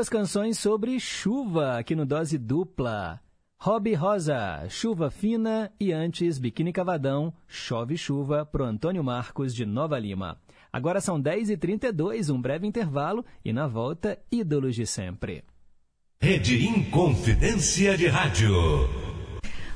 Duas 0.00 0.08
canções 0.08 0.58
sobre 0.58 0.98
chuva 0.98 1.76
aqui 1.76 1.94
no 1.94 2.06
Dose 2.06 2.38
Dupla. 2.38 3.20
Hobby 3.58 3.92
Rosa, 3.92 4.66
Chuva 4.70 5.10
Fina 5.10 5.70
e 5.78 5.92
antes 5.92 6.38
Biquíni 6.38 6.72
Cavadão, 6.72 7.34
Chove 7.46 7.98
Chuva 7.98 8.46
pro 8.46 8.64
Antônio 8.64 9.04
Marcos 9.04 9.54
de 9.54 9.66
Nova 9.66 9.98
Lima. 9.98 10.40
Agora 10.72 11.02
são 11.02 11.22
10h32, 11.22 12.34
um 12.34 12.40
breve 12.40 12.66
intervalo 12.66 13.22
e 13.44 13.52
na 13.52 13.66
volta, 13.66 14.18
Ídolos 14.32 14.74
de 14.74 14.86
Sempre. 14.86 15.44
Rede 16.18 16.66
Inconfidência 16.66 17.94
de 17.98 18.06
Rádio. 18.06 19.09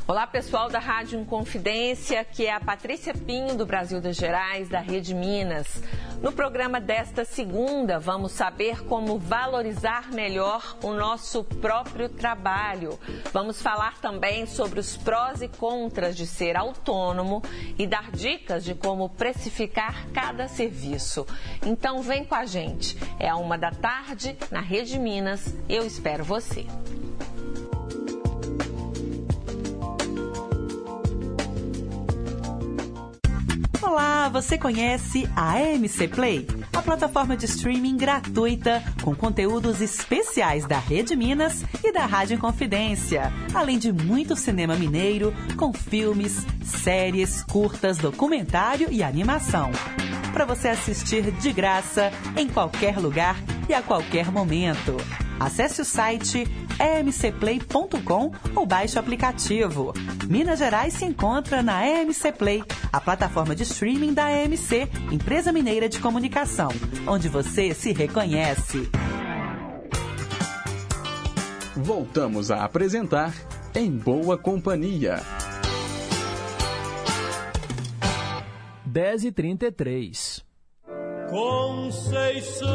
Olá, 0.07 0.27
pessoal 0.27 0.69
da 0.69 0.79
Rádio 0.79 1.19
Inconfidência, 1.19 2.23
que 2.27 2.45
é 2.45 2.53
a 2.53 2.61
Patrícia 2.61 3.15
Pinho, 3.15 3.57
do 3.57 3.65
Brasil 3.65 4.03
das 4.03 4.17
Gerais, 4.17 4.69
da 4.69 4.79
Rede 4.79 5.15
Minas. 5.15 5.83
No 6.21 6.31
programa 6.31 6.79
desta 6.79 7.25
segunda, 7.25 7.99
vamos 7.99 8.33
saber 8.33 8.85
como 8.85 9.19
valorizar 9.19 10.13
melhor 10.13 10.77
o 10.83 10.93
nosso 10.93 11.43
próprio 11.43 12.11
trabalho. 12.11 12.99
Vamos 13.33 13.63
falar 13.63 13.99
também 13.99 14.45
sobre 14.45 14.79
os 14.79 14.95
prós 14.95 15.41
e 15.41 15.49
contras 15.49 16.15
de 16.15 16.27
ser 16.27 16.55
autônomo 16.55 17.43
e 17.79 17.87
dar 17.87 18.11
dicas 18.11 18.63
de 18.63 18.75
como 18.75 19.09
precificar 19.09 20.07
cada 20.13 20.49
serviço. 20.49 21.27
Então, 21.65 22.03
vem 22.03 22.27
com 22.27 22.35
a 22.35 22.45
gente. 22.45 22.95
É 23.19 23.31
a 23.31 23.37
uma 23.37 23.57
da 23.57 23.71
tarde, 23.71 24.37
na 24.51 24.61
Rede 24.61 24.99
Minas. 24.99 25.57
Eu 25.67 25.87
espero 25.87 26.23
você. 26.23 26.67
Olá, 33.87 34.31
você 34.31 34.57
conhece 34.57 35.29
a 35.37 35.57
AMC 35.57 36.09
Play? 36.09 36.47
A 36.75 36.81
plataforma 36.81 37.37
de 37.37 37.45
streaming 37.45 37.99
gratuita 37.99 38.83
com 39.03 39.15
conteúdos 39.15 39.83
especiais 39.83 40.67
da 40.67 40.79
Rede 40.79 41.15
Minas 41.15 41.63
e 41.85 41.93
da 41.93 42.07
Rádio 42.07 42.37
Inconfidência, 42.37 43.31
além 43.53 43.79
de 43.79 43.93
muito 43.93 44.35
cinema 44.37 44.75
mineiro 44.75 45.35
com 45.59 45.71
filmes, 45.71 46.47
séries, 46.65 47.45
curtas, 47.45 47.99
documentário 47.99 48.89
e 48.91 49.03
animação. 49.03 49.71
Para 50.35 50.45
você 50.45 50.67
assistir 50.67 51.31
de 51.31 51.53
graça 51.53 52.11
em 52.37 52.49
qualquer 52.49 52.99
lugar 52.99 53.37
e 53.69 53.73
a 53.73 53.81
qualquer 53.81 54.33
momento. 54.33 54.97
Acesse 55.39 55.81
o 55.81 55.85
site 55.85 56.45
emcplay.com 57.01 58.33
ou 58.53 58.67
baixe 58.67 58.97
o 58.97 58.99
aplicativo. 58.99 59.95
Minas 60.29 60.59
Gerais 60.59 60.95
se 60.95 61.05
encontra 61.05 61.63
na 61.63 61.87
EMC 61.87 62.33
Play, 62.33 62.65
a 62.93 63.01
plataforma 63.01 63.55
de 63.55 63.63
streaming 63.63 64.13
da 64.13 64.29
EMC, 64.29 64.89
empresa 65.13 65.53
mineira 65.53 65.89
de 65.89 66.01
comunicação, 66.01 66.71
onde 67.07 67.29
você 67.29 67.73
se 67.73 67.93
reconhece. 67.93 68.91
Voltamos 71.77 72.51
a 72.51 72.65
apresentar 72.65 73.33
Em 73.73 73.89
Boa 73.89 74.37
Companhia. 74.37 75.23
10h33. 78.95 80.45
Conceição, 81.29 82.69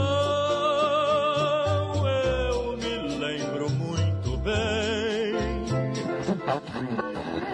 eu 2.06 2.76
me 2.76 2.98
lembro 3.18 3.70
muito 3.70 4.36
bem. 4.40 5.38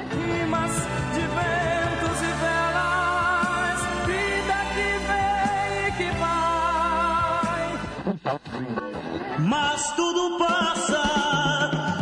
Rimas 0.09 0.75
de 1.13 1.21
ventos 1.21 2.19
e 2.23 2.31
velas, 2.41 3.79
vida 4.07 4.57
que 4.73 4.89
vem 5.05 5.69
e 5.85 5.89
que 5.99 6.09
vai. 6.17 7.63
Mas 9.47 9.79
tudo 9.95 10.39
passa, 10.39 11.03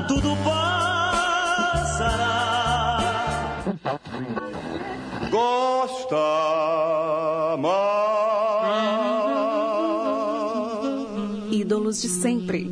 tudo 0.08 0.30
passará. 0.46 2.24
Gosta 5.30 6.43
Ídolos 11.94 12.02
de 12.02 12.10
sempre. 12.10 12.68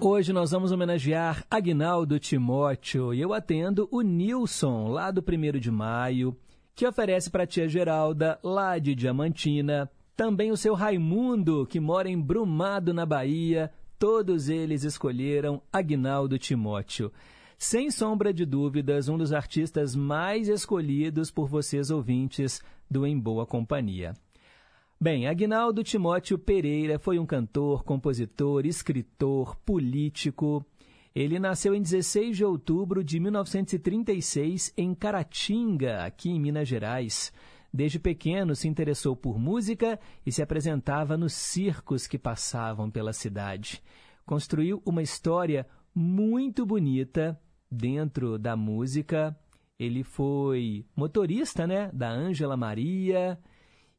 Hoje 0.00 0.32
nós 0.32 0.50
vamos 0.50 0.70
homenagear 0.70 1.44
Agnaldo 1.50 2.18
Timóteo 2.18 3.14
e 3.14 3.20
eu 3.20 3.32
atendo 3.32 3.88
o 3.90 4.02
Nilson, 4.02 4.88
lá 4.88 5.10
do 5.10 5.24
1 5.26 5.58
de 5.58 5.70
maio, 5.70 6.36
que 6.74 6.86
oferece 6.86 7.30
para 7.30 7.44
a 7.44 7.46
tia 7.46 7.68
Geralda, 7.68 8.38
lá 8.42 8.78
de 8.78 8.94
Diamantina, 8.94 9.90
também 10.16 10.50
o 10.50 10.56
seu 10.56 10.74
Raimundo, 10.74 11.66
que 11.66 11.80
mora 11.80 12.08
em 12.08 12.20
Brumado, 12.20 12.92
na 12.92 13.06
Bahia. 13.06 13.70
Todos 13.98 14.48
eles 14.48 14.84
escolheram 14.84 15.62
Agnaldo 15.72 16.38
Timóteo. 16.38 17.10
Sem 17.56 17.90
sombra 17.90 18.34
de 18.34 18.44
dúvidas, 18.44 19.08
um 19.08 19.16
dos 19.16 19.32
artistas 19.32 19.94
mais 19.94 20.48
escolhidos 20.48 21.30
por 21.30 21.48
vocês 21.48 21.90
ouvintes 21.90 22.60
do 22.90 23.06
Em 23.06 23.18
Boa 23.18 23.46
Companhia. 23.46 24.14
Bem, 25.02 25.26
Agnaldo 25.26 25.82
Timóteo 25.82 26.38
Pereira 26.38 26.96
foi 26.96 27.18
um 27.18 27.26
cantor, 27.26 27.82
compositor, 27.82 28.64
escritor, 28.64 29.56
político. 29.56 30.64
Ele 31.12 31.40
nasceu 31.40 31.74
em 31.74 31.82
16 31.82 32.36
de 32.36 32.44
outubro 32.44 33.02
de 33.02 33.18
1936 33.18 34.72
em 34.76 34.94
Caratinga, 34.94 36.04
aqui 36.04 36.30
em 36.30 36.38
Minas 36.38 36.68
Gerais. 36.68 37.32
Desde 37.74 37.98
pequeno 37.98 38.54
se 38.54 38.68
interessou 38.68 39.16
por 39.16 39.40
música 39.40 39.98
e 40.24 40.30
se 40.30 40.40
apresentava 40.40 41.16
nos 41.16 41.32
circos 41.32 42.06
que 42.06 42.16
passavam 42.16 42.88
pela 42.88 43.12
cidade. 43.12 43.82
Construiu 44.24 44.80
uma 44.86 45.02
história 45.02 45.66
muito 45.92 46.64
bonita 46.64 47.36
dentro 47.68 48.38
da 48.38 48.54
música. 48.54 49.36
Ele 49.76 50.04
foi 50.04 50.86
motorista, 50.94 51.66
né, 51.66 51.90
da 51.92 52.08
Ângela 52.08 52.56
Maria. 52.56 53.36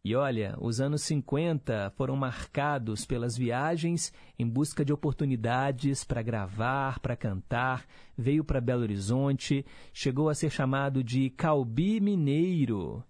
E 0.06 0.18
olha, 0.18 0.58
os 0.60 0.82
anos 0.82 1.02
50 1.04 1.94
foram 1.96 2.18
marcados 2.18 3.06
pelas 3.06 3.38
viagens 3.38 4.12
em 4.38 4.46
busca 4.46 4.84
de 4.84 4.92
oportunidades 4.92 6.04
para 6.04 6.22
gravar, 6.22 7.00
para 7.00 7.16
cantar. 7.16 7.88
Veio 8.18 8.44
para 8.44 8.60
Belo 8.60 8.82
Horizonte, 8.82 9.66
chegou 9.94 10.28
a 10.28 10.36
ser 10.36 10.50
chamado 10.50 11.02
de 11.02 11.30
Calbi 11.30 12.02
Mineiro. 12.02 13.02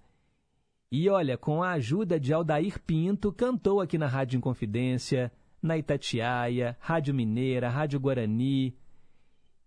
E 0.91 1.09
olha, 1.09 1.35
com 1.35 1.63
a 1.63 1.71
ajuda 1.71 2.19
de 2.19 2.31
Aldair 2.31 2.79
Pinto, 2.83 3.33
cantou 3.33 3.81
aqui 3.81 3.97
na 3.97 4.05
Rádio 4.05 4.37
Inconfidência, 4.37 5.31
na 5.59 5.75
Itatiaia, 5.75 6.77
Rádio 6.79 7.15
Mineira, 7.15 7.69
Rádio 7.69 7.99
Guarani. 7.99 8.77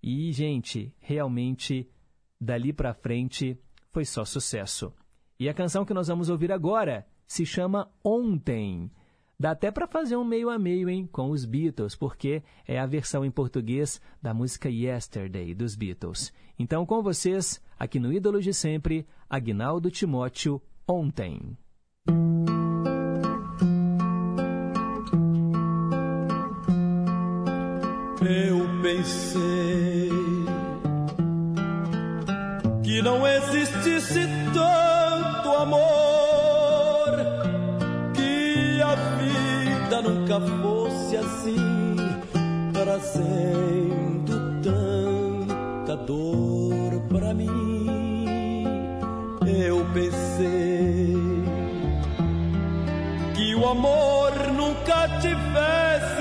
E, 0.01 0.31
gente, 0.31 0.95
realmente, 1.01 1.91
dali 2.41 2.73
para 2.73 2.95
frente, 2.95 3.59
foi 3.91 4.05
só 4.05 4.25
sucesso. 4.25 4.95
E 5.41 5.49
a 5.49 5.55
canção 5.55 5.85
que 5.85 5.93
nós 5.93 6.07
vamos 6.07 6.29
ouvir 6.29 6.53
agora 6.53 7.05
se 7.27 7.45
chama 7.45 7.91
Ontem. 8.05 8.91
Dá 9.39 9.51
até 9.51 9.71
para 9.71 9.87
fazer 9.87 10.17
um 10.17 10.25
meio 10.25 10.49
a 10.49 10.59
meio, 10.59 10.89
hein, 10.89 11.07
com 11.11 11.31
os 11.31 11.45
Beatles, 11.45 11.95
porque 11.95 12.43
é 12.67 12.79
a 12.79 12.87
versão 12.87 13.25
em 13.25 13.31
português 13.31 14.01
da 14.23 14.33
música 14.33 14.71
Yesterday 14.71 15.55
dos 15.55 15.75
Beatles. 15.77 16.33
Então, 16.59 16.87
com 16.87 17.03
vocês, 17.03 17.63
aqui 17.79 18.01
no 18.01 18.13
Ídolos 18.13 18.45
de 18.45 18.55
Sempre, 18.55 19.07
Agnaldo 19.29 19.91
Timóteo, 19.91 20.63
Ontem. 20.89 21.59
Eu 28.29 28.83
pensei 28.83 30.11
que 32.83 33.03
não 33.03 33.27
existisse 33.27 33.36
trazendo 43.17 44.35
tanta 44.63 45.97
dor 45.97 47.01
pra 47.09 47.35
mim. 47.35 48.27
Eu 49.47 49.85
pensei 49.95 51.15
que 53.35 53.55
o 53.55 53.69
amor 53.69 54.33
nunca 54.55 55.09
tivesse 55.21 56.16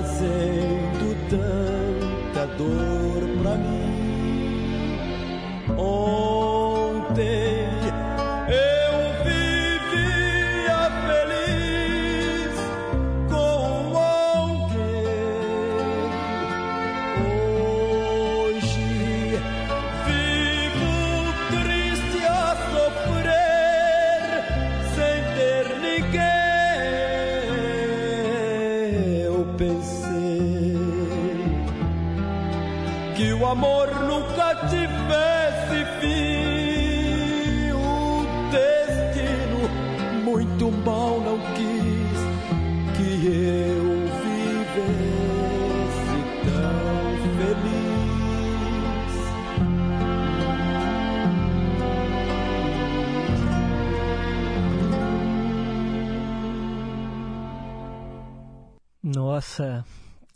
trazendo 0.00 1.14
tanta 1.28 2.46
dor 2.56 2.99
Nossa, 59.12 59.84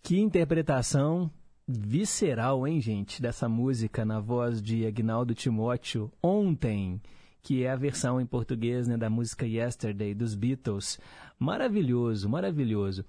que 0.03 0.19
interpretação 0.19 1.31
visceral, 1.67 2.67
hein, 2.67 2.81
gente, 2.81 3.23
dessa 3.23 3.49
música 3.49 4.05
na 4.05 4.19
voz 4.19 4.61
de 4.61 4.85
Agnaldo 4.85 5.33
Timóteo 5.33 6.11
ontem, 6.21 7.01
que 7.41 7.63
é 7.63 7.71
a 7.71 7.77
versão 7.77 8.21
em 8.21 8.27
português 8.27 8.89
né, 8.89 8.97
da 8.97 9.09
música 9.09 9.47
Yesterday 9.47 10.13
dos 10.13 10.35
Beatles. 10.35 10.99
Maravilhoso, 11.39 12.29
maravilhoso. 12.29 13.05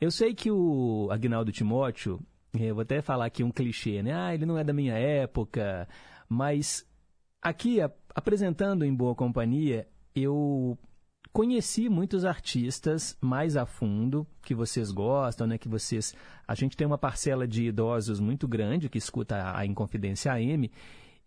Eu 0.00 0.12
sei 0.12 0.34
que 0.34 0.52
o 0.52 1.08
Agnaldo 1.10 1.50
Timóteo, 1.50 2.20
eu 2.54 2.76
vou 2.76 2.82
até 2.82 3.02
falar 3.02 3.26
aqui 3.26 3.42
um 3.42 3.50
clichê, 3.50 4.04
né? 4.04 4.14
Ah, 4.14 4.32
ele 4.32 4.46
não 4.46 4.56
é 4.56 4.62
da 4.62 4.72
minha 4.72 4.94
época, 4.94 5.88
mas 6.28 6.86
aqui, 7.42 7.78
apresentando 8.14 8.84
em 8.84 8.94
Boa 8.94 9.16
Companhia, 9.16 9.88
eu 10.14 10.78
conheci 11.32 11.88
muitos 11.88 12.24
artistas 12.24 13.16
mais 13.20 13.56
a 13.56 13.66
fundo 13.66 14.26
que 14.42 14.54
vocês 14.54 14.90
gostam, 14.90 15.46
né? 15.46 15.58
Que 15.58 15.68
vocês, 15.68 16.14
a 16.46 16.54
gente 16.54 16.76
tem 16.76 16.86
uma 16.86 16.98
parcela 16.98 17.46
de 17.46 17.64
idosos 17.64 18.20
muito 18.20 18.48
grande 18.48 18.88
que 18.88 18.98
escuta 18.98 19.56
a, 19.56 19.64
Inconfidência 19.64 20.32
AM 20.32 20.70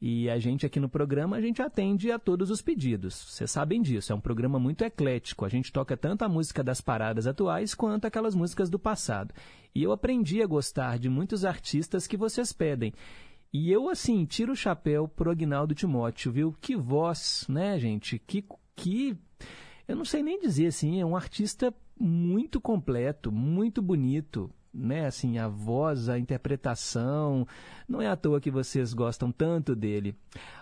e 0.01 0.29
a 0.29 0.39
gente 0.39 0.65
aqui 0.65 0.79
no 0.79 0.89
programa 0.89 1.37
a 1.37 1.41
gente 1.41 1.61
atende 1.61 2.11
a 2.11 2.17
todos 2.17 2.49
os 2.49 2.61
pedidos. 2.61 3.13
Vocês 3.13 3.51
sabem 3.51 3.81
disso. 3.81 4.11
É 4.11 4.15
um 4.15 4.19
programa 4.19 4.57
muito 4.57 4.83
eclético. 4.83 5.45
A 5.45 5.49
gente 5.49 5.71
toca 5.71 5.95
tanto 5.95 6.23
a 6.23 6.29
música 6.29 6.63
das 6.63 6.81
paradas 6.81 7.27
atuais 7.27 7.75
quanto 7.75 8.05
aquelas 8.05 8.33
músicas 8.33 8.69
do 8.69 8.79
passado. 8.79 9.33
E 9.75 9.83
eu 9.83 9.91
aprendi 9.91 10.41
a 10.41 10.47
gostar 10.47 10.97
de 10.97 11.07
muitos 11.07 11.45
artistas 11.45 12.07
que 12.07 12.17
vocês 12.17 12.51
pedem. 12.51 12.93
E 13.53 13.69
eu, 13.69 13.89
assim, 13.89 14.25
tiro 14.25 14.53
o 14.53 14.55
chapéu 14.55 15.07
pro 15.07 15.29
Agnaldo 15.29 15.75
Timóteo, 15.75 16.31
viu? 16.31 16.55
Que 16.59 16.75
voz, 16.75 17.45
né, 17.49 17.77
gente? 17.77 18.17
Que, 18.17 18.45
que 18.75 19.17
eu 19.91 19.95
não 19.97 20.05
sei 20.05 20.23
nem 20.23 20.39
dizer 20.39 20.67
assim, 20.67 21.01
é 21.01 21.05
um 21.05 21.17
artista 21.17 21.73
muito 21.99 22.61
completo, 22.61 23.29
muito 23.29 23.81
bonito, 23.81 24.49
né? 24.73 25.05
Assim, 25.05 25.37
a 25.37 25.49
voz, 25.49 26.07
a 26.07 26.17
interpretação, 26.17 27.45
não 27.89 28.01
é 28.01 28.07
à 28.07 28.15
toa 28.15 28.39
que 28.39 28.49
vocês 28.49 28.93
gostam 28.93 29.33
tanto 29.33 29.75
dele. 29.75 30.15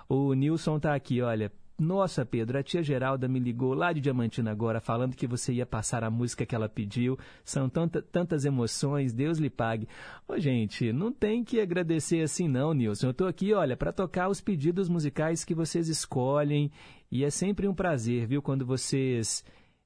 O 0.07 0.33
Nilson 0.33 0.79
tá 0.79 0.95
aqui, 0.95 1.21
olha. 1.21 1.51
Nossa, 1.77 2.25
Pedro, 2.25 2.57
a 2.57 2.63
tia 2.63 2.83
Geralda 2.83 3.25
me 3.29 3.39
ligou 3.39 3.73
lá 3.73 3.93
de 3.93 4.01
Diamantina 4.01 4.51
agora, 4.51 4.81
falando 4.81 5.15
que 5.15 5.25
você 5.25 5.53
ia 5.53 5.65
passar 5.65 6.03
a 6.03 6.09
música 6.09 6.45
que 6.45 6.53
ela 6.53 6.67
pediu. 6.67 7.17
São 7.41 7.69
tanta, 7.69 8.01
tantas 8.01 8.43
emoções, 8.43 9.13
Deus 9.13 9.37
lhe 9.37 9.49
pague. 9.49 9.87
Ô, 10.27 10.37
gente, 10.37 10.91
não 10.91 11.09
tem 11.09 11.41
que 11.41 11.61
agradecer 11.61 12.21
assim 12.21 12.49
não, 12.49 12.73
Nilson. 12.73 13.07
Eu 13.07 13.13
tô 13.13 13.27
aqui, 13.27 13.53
olha, 13.53 13.77
para 13.77 13.93
tocar 13.93 14.27
os 14.27 14.41
pedidos 14.41 14.89
musicais 14.89 15.45
que 15.45 15.55
vocês 15.55 15.87
escolhem. 15.87 16.69
E 17.11 17.23
é 17.23 17.29
sempre 17.29 17.67
um 17.67 17.73
prazer, 17.73 18.27
viu, 18.27 18.41
quando 18.41 18.65
vocês 18.65 19.43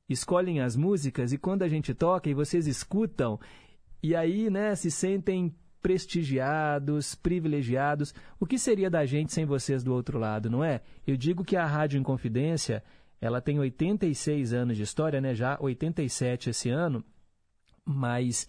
escolhem 0.10 0.60
as 0.60 0.76
músicas 0.76 1.32
e 1.32 1.38
quando 1.38 1.64
a 1.64 1.68
gente 1.68 1.94
toca 1.94 2.30
e 2.30 2.34
vocês 2.34 2.68
escutam, 2.68 3.40
e 4.02 4.16
aí, 4.16 4.50
né, 4.50 4.76
se 4.76 4.92
sentem 4.92 5.56
prestigiados, 5.84 7.14
privilegiados. 7.14 8.16
O 8.40 8.46
que 8.46 8.58
seria 8.58 8.90
da 8.90 9.06
gente 9.06 9.34
sem 9.34 9.46
vocês 9.46 9.84
do 9.84 9.94
outro 9.94 10.18
lado, 10.18 10.50
não 10.50 10.64
é? 10.64 10.82
Eu 11.06 11.18
digo 11.18 11.44
que 11.44 11.58
a 11.58 11.66
Rádio 11.66 12.00
Inconfidência, 12.00 12.82
ela 13.20 13.42
tem 13.42 13.60
86 13.60 14.54
anos 14.54 14.78
de 14.78 14.84
história, 14.84 15.20
né, 15.20 15.36
já 15.36 15.58
87 15.60 16.50
esse 16.50 16.70
ano, 16.70 17.04
mas 17.86 18.48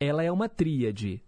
ela 0.00 0.22
é 0.22 0.30
uma 0.30 0.48
tríade. 0.48 1.22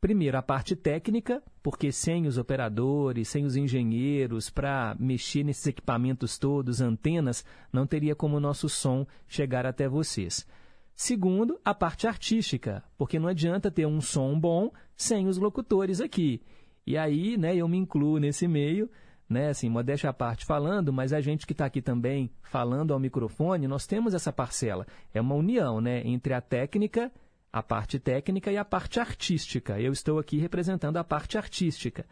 Primeiro, 0.00 0.38
a 0.38 0.42
parte 0.42 0.74
técnica, 0.74 1.42
porque 1.62 1.92
sem 1.92 2.26
os 2.26 2.38
operadores, 2.38 3.28
sem 3.28 3.44
os 3.44 3.56
engenheiros 3.56 4.48
para 4.48 4.96
mexer 4.98 5.44
nesses 5.44 5.66
equipamentos 5.66 6.38
todos, 6.38 6.80
antenas, 6.80 7.44
não 7.72 7.86
teria 7.86 8.14
como 8.14 8.36
o 8.36 8.40
nosso 8.40 8.68
som 8.68 9.06
chegar 9.28 9.66
até 9.66 9.88
vocês. 9.88 10.46
Segundo, 10.94 11.58
a 11.64 11.74
parte 11.74 12.06
artística, 12.06 12.84
porque 12.96 13.18
não 13.18 13.28
adianta 13.28 13.70
ter 13.70 13.86
um 13.86 14.00
som 14.00 14.38
bom 14.38 14.70
sem 14.96 15.28
os 15.28 15.38
locutores 15.38 16.00
aqui. 16.00 16.42
E 16.86 16.96
aí, 16.96 17.36
né, 17.36 17.54
eu 17.56 17.68
me 17.68 17.78
incluo 17.78 18.18
nesse 18.18 18.46
meio, 18.46 18.90
né, 19.28 19.48
assim, 19.48 19.68
modéstia 19.68 20.10
à 20.10 20.12
parte 20.12 20.44
falando, 20.44 20.92
mas 20.92 21.12
a 21.12 21.20
gente 21.20 21.46
que 21.46 21.52
está 21.52 21.66
aqui 21.66 21.80
também 21.80 22.30
falando 22.42 22.92
ao 22.92 22.98
microfone, 22.98 23.68
nós 23.68 23.86
temos 23.86 24.12
essa 24.12 24.32
parcela. 24.32 24.86
É 25.14 25.20
uma 25.20 25.34
união, 25.34 25.80
né, 25.80 26.02
entre 26.06 26.34
a 26.34 26.40
técnica 26.40 27.12
a 27.52 27.62
parte 27.62 27.98
técnica 27.98 28.52
e 28.52 28.56
a 28.56 28.64
parte 28.64 29.00
artística. 29.00 29.80
Eu 29.80 29.92
estou 29.92 30.18
aqui 30.18 30.38
representando 30.38 30.96
a 30.96 31.04
parte 31.04 31.36
artística. 31.36 32.06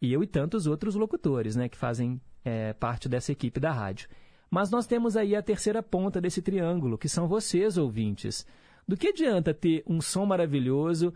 E 0.00 0.12
eu 0.12 0.22
e 0.22 0.26
tantos 0.26 0.66
outros 0.66 0.94
locutores, 0.94 1.54
né, 1.54 1.68
que 1.68 1.76
fazem 1.76 2.20
é, 2.44 2.72
parte 2.72 3.08
dessa 3.08 3.32
equipe 3.32 3.60
da 3.60 3.70
rádio. 3.70 4.08
Mas 4.50 4.70
nós 4.70 4.86
temos 4.86 5.16
aí 5.16 5.36
a 5.36 5.42
terceira 5.42 5.82
ponta 5.82 6.20
desse 6.20 6.40
triângulo, 6.40 6.98
que 6.98 7.08
são 7.08 7.28
vocês, 7.28 7.76
ouvintes. 7.76 8.46
Do 8.88 8.96
que 8.96 9.08
adianta 9.08 9.54
ter 9.54 9.84
um 9.86 10.00
som 10.00 10.24
maravilhoso, 10.24 11.14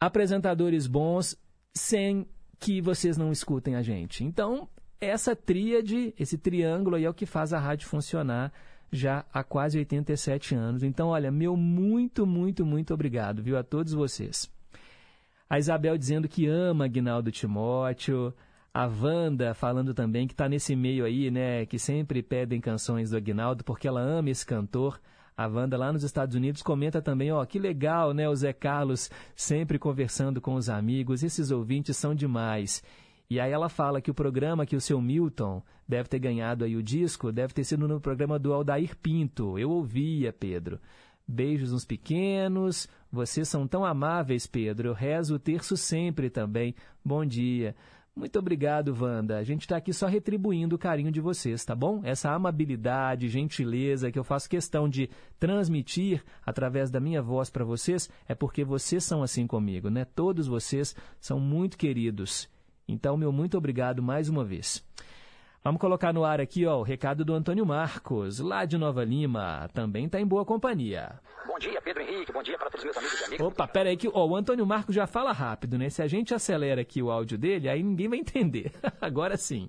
apresentadores 0.00 0.86
bons, 0.86 1.36
sem 1.74 2.26
que 2.58 2.80
vocês 2.80 3.16
não 3.16 3.30
escutem 3.30 3.74
a 3.74 3.82
gente? 3.82 4.24
Então, 4.24 4.68
essa 5.00 5.36
tríade, 5.36 6.14
esse 6.18 6.38
triângulo 6.38 6.96
aí 6.96 7.04
é 7.04 7.10
o 7.10 7.14
que 7.14 7.26
faz 7.26 7.52
a 7.52 7.58
rádio 7.58 7.88
funcionar 7.88 8.52
já 8.92 9.24
há 9.32 9.42
quase 9.44 9.78
87 9.78 10.54
anos. 10.54 10.82
Então, 10.82 11.08
olha, 11.08 11.30
meu 11.30 11.56
muito, 11.56 12.26
muito, 12.26 12.64
muito 12.64 12.94
obrigado, 12.94 13.42
viu, 13.42 13.56
a 13.58 13.62
todos 13.62 13.92
vocês. 13.92 14.50
A 15.48 15.58
Isabel 15.58 15.96
dizendo 15.96 16.28
que 16.28 16.46
ama 16.46 16.84
Aguinaldo 16.84 17.30
Timóteo. 17.30 18.34
A 18.72 18.86
Wanda 18.86 19.54
falando 19.54 19.94
também 19.94 20.26
que 20.26 20.34
está 20.34 20.48
nesse 20.48 20.76
meio 20.76 21.04
aí, 21.04 21.30
né, 21.30 21.64
que 21.66 21.78
sempre 21.78 22.22
pedem 22.22 22.60
canções 22.60 23.10
do 23.10 23.16
Aguinaldo 23.16 23.64
porque 23.64 23.88
ela 23.88 24.00
ama 24.00 24.30
esse 24.30 24.44
cantor. 24.44 25.00
A 25.36 25.46
Wanda 25.46 25.76
lá 25.76 25.92
nos 25.92 26.02
Estados 26.02 26.34
Unidos 26.34 26.62
comenta 26.62 27.00
também, 27.00 27.32
ó, 27.32 27.44
que 27.44 27.58
legal, 27.58 28.12
né, 28.12 28.28
o 28.28 28.34
Zé 28.34 28.52
Carlos 28.52 29.10
sempre 29.34 29.78
conversando 29.78 30.40
com 30.40 30.54
os 30.54 30.68
amigos. 30.68 31.22
Esses 31.22 31.50
ouvintes 31.50 31.96
são 31.96 32.14
demais. 32.14 32.82
E 33.30 33.38
aí 33.38 33.52
ela 33.52 33.68
fala 33.68 34.00
que 34.00 34.10
o 34.10 34.14
programa 34.14 34.64
que 34.64 34.74
o 34.74 34.80
seu 34.80 35.02
Milton 35.02 35.62
deve 35.86 36.08
ter 36.08 36.18
ganhado 36.18 36.64
aí 36.64 36.76
o 36.76 36.82
disco, 36.82 37.30
deve 37.30 37.52
ter 37.52 37.62
sido 37.62 37.86
no 37.86 38.00
programa 38.00 38.38
do 38.38 38.54
Aldair 38.54 38.96
Pinto. 38.96 39.58
Eu 39.58 39.70
ouvia, 39.70 40.32
Pedro. 40.32 40.80
Beijos 41.26 41.72
nos 41.72 41.84
pequenos. 41.84 42.88
Vocês 43.12 43.46
são 43.46 43.68
tão 43.68 43.84
amáveis, 43.84 44.46
Pedro. 44.46 44.88
Eu 44.88 44.94
rezo 44.94 45.34
o 45.34 45.38
terço 45.38 45.76
sempre 45.76 46.30
também. 46.30 46.74
Bom 47.04 47.22
dia. 47.22 47.76
Muito 48.16 48.38
obrigado, 48.38 48.96
Wanda. 48.98 49.36
A 49.36 49.44
gente 49.44 49.60
está 49.60 49.76
aqui 49.76 49.92
só 49.92 50.06
retribuindo 50.06 50.74
o 50.74 50.78
carinho 50.78 51.12
de 51.12 51.20
vocês, 51.20 51.64
tá 51.64 51.74
bom? 51.74 52.00
Essa 52.02 52.32
amabilidade, 52.32 53.28
gentileza 53.28 54.10
que 54.10 54.18
eu 54.18 54.24
faço 54.24 54.48
questão 54.48 54.88
de 54.88 55.08
transmitir 55.38 56.24
através 56.44 56.90
da 56.90 56.98
minha 56.98 57.22
voz 57.22 57.50
para 57.50 57.64
vocês 57.64 58.10
é 58.26 58.34
porque 58.34 58.64
vocês 58.64 59.04
são 59.04 59.22
assim 59.22 59.46
comigo, 59.46 59.90
né? 59.90 60.04
Todos 60.04 60.46
vocês 60.46 60.96
são 61.20 61.38
muito 61.38 61.76
queridos. 61.78 62.48
Então, 62.88 63.16
meu 63.18 63.30
muito 63.30 63.58
obrigado 63.58 64.02
mais 64.02 64.30
uma 64.30 64.42
vez. 64.42 64.82
Vamos 65.62 65.80
colocar 65.80 66.12
no 66.14 66.24
ar 66.24 66.40
aqui 66.40 66.64
ó, 66.64 66.78
o 66.78 66.82
recado 66.82 67.24
do 67.24 67.34
Antônio 67.34 67.66
Marcos, 67.66 68.38
lá 68.38 68.64
de 68.64 68.78
Nova 68.78 69.04
Lima. 69.04 69.68
Também 69.74 70.06
está 70.06 70.18
em 70.18 70.26
boa 70.26 70.44
companhia. 70.44 71.20
Bom 71.46 71.58
dia, 71.58 71.82
Pedro 71.82 72.02
Henrique, 72.02 72.32
bom 72.32 72.42
dia 72.42 72.56
para 72.56 72.70
todos 72.70 72.80
os 72.80 72.84
meus 72.84 72.96
amigos 72.96 73.20
e 73.20 73.24
amigas. 73.24 73.46
Opa, 73.46 73.68
pera 73.68 73.90
aí 73.90 73.96
que 73.96 74.08
ó, 74.08 74.26
o 74.26 74.34
Antônio 74.34 74.64
Marcos 74.64 74.94
já 74.94 75.06
fala 75.06 75.32
rápido, 75.32 75.76
né? 75.76 75.90
Se 75.90 76.00
a 76.00 76.06
gente 76.06 76.32
acelera 76.32 76.80
aqui 76.80 77.02
o 77.02 77.10
áudio 77.10 77.36
dele, 77.36 77.68
aí 77.68 77.82
ninguém 77.82 78.08
vai 78.08 78.18
entender. 78.18 78.72
Agora 79.00 79.36
sim. 79.36 79.68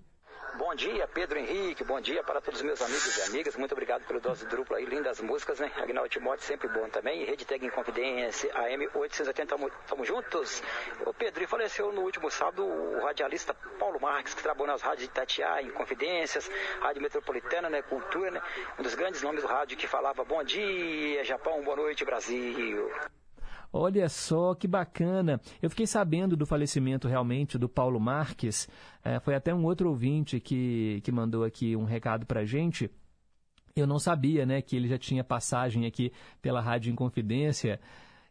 Bom 0.57 0.73
dia, 0.75 1.07
Pedro 1.07 1.39
Henrique, 1.39 1.83
bom 1.83 2.01
dia 2.01 2.23
para 2.23 2.41
todos 2.41 2.59
os 2.59 2.65
meus 2.65 2.81
amigos 2.81 3.17
e 3.17 3.21
amigas. 3.23 3.55
Muito 3.55 3.71
obrigado 3.71 4.05
pelo 4.05 4.19
dose 4.19 4.45
dupla 4.45 4.77
aí, 4.77 4.85
lindas 4.85 5.19
músicas, 5.19 5.59
né? 5.59 5.71
Agnaldo 5.77 6.09
Timóteo, 6.09 6.45
sempre 6.45 6.67
bom 6.67 6.89
também. 6.89 7.23
Rede 7.23 7.45
Tag 7.45 7.65
em 7.65 7.69
Confidência, 7.69 8.51
AM 8.55 8.87
880, 8.93 9.45
tamo, 9.45 9.71
tamo 9.87 10.05
juntos. 10.05 10.63
Ô 11.05 11.13
Pedro, 11.13 11.43
e 11.43 11.47
faleceu 11.47 11.91
no 11.91 12.01
último 12.01 12.29
sábado 12.31 12.65
o 12.65 13.05
radialista 13.05 13.53
Paulo 13.53 13.99
Marques, 13.99 14.33
que 14.33 14.41
trabalhou 14.41 14.67
nas 14.67 14.81
rádios 14.81 15.03
de 15.03 15.11
Itatiaia, 15.11 15.65
em 15.65 15.71
Confidências, 15.71 16.49
Rádio 16.81 17.01
Metropolitana, 17.01 17.69
né? 17.69 17.81
Cultura, 17.81 18.31
né? 18.31 18.41
Um 18.77 18.83
dos 18.83 18.95
grandes 18.95 19.21
nomes 19.21 19.43
do 19.43 19.47
rádio 19.47 19.77
que 19.77 19.87
falava 19.87 20.23
bom 20.23 20.43
dia, 20.43 21.23
Japão, 21.23 21.61
boa 21.63 21.77
noite, 21.77 22.03
Brasil. 22.03 22.91
Olha 23.71 24.09
só 24.09 24.55
que 24.55 24.67
bacana. 24.67 25.39
Eu 25.61 25.69
fiquei 25.69 25.85
sabendo 25.85 26.35
do 26.35 26.45
falecimento 26.45 27.07
realmente 27.07 27.57
do 27.57 27.69
Paulo 27.69 27.99
Marques. 27.99 28.67
É, 29.03 29.19
foi 29.19 29.35
até 29.35 29.53
um 29.53 29.63
outro 29.63 29.89
ouvinte 29.89 30.39
que, 30.39 31.01
que 31.03 31.11
mandou 31.11 31.43
aqui 31.43 31.75
um 31.75 31.83
recado 31.83 32.25
pra 32.25 32.45
gente. 32.45 32.89
Eu 33.75 33.85
não 33.85 33.99
sabia, 33.99 34.45
né, 34.45 34.61
que 34.61 34.75
ele 34.75 34.87
já 34.87 34.97
tinha 34.97 35.23
passagem 35.23 35.85
aqui 35.85 36.11
pela 36.41 36.61
Rádio 36.61 36.91
Inconfidência. 36.91 37.79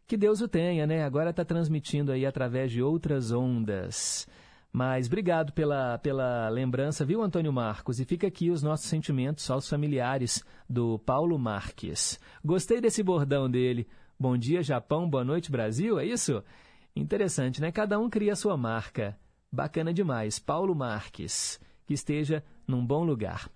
Que 0.06 0.16
Deus 0.16 0.40
o 0.40 0.48
tenha, 0.48 0.86
né? 0.86 1.04
Agora 1.04 1.30
está 1.30 1.44
transmitindo 1.44 2.10
aí 2.10 2.24
através 2.26 2.72
de 2.72 2.82
outras 2.82 3.30
ondas. 3.30 4.26
Mas 4.72 5.06
obrigado 5.06 5.52
pela, 5.52 5.98
pela 5.98 6.48
lembrança, 6.48 7.04
viu, 7.04 7.22
Antônio 7.22 7.52
Marcos? 7.52 8.00
E 8.00 8.04
fica 8.04 8.26
aqui 8.26 8.50
os 8.50 8.62
nossos 8.62 8.86
sentimentos 8.86 9.50
aos 9.50 9.68
familiares 9.68 10.44
do 10.68 10.98
Paulo 10.98 11.38
Marques. 11.38 12.18
Gostei 12.44 12.80
desse 12.80 13.02
bordão 13.02 13.50
dele. 13.50 13.86
Bom 14.20 14.36
dia, 14.36 14.64
Japão, 14.64 15.08
boa 15.08 15.22
noite, 15.24 15.48
Brasil, 15.48 15.96
é 15.96 16.04
isso? 16.04 16.42
Interessante, 16.96 17.60
né? 17.60 17.70
Cada 17.70 18.00
um 18.00 18.10
cria 18.10 18.32
a 18.32 18.36
sua 18.36 18.56
marca. 18.56 19.16
Bacana 19.50 19.94
demais. 19.94 20.40
Paulo 20.40 20.74
Marques. 20.74 21.60
Que 21.86 21.94
esteja 21.94 22.42
num 22.66 22.84
bom 22.84 23.04
lugar. 23.04 23.48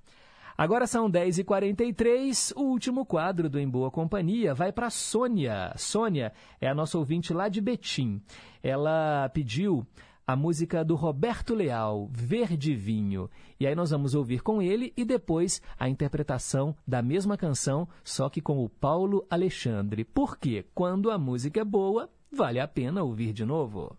Agora 0.56 0.86
são 0.86 1.10
10h43, 1.10 2.52
o 2.54 2.60
último 2.60 3.04
quadro 3.04 3.50
do 3.50 3.58
Em 3.58 3.68
Boa 3.68 3.90
Companhia 3.90 4.54
vai 4.54 4.70
para 4.70 4.88
Sônia. 4.88 5.74
Sônia 5.76 6.32
é 6.60 6.68
a 6.68 6.74
nossa 6.76 6.96
ouvinte 6.96 7.32
lá 7.32 7.48
de 7.48 7.60
Betim. 7.60 8.22
Ela 8.62 9.28
pediu 9.30 9.84
a 10.26 10.36
música 10.36 10.84
do 10.84 10.94
Roberto 10.94 11.54
Leal, 11.54 12.08
Verde 12.12 12.74
Vinho. 12.74 13.28
E 13.58 13.66
aí 13.66 13.74
nós 13.74 13.90
vamos 13.90 14.14
ouvir 14.14 14.42
com 14.42 14.62
ele 14.62 14.92
e 14.96 15.04
depois 15.04 15.60
a 15.78 15.88
interpretação 15.88 16.74
da 16.86 17.02
mesma 17.02 17.36
canção, 17.36 17.88
só 18.04 18.28
que 18.28 18.40
com 18.40 18.64
o 18.64 18.68
Paulo 18.68 19.26
Alexandre. 19.28 20.04
Porque 20.04 20.64
quando 20.74 21.10
a 21.10 21.18
música 21.18 21.60
é 21.60 21.64
boa, 21.64 22.08
vale 22.30 22.60
a 22.60 22.68
pena 22.68 23.02
ouvir 23.02 23.32
de 23.32 23.44
novo. 23.44 23.96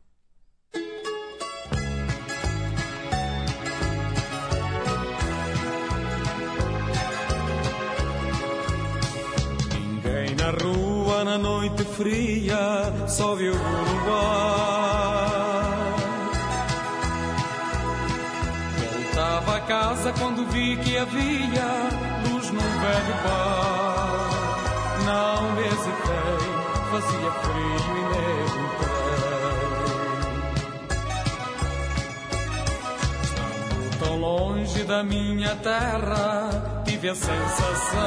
Ninguém 9.74 10.36
na 10.36 10.52
rua 10.52 11.24
na 11.24 11.38
noite 11.38 11.84
fria, 11.84 13.08
só 13.08 13.36
viu 13.36 13.54
o 13.54 14.06
luar. 14.06 14.73
Casa 19.74 20.14
quando 20.20 20.46
vi 20.52 20.78
que 20.78 20.96
havia 20.98 21.70
luz 22.30 22.52
num 22.52 22.60
velho 22.84 23.16
bar. 23.24 24.30
Não 25.10 25.40
hesitei, 25.66 26.46
fazia 26.92 27.32
frio 27.42 27.96
e 27.98 28.12
entrei. 28.64 29.04
Estando 33.24 33.98
tão 33.98 34.16
longe 34.20 34.84
da 34.84 35.04
minha 35.04 35.56
terra, 35.56 36.84
tive 36.86 37.10
a 37.10 37.16
sensação. 37.16 38.04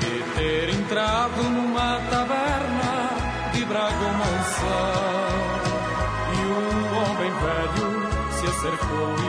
de 0.00 0.22
ter 0.36 0.70
entrado 0.70 1.42
numa 1.42 2.00
taverna 2.10 3.08
de 3.52 3.64
Braga 3.64 4.06
se 8.60 9.27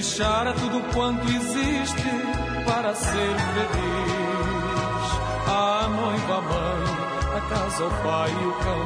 que 0.00 0.06
deixara 0.06 0.54
tudo 0.54 0.80
quanto 0.94 1.26
existe 1.28 2.10
para 2.64 2.94
ser 2.94 3.36
feliz. 3.52 5.10
A 5.46 5.88
noiva, 5.88 6.38
a 6.38 6.40
mãe, 6.40 6.84
a 7.36 7.40
casa, 7.42 7.84
o 7.84 7.90
pai 8.02 8.30
e 8.30 8.46
o 8.46 8.52
cão. 8.64 8.80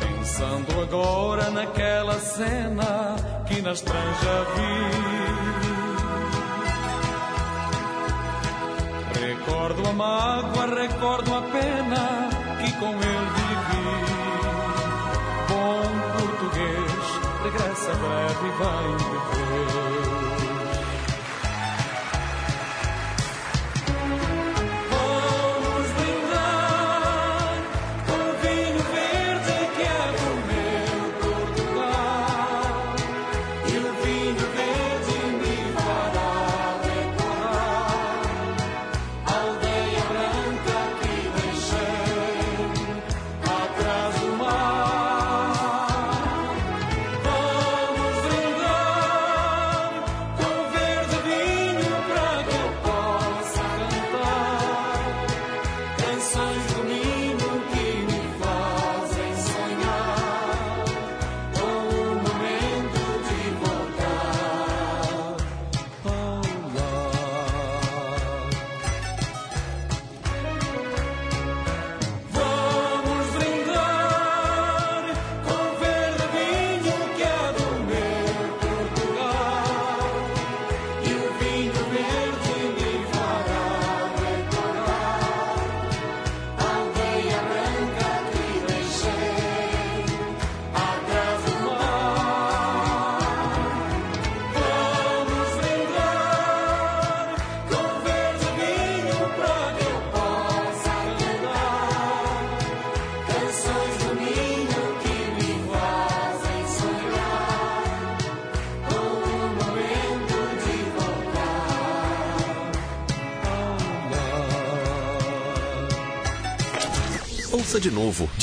Pensando 0.00 0.80
agora 0.80 1.50
naquela 1.50 2.18
cena 2.18 3.16
que 3.46 3.60
na 3.60 3.72
estranja 3.72 4.46
vi. 4.54 4.86
Recordo 9.20 9.88
a 9.88 9.92
mágoa, 9.92 10.66
recordo 10.66 11.34
a 11.34 11.42
pena 11.42 12.30
que 12.62 12.72
com 12.78 12.88
ele 12.88 13.30
vivi. 13.36 14.25
Bom 15.66 15.82
português, 16.12 16.92
regressa 17.42 17.92
breve 17.96 18.46
e 18.46 18.50
vai 18.52 18.86
me 18.86 20.25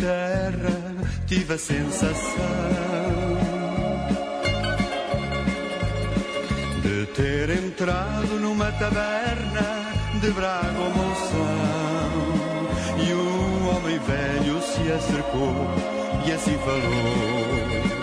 Terra, 0.00 0.94
tive 1.26 1.54
a 1.54 1.58
sensação 1.58 2.20
de 6.82 7.06
ter 7.14 7.50
entrado 7.50 8.40
numa 8.40 8.72
taberna 8.72 9.92
de 10.20 10.30
brava 10.32 10.88
moção. 10.88 11.90
E 13.06 13.14
um 13.14 13.76
homem 13.76 13.98
velho 13.98 14.60
se 14.62 14.92
acercou 14.92 15.54
e 16.26 16.32
assim 16.32 16.58
falou. 16.58 17.99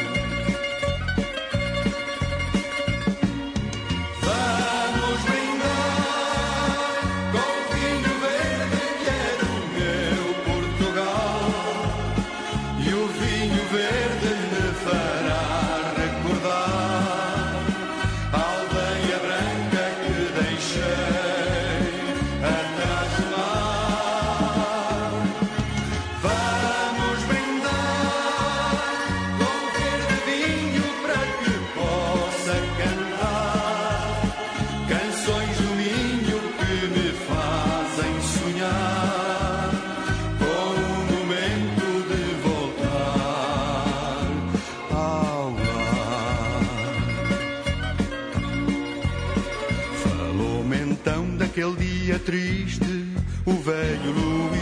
Triste, 52.28 53.08
o 53.46 53.54
velho 53.54 54.12
Luís, 54.12 54.60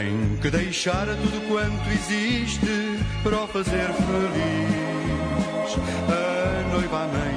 em 0.00 0.36
que 0.38 0.50
deixara 0.50 1.14
tudo 1.14 1.48
quanto 1.48 1.90
existe 1.90 2.98
para 3.22 3.44
o 3.44 3.46
fazer 3.46 3.86
feliz. 3.92 5.78
A 6.08 6.72
noiva, 6.72 7.04
a 7.04 7.06
mãe, 7.06 7.36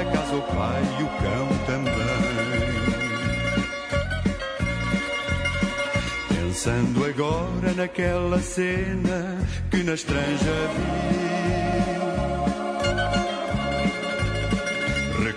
a 0.00 0.04
casa, 0.16 0.34
o 0.34 0.40
pai 0.40 0.82
e 0.98 1.02
o 1.02 1.08
cão 1.20 1.48
também. 1.66 1.92
Pensando 6.30 7.04
agora 7.04 7.74
naquela 7.74 8.40
cena 8.40 9.46
que 9.70 9.82
na 9.82 9.92
estranja 9.92 10.70
vi. 10.74 12.11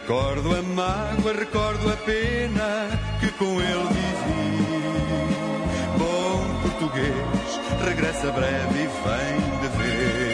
Recordo 0.08 0.56
a 0.56 0.62
mágoa, 0.62 1.34
recordo 1.34 1.92
a 1.92 1.98
pena 1.98 2.88
que 3.20 3.32
com 3.32 3.60
ele 3.60 3.88
vivi. 3.90 5.26
Bom 5.98 6.62
português, 6.62 7.60
regressa 7.84 8.32
breve 8.32 8.82
e 8.82 8.86
vem 8.86 9.60
de 9.62 9.78
vez. 9.80 10.25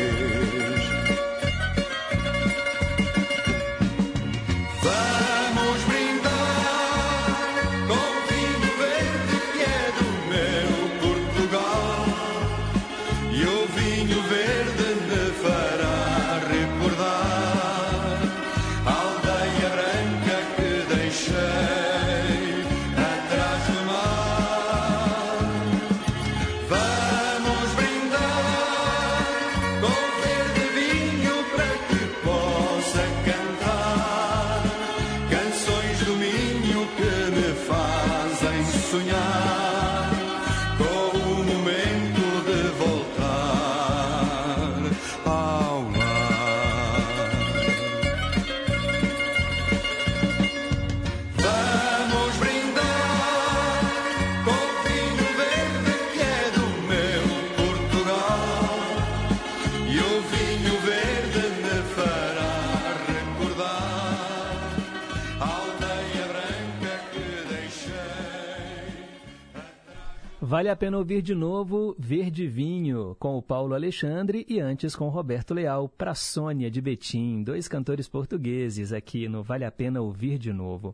Vale 70.51 70.67
a 70.67 70.75
pena 70.75 70.97
ouvir 70.97 71.21
de 71.21 71.33
novo 71.33 71.95
Verde 71.97 72.45
Vinho, 72.45 73.15
com 73.17 73.37
o 73.37 73.41
Paulo 73.41 73.73
Alexandre 73.73 74.45
e 74.49 74.59
antes 74.59 74.97
com 74.97 75.07
Roberto 75.07 75.53
Leal, 75.53 75.87
para 75.87 76.13
Sônia 76.13 76.69
de 76.69 76.81
Betim, 76.81 77.41
dois 77.41 77.69
cantores 77.69 78.09
portugueses 78.09 78.91
aqui 78.91 79.29
no 79.29 79.41
Vale 79.41 79.63
a 79.63 79.71
Pena 79.71 80.01
Ouvir 80.01 80.37
de 80.37 80.51
Novo. 80.51 80.93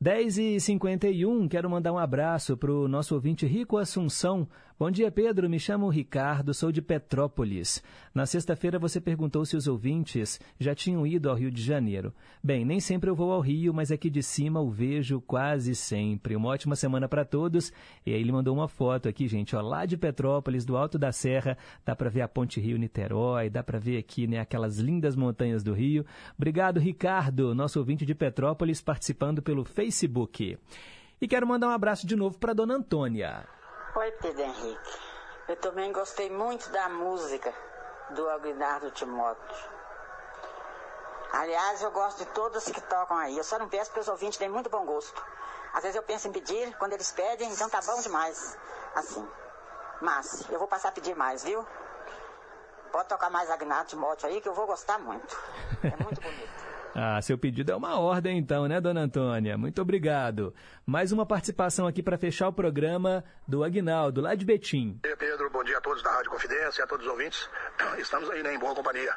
10 0.00 0.38
e 0.38 0.60
51 0.60 1.48
quero 1.48 1.68
mandar 1.68 1.92
um 1.92 1.98
abraço 1.98 2.56
para 2.56 2.70
o 2.70 2.86
nosso 2.86 3.16
ouvinte 3.16 3.44
Rico 3.46 3.78
Assunção. 3.78 4.46
Bom 4.76 4.90
dia, 4.90 5.08
Pedro. 5.08 5.48
Me 5.48 5.60
chamo 5.60 5.88
Ricardo, 5.88 6.52
sou 6.52 6.72
de 6.72 6.82
Petrópolis. 6.82 7.80
Na 8.12 8.26
sexta-feira 8.26 8.76
você 8.76 9.00
perguntou 9.00 9.46
se 9.46 9.56
os 9.56 9.68
ouvintes 9.68 10.40
já 10.58 10.74
tinham 10.74 11.06
ido 11.06 11.30
ao 11.30 11.36
Rio 11.36 11.48
de 11.48 11.62
Janeiro. 11.62 12.12
Bem, 12.42 12.64
nem 12.64 12.80
sempre 12.80 13.08
eu 13.08 13.14
vou 13.14 13.30
ao 13.30 13.40
Rio, 13.40 13.72
mas 13.72 13.92
aqui 13.92 14.10
de 14.10 14.20
cima 14.20 14.60
o 14.60 14.68
vejo 14.68 15.20
quase 15.20 15.76
sempre. 15.76 16.34
Uma 16.34 16.48
ótima 16.48 16.74
semana 16.74 17.08
para 17.08 17.24
todos. 17.24 17.72
E 18.04 18.12
aí 18.12 18.20
ele 18.20 18.32
mandou 18.32 18.52
uma 18.52 18.66
foto 18.66 19.08
aqui, 19.08 19.28
gente, 19.28 19.54
ó, 19.54 19.60
lá 19.60 19.86
de 19.86 19.96
Petrópolis, 19.96 20.64
do 20.64 20.76
Alto 20.76 20.98
da 20.98 21.12
Serra. 21.12 21.56
Dá 21.86 21.94
para 21.94 22.10
ver 22.10 22.22
a 22.22 22.28
Ponte 22.28 22.58
Rio-Niterói, 22.58 23.48
dá 23.50 23.62
para 23.62 23.78
ver 23.78 23.96
aqui, 23.96 24.26
né, 24.26 24.40
aquelas 24.40 24.78
lindas 24.78 25.14
montanhas 25.14 25.62
do 25.62 25.72
Rio. 25.72 26.04
Obrigado, 26.36 26.80
Ricardo, 26.80 27.54
nosso 27.54 27.78
ouvinte 27.78 28.04
de 28.04 28.14
Petrópolis, 28.14 28.82
participando 28.82 29.40
pelo 29.40 29.64
Facebook. 29.64 30.58
E 31.20 31.28
quero 31.28 31.46
mandar 31.46 31.68
um 31.68 31.72
abraço 31.72 32.08
de 32.08 32.16
novo 32.16 32.40
para 32.40 32.52
dona 32.52 32.74
Antônia. 32.74 33.46
Oi, 33.96 34.10
Pedro 34.10 34.42
Henrique. 34.42 35.00
Eu 35.46 35.54
também 35.54 35.92
gostei 35.92 36.28
muito 36.28 36.68
da 36.70 36.88
música 36.88 37.54
do 38.10 38.28
Aguinaldo 38.28 38.90
Timóteo. 38.90 39.68
Aliás, 41.32 41.80
eu 41.80 41.92
gosto 41.92 42.18
de 42.18 42.26
todas 42.32 42.64
que 42.64 42.80
tocam 42.80 43.16
aí. 43.16 43.38
Eu 43.38 43.44
só 43.44 43.56
não 43.56 43.68
peço 43.68 43.90
porque 43.90 44.00
os 44.00 44.08
ouvintes 44.08 44.36
têm 44.36 44.48
muito 44.48 44.68
bom 44.68 44.84
gosto. 44.84 45.24
Às 45.72 45.82
vezes 45.84 45.94
eu 45.94 46.02
penso 46.02 46.26
em 46.26 46.32
pedir, 46.32 46.76
quando 46.76 46.92
eles 46.92 47.12
pedem, 47.12 47.48
então 47.52 47.70
tá 47.70 47.80
bom 47.82 48.00
demais. 48.00 48.58
Assim. 48.96 49.28
Mas 50.00 50.44
eu 50.50 50.58
vou 50.58 50.66
passar 50.66 50.88
a 50.88 50.92
pedir 50.92 51.14
mais, 51.14 51.44
viu? 51.44 51.64
Pode 52.90 53.08
tocar 53.08 53.30
mais 53.30 53.48
Agnaldo 53.48 53.90
Timóteo 53.90 54.28
aí 54.28 54.40
que 54.40 54.48
eu 54.48 54.54
vou 54.54 54.66
gostar 54.66 54.98
muito. 54.98 55.40
É 55.84 56.02
muito 56.02 56.20
bonito. 56.20 56.64
Ah, 56.96 57.20
seu 57.20 57.36
pedido 57.36 57.72
é 57.72 57.74
uma 57.74 57.98
ordem 57.98 58.38
então, 58.38 58.68
né, 58.68 58.80
dona 58.80 59.00
Antônia? 59.00 59.58
Muito 59.58 59.82
obrigado. 59.82 60.54
Mais 60.86 61.10
uma 61.10 61.26
participação 61.26 61.88
aqui 61.88 62.00
para 62.00 62.16
fechar 62.16 62.46
o 62.46 62.52
programa 62.52 63.24
do 63.48 63.64
Agnaldo, 63.64 64.20
lá 64.20 64.36
de 64.36 64.44
Betim. 64.44 65.00
Dia, 65.02 65.16
Pedro. 65.16 65.50
Bom 65.50 65.64
dia 65.64 65.78
a 65.78 65.80
todos 65.80 66.02
da 66.04 66.10
Rádio 66.12 66.30
Confidência, 66.30 66.84
a 66.84 66.86
todos 66.86 67.04
os 67.04 67.10
ouvintes. 67.10 67.48
Estamos 67.98 68.30
aí, 68.30 68.44
né, 68.44 68.54
em 68.54 68.58
boa 68.60 68.76
companhia. 68.76 69.12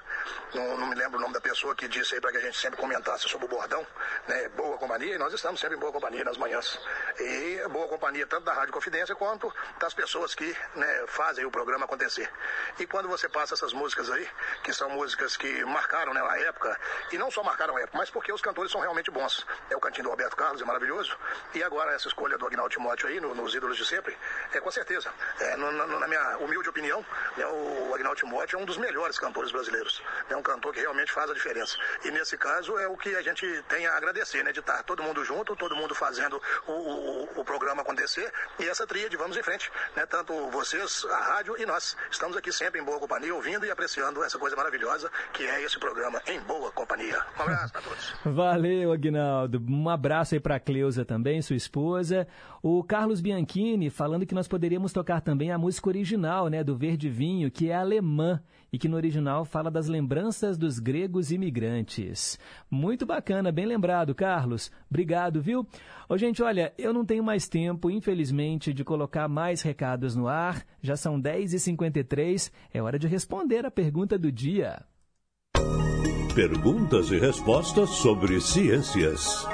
Não, 0.56 0.76
não 0.76 0.88
me 0.88 0.96
lembro 0.96 1.20
o 1.20 1.22
nome 1.22 1.36
da 1.36 1.42
pessoa 1.42 1.76
que 1.76 1.88
disse 1.88 2.16
aí 2.16 2.22
para 2.22 2.32
que 2.32 2.38
a 2.38 2.42
gente 2.42 2.58
sempre 2.58 2.80
comentasse 2.80 3.30
sobre 3.30 3.46
o 3.46 3.50
bordão, 3.50 3.86
né? 4.28 4.50
Boa 4.50 4.78
companhia, 4.78 5.14
e 5.14 5.18
nós 5.20 5.32
estamos 5.34 5.60
sempre 5.60 5.78
em 5.78 5.80
boa 5.80 5.92
companhia 5.92 6.24
nas 6.24 6.38
manhãs. 6.38 6.80
E 7.20 7.68
boa 7.70 7.88
companhia 7.88 8.26
tanto 8.26 8.46
da 8.46 8.54
Rádio 8.54 8.74
Confidência 8.74 9.14
quanto 9.14 9.54
das 9.80 9.94
pessoas 9.94 10.34
que 10.34 10.56
né, 10.76 11.06
fazem 11.08 11.46
o 11.46 11.52
programa 11.52 11.86
acontecer. 11.86 12.28
E 12.80 12.88
quando 12.88 13.08
você 13.08 13.30
passa 13.30 13.54
essas 13.54 13.72
músicas 13.72 14.10
aí, 14.10 14.28
que 14.64 14.74
são 14.74 14.90
músicas 14.90 15.38
que 15.38 15.64
marcaram 15.66 16.14
né, 16.14 16.22
a 16.22 16.40
época, 16.40 16.80
e 17.12 17.18
não 17.18 17.30
só 17.30 17.44
marcaram 17.44 17.67
mas 17.94 18.10
porque 18.10 18.32
os 18.32 18.42
cantores 18.42 18.72
são 18.72 18.82
realmente 18.82 19.12
bons. 19.12 19.46
É 19.70 19.76
o 19.76 19.80
cantinho 19.80 20.06
do 20.06 20.10
Roberto 20.10 20.36
Carlos, 20.36 20.62
é 20.62 20.66
maravilhoso. 20.66 21.18
E 21.54 21.64
agora 21.64 21.94
essa 21.94 22.08
escolha 22.08 22.38
do 22.38 22.46
Agnaldo 22.46 22.70
Timóteo 22.70 23.08
aí, 23.08 23.20
no, 23.20 23.34
nos 23.34 23.54
ídolos 23.54 23.78
de 23.78 23.86
sempre, 23.86 24.18
é 24.54 24.60
com 24.60 24.72
certeza. 24.72 25.12
É, 25.40 25.56
no, 25.56 25.72
no, 25.72 26.00
na 26.00 26.08
minha 26.08 26.38
humilde 26.38 26.70
opinião, 26.70 27.06
né, 27.36 27.46
o 27.46 27.94
Agnaldo 27.94 28.20
Timóteo 28.20 28.60
é 28.60 28.62
um 28.62 28.66
dos 28.66 28.78
melhores 28.78 29.20
cantores 29.20 29.52
brasileiros. 29.52 30.02
É 30.30 30.36
um 30.36 30.42
cantor 30.42 30.74
que 30.74 30.80
realmente 30.80 31.12
faz 31.12 31.30
a 31.30 31.34
diferença. 31.34 31.78
E 32.04 32.12
nesse 32.12 32.38
caso 32.38 32.78
é 32.78 32.88
o 32.88 32.98
que 32.98 33.16
a 33.16 33.22
gente 33.22 33.64
tem 33.64 33.88
a 33.88 33.96
agradecer, 33.96 34.44
né? 34.44 34.52
De 34.52 34.60
estar 34.60 34.84
todo 34.84 35.04
mundo 35.04 35.24
junto, 35.24 35.56
todo 35.56 35.76
mundo 35.76 35.96
fazendo 35.96 36.42
o, 36.66 36.72
o, 36.72 37.42
o 37.42 37.46
programa 37.46 37.82
acontecer. 37.82 38.32
E 38.60 38.68
essa 38.68 38.86
tríade, 38.86 39.16
vamos 39.18 39.38
em 39.38 39.44
frente. 39.44 39.72
Né? 39.96 40.06
Tanto 40.06 40.50
vocês, 40.50 41.06
a 41.06 41.18
rádio 41.18 41.56
e 41.58 41.66
nós. 41.66 41.96
Estamos 42.12 42.38
aqui 42.38 42.52
sempre 42.52 42.80
em 42.80 42.84
boa 42.84 43.00
companhia, 43.00 43.34
ouvindo 43.34 43.66
e 43.66 43.72
apreciando 43.72 44.24
essa 44.24 44.38
coisa 44.38 44.56
maravilhosa 44.56 45.12
que 45.34 45.46
é 45.46 45.62
esse 45.62 45.80
programa 45.80 46.22
Em 46.28 46.40
Boa 46.42 46.72
Companhia. 46.72 47.26
Um 47.38 47.42
abraço 47.44 47.57
Valeu, 48.26 48.92
Agnaldo. 48.92 49.64
Um 49.70 49.90
abraço 49.90 50.36
aí 50.36 50.40
para 50.40 50.60
Cleusa 50.60 51.06
também, 51.06 51.42
sua 51.42 51.56
esposa. 51.56 52.28
O 52.62 52.84
Carlos 52.84 53.22
Bianchini 53.22 53.90
falando 53.90 54.26
que 54.26 54.36
nós 54.36 54.48
poderíamos 54.48 54.94
tocar 54.94 55.22
também 55.22 55.52
a 55.52 55.58
música 55.58 55.90
original, 55.90 56.48
né, 56.48 56.64
do 56.64 56.76
Verde 56.76 57.10
Vinho, 57.10 57.52
que 57.52 57.70
é 57.70 57.76
alemã 57.76 58.42
e 58.72 58.78
que 58.78 58.88
no 58.88 58.98
original 58.98 59.46
fala 59.46 59.72
das 59.72 59.88
lembranças 59.88 60.58
dos 60.58 60.80
gregos 60.80 61.32
imigrantes. 61.32 62.40
Muito 62.70 63.06
bacana, 63.06 63.52
bem 63.52 63.66
lembrado, 63.66 64.14
Carlos. 64.14 64.72
Obrigado, 64.90 65.42
viu? 65.42 65.66
Ô, 66.10 66.18
gente, 66.18 66.44
olha, 66.44 66.74
eu 66.78 66.94
não 66.94 67.06
tenho 67.06 67.24
mais 67.24 67.48
tempo, 67.48 67.90
infelizmente, 67.90 68.74
de 68.74 68.84
colocar 68.84 69.28
mais 69.28 69.62
recados 69.62 70.16
no 70.16 70.28
ar. 70.28 70.66
Já 70.82 70.96
são 70.96 71.22
10h53, 71.22 72.52
é 72.74 72.82
hora 72.82 73.00
de 73.00 73.08
responder 73.08 73.66
a 73.66 73.72
pergunta 73.72 74.18
do 74.18 74.32
dia. 74.32 74.84
Perguntas 76.34 77.10
e 77.12 77.18
respostas 77.18 77.90
sobre 77.90 78.40
ciências. 78.40 79.48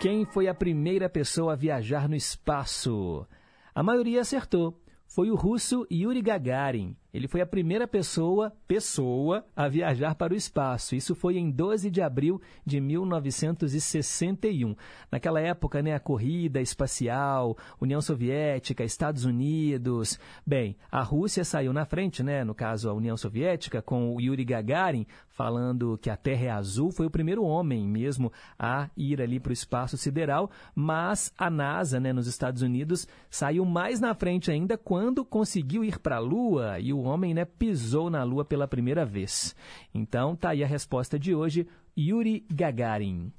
Quem 0.00 0.24
foi 0.24 0.46
a 0.46 0.54
primeira 0.54 1.08
pessoa 1.08 1.54
a 1.54 1.56
viajar 1.56 2.08
no 2.08 2.14
espaço? 2.14 3.26
A 3.74 3.82
maioria 3.82 4.20
acertou. 4.20 4.80
Foi 5.08 5.30
o 5.30 5.34
russo 5.34 5.86
Yuri 5.90 6.22
Gagarin. 6.22 6.96
Ele 7.12 7.26
foi 7.26 7.40
a 7.40 7.46
primeira 7.46 7.88
pessoa, 7.88 8.52
pessoa, 8.66 9.44
a 9.56 9.66
viajar 9.66 10.14
para 10.14 10.34
o 10.34 10.36
espaço. 10.36 10.94
Isso 10.94 11.14
foi 11.14 11.38
em 11.38 11.50
12 11.50 11.90
de 11.90 12.02
abril 12.02 12.40
de 12.66 12.80
1961. 12.80 14.76
Naquela 15.10 15.40
época, 15.40 15.80
né, 15.80 15.94
a 15.94 16.00
corrida 16.00 16.60
espacial, 16.60 17.56
União 17.80 18.00
Soviética, 18.00 18.84
Estados 18.84 19.24
Unidos. 19.24 20.18
Bem, 20.46 20.76
a 20.90 21.02
Rússia 21.02 21.44
saiu 21.44 21.72
na 21.72 21.86
frente, 21.86 22.22
né, 22.22 22.44
no 22.44 22.54
caso 22.54 22.90
a 22.90 22.92
União 22.92 23.16
Soviética, 23.16 23.80
com 23.80 24.14
o 24.14 24.20
Yuri 24.20 24.44
Gagarin 24.44 25.06
falando 25.38 25.96
que 26.02 26.10
a 26.10 26.16
Terra 26.16 26.46
é 26.46 26.50
azul, 26.50 26.90
foi 26.90 27.06
o 27.06 27.10
primeiro 27.10 27.44
homem 27.44 27.86
mesmo 27.86 28.32
a 28.58 28.90
ir 28.96 29.22
ali 29.22 29.38
para 29.38 29.50
o 29.50 29.52
espaço 29.52 29.96
sideral, 29.96 30.50
mas 30.74 31.32
a 31.38 31.48
NASA, 31.48 32.00
né, 32.00 32.12
nos 32.12 32.26
Estados 32.26 32.60
Unidos, 32.60 33.06
saiu 33.30 33.64
mais 33.64 34.00
na 34.00 34.12
frente 34.16 34.50
ainda 34.50 34.76
quando 34.76 35.24
conseguiu 35.24 35.84
ir 35.84 36.00
para 36.00 36.16
a 36.16 36.18
Lua 36.18 36.80
e 36.80 36.92
o 36.92 36.97
homem 37.02 37.34
né, 37.34 37.44
pisou 37.44 38.10
na 38.10 38.22
Lua 38.24 38.44
pela 38.44 38.68
primeira 38.68 39.04
vez. 39.04 39.54
Então, 39.94 40.36
tá 40.36 40.50
aí 40.50 40.62
a 40.62 40.66
resposta 40.66 41.18
de 41.18 41.34
hoje, 41.34 41.66
Yuri 41.96 42.46
Gagarin. 42.52 43.32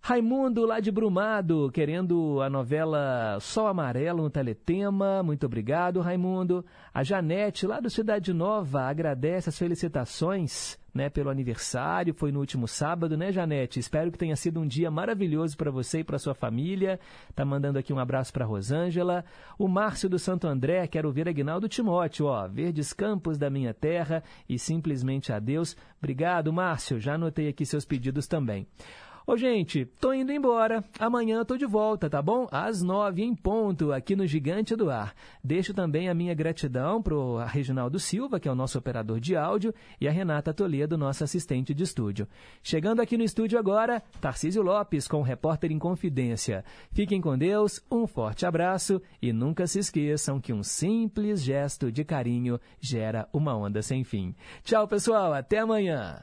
Raimundo, 0.00 0.66
lá 0.66 0.80
de 0.80 0.90
Brumado, 0.90 1.70
querendo 1.72 2.42
a 2.42 2.50
novela 2.50 3.38
Sol 3.40 3.66
Amarelo 3.66 4.22
no 4.22 4.28
Teletema. 4.28 5.22
Muito 5.22 5.46
obrigado, 5.46 6.02
Raimundo. 6.02 6.62
A 6.92 7.02
Janete, 7.02 7.66
lá 7.66 7.80
do 7.80 7.88
Cidade 7.88 8.34
Nova, 8.34 8.82
agradece 8.82 9.48
as 9.48 9.58
felicitações 9.58 10.78
né, 10.94 11.10
pelo 11.10 11.28
aniversário. 11.28 12.14
Foi 12.14 12.30
no 12.30 12.38
último 12.38 12.68
sábado, 12.68 13.16
né, 13.16 13.32
Janete? 13.32 13.80
Espero 13.80 14.12
que 14.12 14.18
tenha 14.18 14.36
sido 14.36 14.60
um 14.60 14.66
dia 14.66 14.90
maravilhoso 14.90 15.56
para 15.56 15.70
você 15.70 16.00
e 16.00 16.04
para 16.04 16.18
sua 16.18 16.34
família. 16.34 17.00
Tá 17.34 17.44
mandando 17.44 17.78
aqui 17.78 17.92
um 17.92 17.98
abraço 17.98 18.32
para 18.32 18.44
Rosângela. 18.44 19.24
O 19.58 19.66
Márcio 19.66 20.08
do 20.08 20.18
Santo 20.18 20.46
André, 20.46 20.86
quero 20.86 21.10
ver 21.10 21.28
Agnaldo 21.28 21.68
Timóteo, 21.68 22.26
ó. 22.26 22.46
Verdes 22.46 22.92
campos 22.92 23.36
da 23.36 23.50
minha 23.50 23.74
terra 23.74 24.22
e 24.48 24.58
simplesmente 24.58 25.32
adeus. 25.32 25.76
Obrigado, 25.98 26.52
Márcio. 26.52 27.00
Já 27.00 27.14
anotei 27.14 27.48
aqui 27.48 27.66
seus 27.66 27.84
pedidos 27.84 28.26
também. 28.28 28.66
Ô, 29.26 29.38
gente, 29.38 29.86
tô 29.98 30.12
indo 30.12 30.32
embora. 30.32 30.84
Amanhã 30.98 31.42
tô 31.46 31.56
de 31.56 31.64
volta, 31.64 32.10
tá 32.10 32.20
bom? 32.20 32.46
Às 32.52 32.82
nove 32.82 33.22
em 33.22 33.34
ponto, 33.34 33.90
aqui 33.90 34.14
no 34.14 34.26
Gigante 34.26 34.76
do 34.76 34.90
Ar. 34.90 35.14
Deixo 35.42 35.72
também 35.72 36.10
a 36.10 36.14
minha 36.14 36.34
gratidão 36.34 37.02
pro 37.02 37.38
Reginaldo 37.38 37.98
Silva, 37.98 38.38
que 38.38 38.46
é 38.46 38.52
o 38.52 38.54
nosso 38.54 38.76
operador 38.76 39.18
de 39.18 39.34
áudio, 39.34 39.72
e 39.98 40.06
a 40.06 40.10
Renata 40.10 40.52
Toledo, 40.52 40.98
nossa 40.98 41.24
assistente 41.24 41.72
de 41.72 41.84
estúdio. 41.84 42.28
Chegando 42.62 43.00
aqui 43.00 43.16
no 43.16 43.24
estúdio 43.24 43.58
agora, 43.58 44.02
Tarcísio 44.20 44.62
Lopes, 44.62 45.08
com 45.08 45.20
o 45.20 45.22
Repórter 45.22 45.72
em 45.72 45.78
Confidência. 45.78 46.62
Fiquem 46.92 47.22
com 47.22 47.38
Deus, 47.38 47.80
um 47.90 48.06
forte 48.06 48.44
abraço 48.44 49.00
e 49.22 49.32
nunca 49.32 49.66
se 49.66 49.78
esqueçam 49.78 50.38
que 50.38 50.52
um 50.52 50.62
simples 50.62 51.42
gesto 51.42 51.90
de 51.90 52.04
carinho 52.04 52.60
gera 52.78 53.26
uma 53.32 53.56
onda 53.56 53.80
sem 53.80 54.04
fim. 54.04 54.34
Tchau, 54.62 54.86
pessoal. 54.86 55.32
Até 55.32 55.60
amanhã. 55.60 56.22